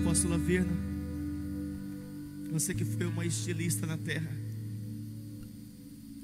Apóstola 0.00 0.38
Verna, 0.38 0.72
você 2.50 2.72
que 2.72 2.84
foi 2.84 3.04
uma 3.04 3.26
estilista 3.26 3.86
na 3.86 3.98
terra, 3.98 4.47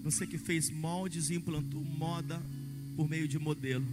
você 0.05 0.27
que 0.27 0.37
fez 0.37 0.69
moldes 0.69 1.31
e 1.31 1.35
implantou 1.35 1.83
moda 1.83 2.39
por 2.95 3.09
meio 3.09 3.27
de 3.27 3.39
modelo, 3.39 3.87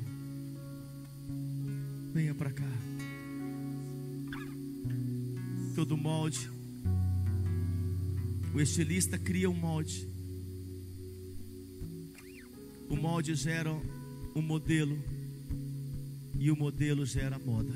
venha 2.14 2.36
para 2.36 2.52
cá. 2.52 2.70
Todo 5.74 5.96
molde, 5.96 6.50
o 8.54 8.60
estilista 8.60 9.18
cria 9.18 9.50
um 9.50 9.54
molde, 9.54 10.06
o 12.90 12.98
molde 12.98 13.34
gera 13.34 13.72
um 14.36 14.42
modelo, 14.42 15.02
e 16.38 16.52
o 16.52 16.58
modelo 16.58 17.06
gera 17.06 17.40
moda. 17.40 17.74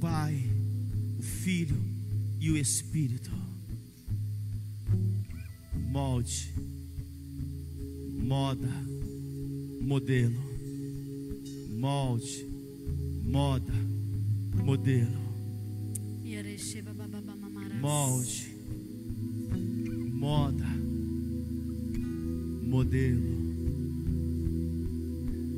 Pai, 0.00 0.50
o 1.16 1.22
Filho 1.22 1.80
e 2.40 2.50
o 2.50 2.56
Espírito. 2.56 3.49
Molde, 5.90 6.54
moda, 8.22 8.68
modelo. 9.80 10.40
Molde, 11.80 12.46
moda, 13.24 13.72
modelo. 14.54 15.20
Molde, 17.80 18.54
moda, 20.12 20.66
modelo. 22.62 23.40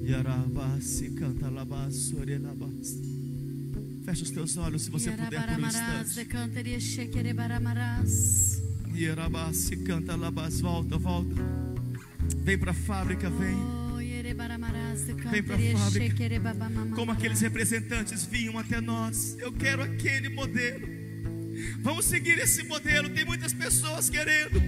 Yarabasi 0.03 1.11
canta 1.11 1.51
labas, 1.51 2.13
orelabas. 2.15 2.99
Feche 4.07 4.23
os 4.23 4.31
teus 4.31 4.57
olhos 4.57 4.83
se 4.83 4.91
você 4.91 5.11
puder 5.11 5.47
por 5.47 5.61
um 5.61 5.67
instante. 5.67 6.25
Ierabasi 8.95 9.77
canta 9.79 10.17
labas, 10.17 10.61
volta, 10.61 10.97
volta. 10.99 11.35
Vem 12.45 12.59
para 12.59 12.71
a 12.71 12.75
fábrica, 12.75 13.31
vem. 13.31 13.57
Vem 14.23 14.35
para 15.43 15.55
a 15.55 15.79
fábrica. 15.79 16.17
Como 16.95 17.11
aqueles 17.13 17.41
representantes 17.41 18.25
vinham 18.25 18.59
até 18.59 18.81
nós. 18.81 19.37
Eu 19.39 19.53
quero 19.53 19.83
aquele 19.83 20.29
modelo. 20.29 20.87
Vamos 21.81 22.05
seguir 22.05 22.39
esse 22.39 22.63
modelo. 22.65 23.09
Tem 23.11 23.25
muitas 23.25 23.53
pessoas 23.53 24.09
querendo. 24.09 24.61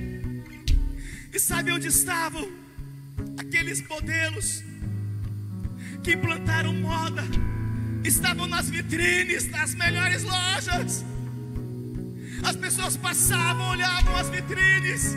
E 1.33 1.39
sabe 1.39 1.73
onde 1.73 1.89
estavam 1.89 2.49
aqueles 3.39 3.87
modelos 3.87 4.63
que 6.03 6.13
implantaram 6.13 6.73
moda? 6.73 7.23
estavam 8.05 8.47
nas 8.47 8.69
vitrines 8.69 9.47
das 9.49 9.75
melhores 9.75 10.23
lojas. 10.23 11.05
As 12.45 12.57
pessoas 12.57 12.97
passavam, 12.97 13.71
olhavam 13.71 14.17
as 14.17 14.29
vitrines 14.29 15.17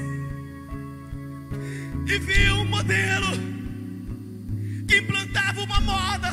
e 2.07 2.19
viam 2.19 2.61
um 2.61 2.65
modelo 2.65 3.27
que 4.87 4.97
implantava 4.97 5.61
uma 5.61 5.81
moda 5.81 6.31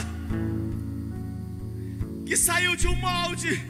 que 2.24 2.36
saiu 2.36 2.76
de 2.76 2.86
um 2.86 2.96
molde 2.96 3.60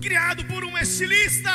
criado 0.00 0.44
por 0.44 0.64
um 0.64 0.76
estilista. 0.76 1.50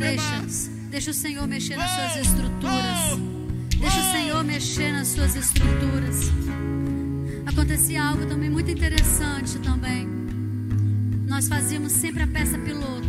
Deixa. 0.00 0.70
Deixa 0.90 1.10
o 1.10 1.14
Senhor 1.14 1.46
mexer 1.46 1.76
nas 1.76 1.90
suas 1.90 2.26
estruturas. 2.26 3.18
Deixa 3.78 3.98
o 3.98 4.12
Senhor 4.12 4.44
mexer 4.44 4.92
nas 4.92 5.08
suas 5.08 5.36
estruturas. 5.36 6.63
Acontecia 7.46 8.02
algo 8.02 8.26
também 8.26 8.50
muito 8.50 8.70
interessante 8.70 9.58
também. 9.58 10.06
Nós 11.26 11.48
fazíamos 11.48 11.92
sempre 11.92 12.22
a 12.22 12.26
peça 12.26 12.58
piloto. 12.58 13.08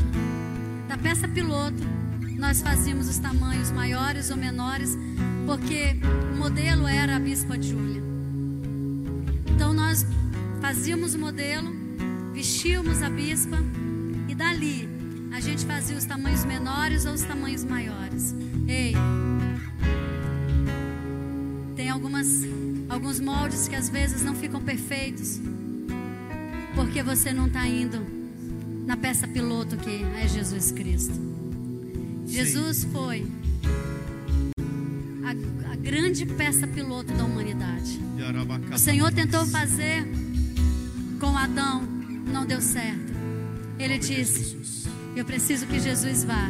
Da 0.87 0.97
peça 0.97 1.27
piloto, 1.27 1.83
nós 2.37 2.61
fazíamos 2.61 3.09
os 3.09 3.17
tamanhos 3.17 3.71
maiores 3.71 4.29
ou 4.29 4.37
menores, 4.37 4.97
porque 5.45 5.97
o 6.33 6.37
modelo 6.37 6.87
era 6.87 7.15
a 7.15 7.19
Bispa 7.19 7.61
Júlia. 7.61 8.03
Então 9.47 9.73
nós 9.73 10.05
fazíamos 10.61 11.13
o 11.13 11.19
modelo, 11.19 11.73
vestíamos 12.33 13.01
a 13.01 13.09
bispa 13.09 13.57
e 14.27 14.35
dali 14.35 14.89
a 15.31 15.39
gente 15.39 15.65
fazia 15.65 15.97
os 15.97 16.05
tamanhos 16.05 16.45
menores 16.45 17.05
ou 17.05 17.13
os 17.13 17.21
tamanhos 17.21 17.63
maiores. 17.63 18.33
Ei, 18.67 18.93
tem 21.75 21.89
algumas, 21.89 22.27
alguns 22.95 23.19
moldes 23.19 23.67
que 23.67 23.75
às 23.75 23.89
vezes 23.89 24.23
não 24.23 24.33
ficam 24.33 24.61
perfeitos, 24.61 25.41
porque 26.73 27.03
você 27.03 27.33
não 27.33 27.47
está 27.47 27.67
indo 27.67 28.01
na 28.85 28.95
peça 28.95 29.27
piloto 29.27 29.75
que 29.75 30.03
é 30.17 30.25
Jesus 30.27 30.71
Cristo. 30.71 31.13
Jesus 32.25 32.77
Sim. 32.77 32.89
foi 32.91 33.27
a, 35.25 35.71
a 35.73 35.75
grande 35.75 36.25
peça 36.25 36.65
piloto 36.65 37.13
da 37.13 37.25
humanidade. 37.25 37.99
O 38.73 38.77
Senhor 38.77 39.11
tentou 39.11 39.45
fazer 39.45 40.07
com 41.19 41.37
Adão, 41.37 41.81
não 42.31 42.45
deu 42.45 42.61
certo. 42.61 43.13
Ele 43.77 43.97
disse: 43.97 44.87
eu 45.17 45.25
preciso 45.25 45.67
que 45.67 45.81
Jesus 45.81 46.23
vá. 46.23 46.49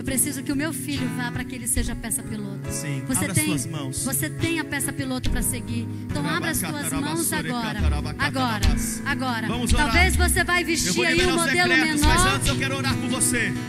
Eu 0.00 0.04
preciso 0.04 0.42
que 0.42 0.50
o 0.50 0.56
meu 0.56 0.72
filho 0.72 1.06
vá 1.14 1.30
para 1.30 1.44
que 1.44 1.54
ele 1.54 1.68
seja 1.68 1.94
peça 1.94 2.22
piloto. 2.22 2.72
Sim, 2.72 3.04
você 3.06 3.26
abra 3.26 3.34
tem, 3.34 3.68
mãos. 3.68 4.02
Você 4.02 4.30
tem 4.30 4.58
a 4.58 4.64
peça 4.64 4.90
piloto 4.90 5.28
para 5.28 5.42
seguir. 5.42 5.86
Então 6.08 6.26
abra 6.26 6.52
as 6.52 6.56
suas 6.56 6.90
mãos 6.90 7.30
agora. 7.30 7.80
Agora. 8.18 8.66
Agora. 9.04 9.46
Talvez 9.76 10.16
você 10.16 10.42
vai 10.42 10.64
vestir 10.64 11.04
aí 11.04 11.26
um 11.26 11.34
modelo 11.34 11.68
decretos, 11.68 12.00
menor. 12.00 12.40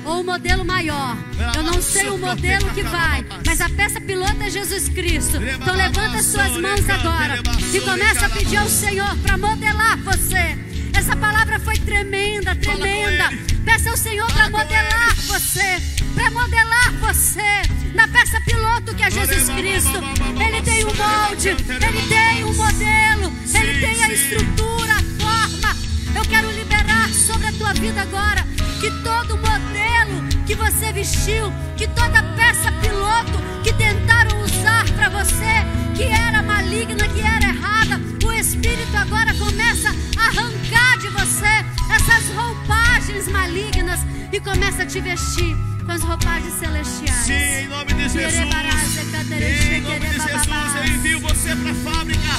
Ou 0.06 0.22
um 0.22 0.24
modelo 0.24 0.64
maior. 0.64 1.18
Eu 1.54 1.64
não 1.64 1.82
sei 1.82 2.10
o 2.10 2.18
modelo 2.18 2.74
que 2.74 2.84
vai, 2.84 3.26
mas 3.46 3.60
a 3.60 3.68
peça 3.68 4.00
piloto 4.00 4.42
é 4.42 4.50
Jesus 4.50 4.88
Cristo. 4.88 5.36
Então 5.36 5.76
levanta 5.76 6.18
as 6.18 6.28
suas 6.28 6.52
mãos 6.62 6.90
agora 6.90 7.40
e 7.74 7.82
começa 7.82 8.28
a 8.28 8.30
pedir 8.30 8.56
ao 8.56 8.70
Senhor 8.70 9.18
para 9.18 9.38
modelar 9.38 9.98
você. 9.98 10.71
Essa 11.02 11.16
palavra 11.16 11.60
foi 11.60 11.76
tremenda, 11.78 12.56
tremenda. 12.56 13.32
Peça 13.66 13.90
ao 13.90 13.98
Senhor 13.98 14.32
para 14.32 14.52
modelar 14.52 15.16
você, 15.26 15.82
para 16.14 16.30
modelar 16.30 16.94
você 17.00 17.64
na 17.96 18.08
peça 18.08 18.40
piloto 18.42 18.94
que 18.94 19.02
é 19.02 19.10
Jesus 19.10 19.50
Cristo. 19.50 20.00
Ele 20.40 20.62
tem 20.62 20.86
um 20.86 20.94
molde, 20.94 21.50
ele 21.50 22.08
tem 22.08 22.44
um 22.44 22.54
modelo, 22.54 23.34
ele 23.52 23.80
tem 23.80 24.04
a 24.04 24.14
estrutura, 24.14 24.94
a 24.94 25.24
forma. 25.24 25.76
Eu 26.16 26.24
quero 26.30 26.52
liberar 26.52 27.10
sobre 27.10 27.48
a 27.48 27.52
tua 27.54 27.74
vida 27.74 28.04
agora 28.04 28.46
que 28.80 28.92
todo 29.02 29.38
modelo 29.38 30.46
que 30.46 30.54
você 30.54 30.94
vestiu, 30.94 31.52
que 31.78 31.88
toda 31.88 32.22
peça 32.36 32.72
piloto 32.74 33.42
que 33.64 33.74
tentaram 33.74 34.40
usar 34.44 34.86
para 34.92 35.10
você, 35.10 35.66
que 35.96 36.04
era 36.04 36.44
maligna, 36.44 37.08
que 37.08 37.22
era 37.22 37.46
errada, 37.46 38.00
Espírito 38.42 38.98
agora 38.98 39.32
começa 39.36 39.90
a 40.18 40.28
arrancar 40.28 40.98
de 40.98 41.10
você 41.10 41.46
essas 41.94 42.28
roupagens 42.36 43.28
malignas 43.28 44.00
e 44.34 44.40
começa 44.40 44.82
a 44.82 44.86
te 44.88 45.00
vestir 45.00 45.56
com 45.86 45.92
as 45.92 46.02
roupagens 46.02 46.52
celestiais. 46.56 47.24
Sim, 47.24 47.34
em 47.34 47.68
nome 47.68 47.94
de 47.94 48.10
Jesus. 48.10 48.34
Em 48.34 49.82
nome 49.82 50.00
de 50.00 50.14
Jesus, 50.14 50.76
eu 50.76 50.86
envio 50.88 51.20
você 51.20 51.56
para 51.56 51.70
a 51.70 51.76
fábrica. 51.76 52.30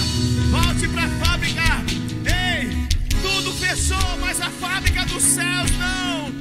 Volte 0.51 0.89
para 0.89 1.05
a 1.05 1.09
fábrica. 1.25 1.63
Ei, 2.27 2.89
tudo 3.23 3.53
fechou, 3.53 4.19
mas 4.21 4.41
a 4.41 4.51
fábrica 4.51 5.05
dos 5.05 5.23
céus 5.23 5.71
não. 5.79 6.33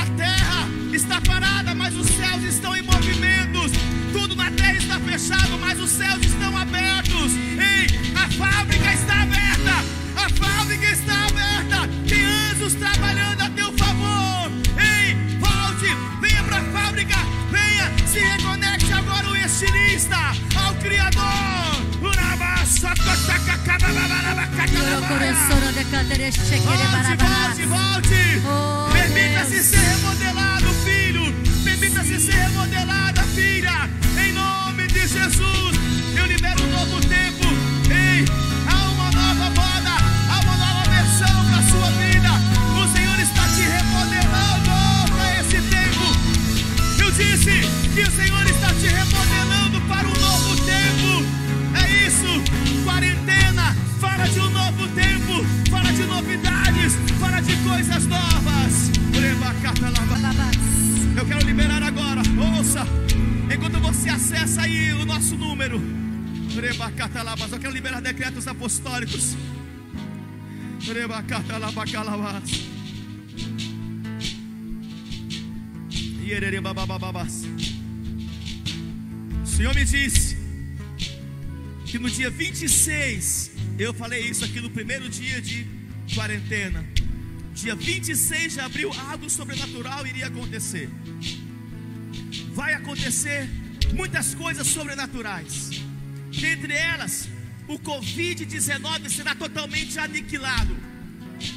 A 0.00 0.06
terra 0.16 0.66
está 0.94 1.20
parada, 1.20 1.74
mas 1.74 1.94
os 1.94 2.06
céus 2.06 2.42
estão 2.44 2.74
em 2.74 2.80
movimentos. 2.80 3.70
Tudo 4.12 4.34
na 4.34 4.50
terra 4.52 4.78
está 4.78 4.98
fechado, 4.98 5.58
mas 5.58 5.78
os 5.78 5.90
céus 5.90 6.24
estão 6.24 6.56
abertos. 6.56 7.32
Ei, 7.58 7.86
a 8.16 8.26
fábrica 8.30 8.94
está 8.94 9.20
aberta. 9.20 9.74
A 10.16 10.28
fábrica 10.30 10.86
está 10.90 11.26
aberta. 11.26 11.86
Tem 12.08 12.24
anjos 12.24 12.74
trabalhando 12.76 13.42
a 13.42 13.50
teu 13.50 13.70
favor. 13.74 14.50
Ei, 14.78 15.14
volte, 15.38 15.94
venha 16.22 16.44
para 16.44 16.56
a 16.60 16.64
fábrica. 16.64 17.16
Venha, 17.50 17.92
se 18.06 18.20
reconecte 18.20 18.90
agora 18.94 19.28
o 19.28 19.36
estilista 19.36 20.16
ao 20.56 20.74
Criador. 20.76 21.69
Volte, 26.56 27.66
volte, 27.66 28.40
volte. 28.40 28.92
Permita-se 28.92 29.62
ser 29.62 29.78
remodelado, 29.78 30.66
filho. 30.84 31.34
Permita-se 31.64 32.20
ser 32.20 32.32
remodelada, 32.32 33.22
filha. 33.34 33.88
Em 34.18 34.32
nome 34.32 34.86
de 34.86 35.06
Jesus, 35.06 35.76
eu 36.16 36.26
libero 36.26 36.62
um 36.62 36.70
novo 36.70 37.00
tempo. 37.00 37.46
Ei, 37.90 38.24
há 38.68 38.88
uma 38.90 39.10
nova 39.10 39.50
moda, 39.50 39.90
há 40.30 40.40
uma 40.40 40.56
nova 40.56 40.90
versão 40.90 41.44
para 41.46 41.62
sua 41.62 41.90
vida. 41.92 42.30
O 42.76 42.96
Senhor 42.96 43.18
está 43.20 43.42
te 43.48 43.62
remodelando 43.62 44.70
para 45.16 45.40
esse 45.40 45.60
tempo. 45.68 46.16
Eu 46.98 47.10
disse 47.12 47.60
que 47.94 48.02
o 48.02 48.10
Senhor 48.10 48.29
Eu 61.18 61.26
quero 61.26 61.46
liberar 61.46 61.82
agora, 61.82 62.20
ouça, 62.58 62.86
enquanto 63.54 63.80
você 63.80 64.10
acessa 64.10 64.62
aí 64.62 64.92
o 64.92 65.06
nosso 65.06 65.36
número. 65.36 65.80
Eu 67.52 67.58
quero 67.58 67.72
liberar 67.72 68.00
decretos 68.00 68.46
apostólicos. 68.46 69.36
O 79.42 79.46
Senhor 79.46 79.74
me 79.74 79.84
disse 79.84 80.36
que 81.86 81.98
no 81.98 82.10
dia 82.10 82.30
26, 82.30 83.50
eu 83.78 83.94
falei 83.94 84.28
isso 84.28 84.44
aqui 84.44 84.60
no 84.60 84.70
primeiro 84.70 85.08
dia 85.08 85.40
de 85.40 85.66
quarentena. 86.14 86.99
Dia 87.54 87.74
26 87.74 88.54
de 88.54 88.60
abril, 88.60 88.90
algo 89.10 89.28
sobrenatural 89.28 90.06
iria 90.06 90.26
acontecer. 90.26 90.88
Vai 92.54 92.74
acontecer 92.74 93.48
muitas 93.94 94.34
coisas 94.34 94.66
sobrenaturais. 94.66 95.70
Dentre 96.30 96.72
elas, 96.72 97.28
o 97.68 97.78
Covid-19 97.78 99.08
será 99.08 99.34
totalmente 99.34 99.98
aniquilado, 99.98 100.76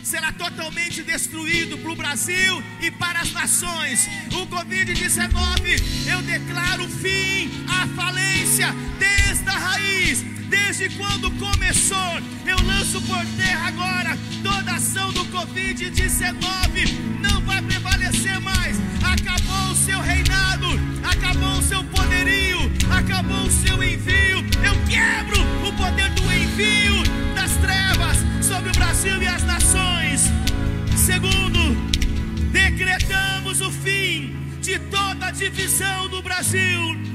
será 0.04 0.32
totalmente 0.32 1.04
destruído 1.04 1.78
para 1.78 1.91
o 1.91 1.96
Brasil 1.96 2.64
e 2.82 2.91
para 2.91 3.22
as 3.22 3.32
nações. 3.32 4.08
O 4.34 4.48
Covid-19, 4.48 6.10
eu 6.12 6.22
declaro 6.22 6.88
fim 6.89 7.50
à 7.68 7.88
falência 7.96 8.68
desde 9.00 9.50
a 9.50 9.58
raiz 9.58 10.24
desde 10.54 10.88
quando 10.89 11.32
começou. 11.32 12.14
Eu 12.45 12.58
lanço 12.68 13.01
por 13.01 13.26
terra 13.38 13.70
agora 13.70 14.18
toda 14.43 14.74
ação 14.74 15.12
do 15.12 15.26
Covid-19 15.26 16.39
não 17.20 17.41
vai 17.41 17.60
prevalecer 17.64 18.39
mais. 18.39 18.78
Acabou 19.01 19.72
o 19.72 19.76
seu 19.76 19.99
reinado, 19.99 20.68
acabou 21.04 21.58
o 21.58 21.62
seu 21.64 21.84
poderio, 21.86 22.60
acabou 22.95 23.45
o 23.47 23.51
seu 23.51 23.84
envio. 23.84 24.39
Eu 24.64 24.76
quebro 24.88 25.41
o 25.68 25.74
poder 25.74 26.10
do 26.12 26.32
envio 26.32 27.01
das 27.34 27.51
trevas 27.58 28.18
sobre 28.45 28.70
o 28.70 28.74
Brasil 28.74 29.24
e 29.24 29.28
as 29.28 29.43
nações. 29.43 30.30
Segundo, 30.95 31.76
decretamos 32.51 33.60
o 33.60 33.72
fim 33.72 34.36
de 34.62 34.78
toda 34.78 35.28
a 35.28 35.32
divisão 35.32 36.08
do 36.10 36.22
Brasil 36.22 37.14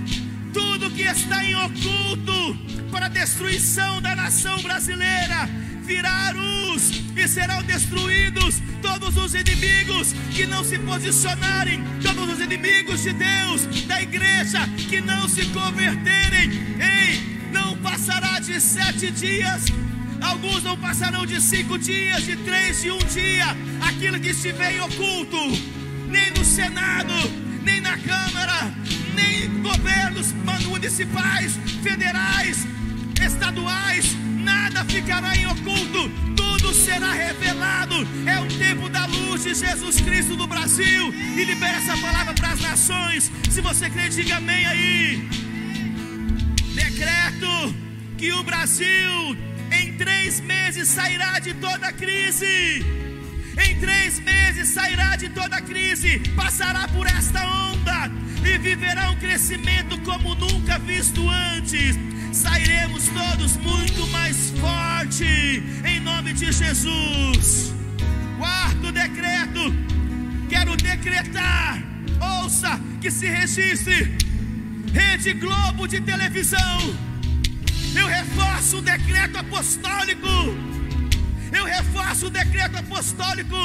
tudo 0.58 0.90
que 0.90 1.02
está 1.02 1.44
em 1.44 1.54
oculto 1.54 2.58
para 2.90 3.06
a 3.06 3.08
destruição 3.08 4.02
da 4.02 4.16
nação 4.16 4.60
brasileira. 4.60 5.48
Virá 5.84 6.32
luz 6.32 6.90
e 7.16 7.28
serão 7.28 7.62
destruídos 7.62 8.60
todos 8.82 9.16
os 9.16 9.34
inimigos 9.34 10.12
que 10.34 10.46
não 10.46 10.64
se 10.64 10.76
posicionarem, 10.80 11.84
todos 12.02 12.32
os 12.32 12.40
inimigos 12.40 13.04
de 13.04 13.12
Deus, 13.12 13.86
da 13.86 14.02
igreja 14.02 14.58
que 14.88 15.00
não 15.00 15.28
se 15.28 15.46
converterem. 15.46 16.50
Ei, 16.80 17.50
não 17.52 17.76
passará 17.76 18.40
de 18.40 18.60
sete 18.60 19.12
dias. 19.12 19.66
Alguns 20.20 20.64
não 20.64 20.76
passarão 20.76 21.24
de 21.24 21.40
cinco 21.40 21.78
dias, 21.78 22.24
de 22.24 22.36
três 22.38 22.82
de 22.82 22.90
um 22.90 22.98
dia, 22.98 23.56
aquilo 23.80 24.18
que 24.18 24.30
estiver 24.30 24.72
em 24.74 24.80
oculto, 24.80 25.38
nem 26.08 26.32
no 26.32 26.44
Senado, 26.44 27.14
nem 27.62 27.80
na 27.80 27.96
Câmara, 27.96 28.74
nem 29.18 29.62
governos 29.62 30.32
municipais, 30.68 31.58
federais, 31.82 32.66
estaduais, 33.20 34.16
nada 34.38 34.84
ficará 34.84 35.36
em 35.36 35.46
oculto, 35.46 36.10
tudo 36.36 36.72
será 36.72 37.12
revelado. 37.12 37.96
É 38.26 38.38
o 38.38 38.46
tempo 38.46 38.88
da 38.88 39.06
luz 39.06 39.42
de 39.42 39.54
Jesus 39.54 40.00
Cristo 40.00 40.36
no 40.36 40.46
Brasil. 40.46 41.12
E 41.36 41.44
libera 41.44 41.78
essa 41.78 41.96
palavra 41.98 42.32
para 42.34 42.50
as 42.50 42.60
nações. 42.60 43.30
Se 43.50 43.60
você 43.60 43.90
crê, 43.90 44.08
diga 44.08 44.36
amém 44.36 44.64
aí. 44.66 45.28
Decreto 46.74 47.74
que 48.16 48.32
o 48.32 48.42
Brasil 48.44 49.36
em 49.72 49.92
três 49.94 50.40
meses 50.40 50.88
sairá 50.88 51.38
de 51.40 51.54
toda 51.54 51.92
crise. 51.92 52.84
Em 53.64 53.80
três 53.80 54.20
meses 54.20 54.68
sairá 54.68 55.16
de 55.16 55.28
toda 55.30 55.60
crise, 55.60 56.20
passará 56.36 56.86
por 56.86 57.06
esta 57.06 57.44
onda 57.72 58.27
e 58.44 58.58
viverá 58.58 59.10
um 59.10 59.16
crescimento 59.16 59.98
como 60.00 60.34
nunca 60.34 60.78
visto 60.78 61.28
antes. 61.28 61.96
Sairemos 62.32 63.08
todos 63.08 63.56
muito 63.56 64.06
mais 64.08 64.50
forte 64.58 65.24
em 65.84 66.00
nome 66.00 66.32
de 66.32 66.52
Jesus. 66.52 67.72
Quarto 68.38 68.92
decreto, 68.92 69.74
quero 70.48 70.76
decretar, 70.76 71.82
ouça 72.42 72.80
que 73.00 73.10
se 73.10 73.26
registre 73.26 74.16
Rede 74.92 75.32
Globo 75.34 75.86
de 75.86 76.00
televisão. 76.00 76.94
Eu 77.94 78.06
reforço 78.06 78.78
o 78.78 78.82
decreto 78.82 79.38
apostólico 79.38 80.68
eu 81.52 81.64
reforço 81.64 82.26
o 82.26 82.30
decreto 82.30 82.76
apostólico: 82.76 83.56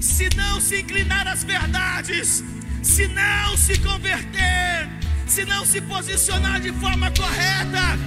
se 0.00 0.28
não 0.36 0.60
se 0.60 0.80
inclinar 0.80 1.26
às 1.26 1.42
verdades, 1.44 2.44
se 2.86 3.08
não 3.08 3.56
se 3.56 3.78
converter, 3.80 4.88
se 5.26 5.44
não 5.44 5.66
se 5.66 5.80
posicionar 5.80 6.60
de 6.60 6.72
forma 6.74 7.10
correta, 7.10 7.98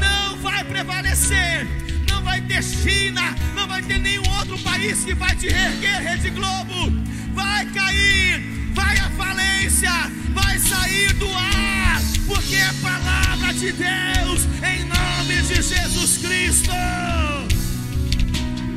não 0.00 0.36
vai 0.38 0.64
prevalecer. 0.64 1.66
Não 2.10 2.20
vai 2.22 2.40
ter 2.42 2.62
China, 2.62 3.34
não 3.54 3.66
vai 3.68 3.80
ter 3.82 3.98
nenhum 3.98 4.28
outro 4.38 4.58
país 4.58 5.04
que 5.04 5.14
vai 5.14 5.34
te 5.36 5.46
erguer, 5.46 6.00
Rede 6.02 6.30
Globo. 6.30 6.92
Vai 7.32 7.64
cair, 7.66 8.40
vai 8.74 8.98
à 8.98 9.08
falência, 9.10 9.90
vai 10.30 10.58
sair 10.58 11.12
do 11.14 11.32
ar, 11.32 12.00
porque 12.26 12.56
é 12.56 12.72
palavra 12.82 13.54
de 13.54 13.72
Deus, 13.72 14.44
em 14.62 14.84
nome 14.84 15.42
de 15.42 15.62
Jesus 15.62 16.18
Cristo. 16.18 16.72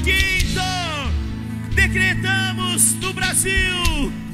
Quinto, 0.04 1.74
decretamos 1.74 2.94
no 2.94 3.14
Brasil 3.14 4.27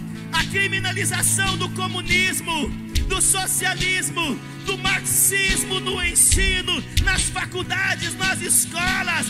criminalização 0.53 1.57
do 1.57 1.67
comunismo, 1.69 2.69
do 3.09 3.19
socialismo, 3.19 4.39
do 4.67 4.77
marxismo 4.77 5.79
no 5.79 6.01
ensino, 6.05 6.73
nas 7.03 7.23
faculdades, 7.23 8.15
nas 8.15 8.39
escolas. 8.39 9.25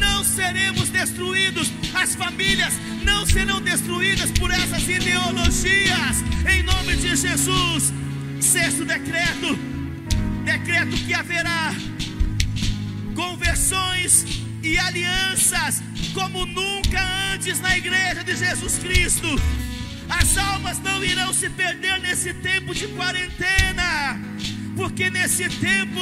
não 0.00 0.24
seremos 0.24 0.88
destruídos, 0.88 1.70
as 1.94 2.16
famílias 2.16 2.74
não 3.04 3.24
serão 3.24 3.60
destruídas 3.60 4.32
por 4.32 4.50
essas 4.50 4.82
ideologias, 4.88 6.16
em 6.52 6.64
nome 6.64 6.96
de 6.96 7.14
Jesus. 7.14 7.92
Sexto 8.40 8.84
decreto: 8.84 9.56
decreto 10.44 10.96
que 11.06 11.14
haverá 11.14 11.72
conversões 13.14 14.26
e 14.60 14.76
alianças 14.76 15.80
como 16.12 16.44
nunca 16.44 17.00
antes 17.32 17.60
na 17.60 17.78
igreja 17.78 18.24
de 18.24 18.34
Jesus 18.34 18.76
Cristo. 18.78 19.28
As 20.08 20.36
almas 20.36 20.78
não 20.80 21.02
irão 21.04 21.32
se 21.32 21.48
perder 21.50 22.00
nesse 22.00 22.32
tempo 22.34 22.74
de 22.74 22.86
quarentena, 22.88 24.20
porque 24.76 25.10
nesse 25.10 25.48
tempo 25.48 26.00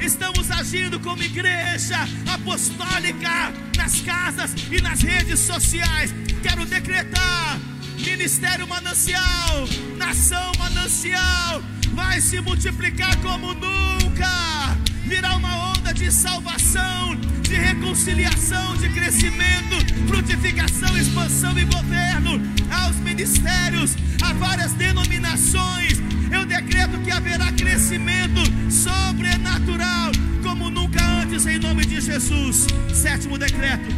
estamos 0.00 0.50
agindo 0.50 0.98
como 1.00 1.22
igreja 1.22 1.98
apostólica 2.32 3.52
nas 3.76 4.00
casas 4.00 4.54
e 4.70 4.80
nas 4.80 5.02
redes 5.02 5.40
sociais. 5.40 6.14
Quero 6.42 6.64
decretar: 6.66 7.58
ministério 8.04 8.66
manancial, 8.66 9.68
nação 9.96 10.52
manancial, 10.58 11.62
vai 11.92 12.20
se 12.20 12.40
multiplicar 12.40 13.16
como 13.18 13.54
nunca. 13.54 14.76
Virá 15.06 15.36
uma 15.36 15.70
onda 15.72 15.92
de 15.92 16.10
salvação, 16.10 17.14
de 17.42 17.54
reconciliação, 17.54 18.74
de 18.78 18.88
crescimento, 18.88 19.76
frutificação, 20.08 20.96
expansão 20.96 21.58
e 21.58 21.64
governo 21.64 22.40
aos 22.74 22.96
ministérios, 22.96 23.96
a 24.22 24.32
várias 24.32 24.72
denominações. 24.72 26.00
Eu 26.32 26.44
decreto 26.44 26.98
que 27.04 27.10
haverá 27.10 27.52
crescimento 27.52 28.40
sobrenatural, 28.70 30.12
como 30.42 30.70
nunca 30.70 31.02
antes, 31.20 31.46
em 31.46 31.58
nome 31.58 31.84
de 31.86 32.00
Jesus. 32.00 32.66
Sétimo 32.92 33.38
decreto. 33.38 33.88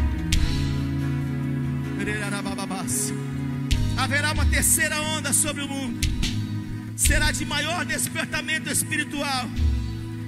Haverá 3.96 4.32
uma 4.32 4.46
terceira 4.46 5.00
onda 5.00 5.32
sobre 5.32 5.62
o 5.62 5.68
mundo. 5.68 5.98
Será 6.94 7.30
de 7.30 7.44
maior 7.44 7.84
despertamento 7.84 8.70
espiritual 8.70 9.48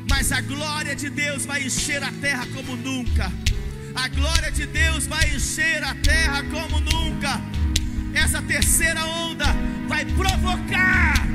mas 0.09 0.33
a 0.33 0.41
glória 0.41 0.97
de 0.97 1.11
Deus 1.11 1.45
vai 1.45 1.63
encher 1.65 2.03
a 2.03 2.11
terra 2.11 2.47
como 2.55 2.77
nunca. 2.77 3.31
A 3.95 4.09
glória 4.09 4.51
de 4.51 4.67
Deus 4.67 5.07
vai 5.07 5.35
encher 5.35 5.83
a 5.85 5.95
terra 5.95 6.43
como 6.45 6.81
nunca. 6.81 7.41
Terceira 8.49 9.05
onda 9.05 9.45
vai 9.87 10.07
provocar 10.07 11.27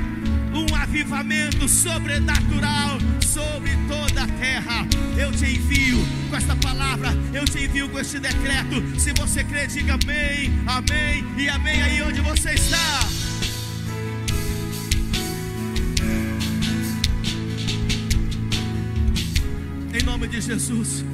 um 0.52 0.74
avivamento 0.74 1.68
sobrenatural 1.68 2.98
sobre 3.24 3.70
toda 3.86 4.24
a 4.24 4.26
terra. 4.26 4.84
Eu 5.16 5.30
te 5.30 5.44
envio 5.44 6.04
com 6.28 6.36
esta 6.36 6.56
palavra, 6.56 7.10
eu 7.32 7.44
te 7.44 7.64
envio 7.64 7.88
com 7.88 8.00
este 8.00 8.18
decreto. 8.18 8.82
Se 8.98 9.12
você 9.12 9.44
crê, 9.44 9.68
diga 9.68 9.94
amém, 9.94 10.52
amém 10.66 11.24
e 11.38 11.48
amém 11.48 11.82
aí 11.82 12.02
onde 12.02 12.20
você 12.20 12.50
está. 12.54 13.00
Em 19.96 20.02
nome 20.02 20.26
de 20.26 20.40
Jesus. 20.40 21.04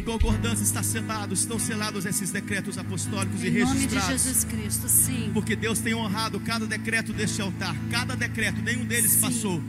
Em 0.00 0.02
concordância 0.02 0.64
está 0.64 0.82
selado, 0.82 1.34
estão 1.34 1.58
selados 1.58 2.06
esses 2.06 2.30
decretos 2.30 2.78
apostólicos 2.78 3.44
em 3.44 3.48
e 3.48 3.50
registrados. 3.50 3.82
Em 3.82 3.96
nome 3.96 4.06
de 4.06 4.12
Jesus 4.12 4.44
Cristo, 4.44 4.88
sim. 4.88 5.30
Porque 5.34 5.54
Deus 5.54 5.78
tem 5.80 5.94
honrado 5.94 6.40
cada 6.40 6.66
decreto 6.66 7.12
deste 7.12 7.42
altar, 7.42 7.76
cada 7.90 8.16
decreto, 8.16 8.62
nenhum 8.62 8.86
deles 8.86 9.10
sim. 9.10 9.20
passou. 9.20 9.62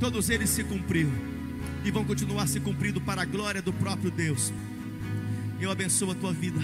Todos 0.00 0.30
eles 0.30 0.48
se 0.48 0.64
cumpriram 0.64 1.12
e 1.84 1.90
vão 1.90 2.06
continuar 2.06 2.46
se 2.46 2.58
cumprindo 2.58 3.02
para 3.02 3.20
a 3.20 3.26
glória 3.26 3.60
do 3.60 3.70
próprio 3.70 4.10
Deus. 4.10 4.50
Eu 5.60 5.70
abençoo 5.70 6.10
a 6.10 6.14
tua 6.14 6.32
vida. 6.32 6.62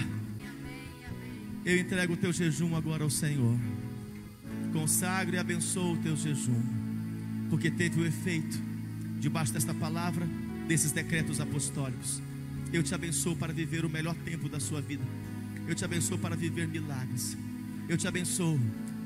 Eu 1.66 1.76
entrego 1.76 2.14
o 2.14 2.16
teu 2.16 2.32
jejum 2.32 2.74
agora 2.74 3.04
ao 3.04 3.10
Senhor. 3.10 3.58
Consagre 4.72 5.36
e 5.36 5.38
abençoo 5.38 5.92
o 5.92 5.98
teu 5.98 6.16
jejum, 6.16 6.62
porque 7.50 7.70
teve 7.70 8.00
o 8.00 8.06
efeito 8.06 8.58
debaixo 9.20 9.52
desta 9.52 9.74
palavra 9.74 10.26
desses 10.66 10.92
decretos 10.92 11.42
apostólicos. 11.42 12.22
Eu 12.72 12.82
te 12.82 12.94
abençoo 12.94 13.36
para 13.36 13.52
viver 13.52 13.84
o 13.84 13.90
melhor 13.90 14.14
tempo 14.24 14.48
da 14.48 14.58
sua 14.58 14.80
vida. 14.80 15.04
Eu 15.68 15.74
te 15.74 15.84
abençoo 15.84 16.16
para 16.16 16.34
viver 16.34 16.66
milagres. 16.66 17.36
Eu 17.86 17.98
te 17.98 18.08
abençoo 18.08 18.58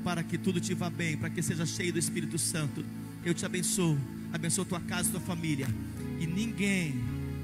para 0.03 0.23
que 0.23 0.37
tudo 0.37 0.61
te 0.61 0.73
vá 0.73 0.89
bem, 0.89 1.17
para 1.17 1.29
que 1.29 1.41
seja 1.41 1.65
cheio 1.65 1.91
do 1.91 1.99
Espírito 1.99 2.37
Santo. 2.37 2.85
Eu 3.25 3.33
te 3.33 3.45
abençoo, 3.45 3.97
abençoo 4.31 4.63
tua 4.63 4.79
casa 4.79 5.11
tua 5.11 5.19
família. 5.19 5.67
E 6.17 6.25
ninguém, 6.25 6.95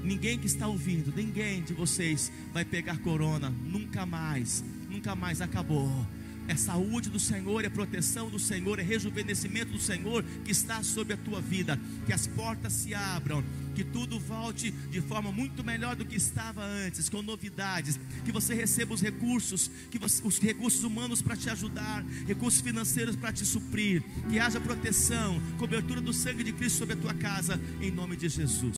ninguém 0.02 0.38
que 0.38 0.46
está 0.46 0.66
ouvindo, 0.66 1.12
ninguém 1.14 1.62
de 1.62 1.74
vocês 1.74 2.32
vai 2.54 2.64
pegar 2.64 2.96
corona, 2.98 3.50
nunca 3.50 4.06
mais, 4.06 4.64
nunca 4.88 5.14
mais 5.14 5.42
acabou. 5.42 6.06
É 6.46 6.56
saúde 6.56 7.08
do 7.08 7.18
Senhor, 7.18 7.64
é 7.64 7.68
proteção 7.68 8.28
do 8.28 8.38
Senhor, 8.38 8.78
é 8.78 8.82
rejuvenescimento 8.82 9.72
do 9.72 9.78
Senhor 9.78 10.22
que 10.44 10.52
está 10.52 10.82
sobre 10.82 11.14
a 11.14 11.16
tua 11.16 11.40
vida. 11.40 11.78
Que 12.06 12.12
as 12.12 12.26
portas 12.26 12.72
se 12.72 12.94
abram, 12.94 13.42
que 13.74 13.82
tudo 13.82 14.18
volte 14.18 14.70
de 14.70 15.00
forma 15.00 15.32
muito 15.32 15.64
melhor 15.64 15.96
do 15.96 16.04
que 16.04 16.16
estava 16.16 16.62
antes, 16.64 17.08
com 17.08 17.22
novidades. 17.22 17.98
Que 18.24 18.32
você 18.32 18.54
receba 18.54 18.94
os 18.94 19.00
recursos, 19.00 19.70
que 19.90 19.98
você, 19.98 20.22
os 20.24 20.38
recursos 20.38 20.84
humanos 20.84 21.22
para 21.22 21.36
te 21.36 21.50
ajudar, 21.50 22.04
recursos 22.26 22.60
financeiros 22.60 23.16
para 23.16 23.32
te 23.32 23.44
suprir. 23.44 24.02
Que 24.28 24.38
haja 24.38 24.60
proteção, 24.60 25.40
cobertura 25.58 26.00
do 26.00 26.12
sangue 26.12 26.44
de 26.44 26.52
Cristo 26.52 26.78
sobre 26.78 26.94
a 26.94 26.98
tua 26.98 27.14
casa, 27.14 27.60
em 27.80 27.90
nome 27.90 28.16
de 28.16 28.28
Jesus. 28.28 28.72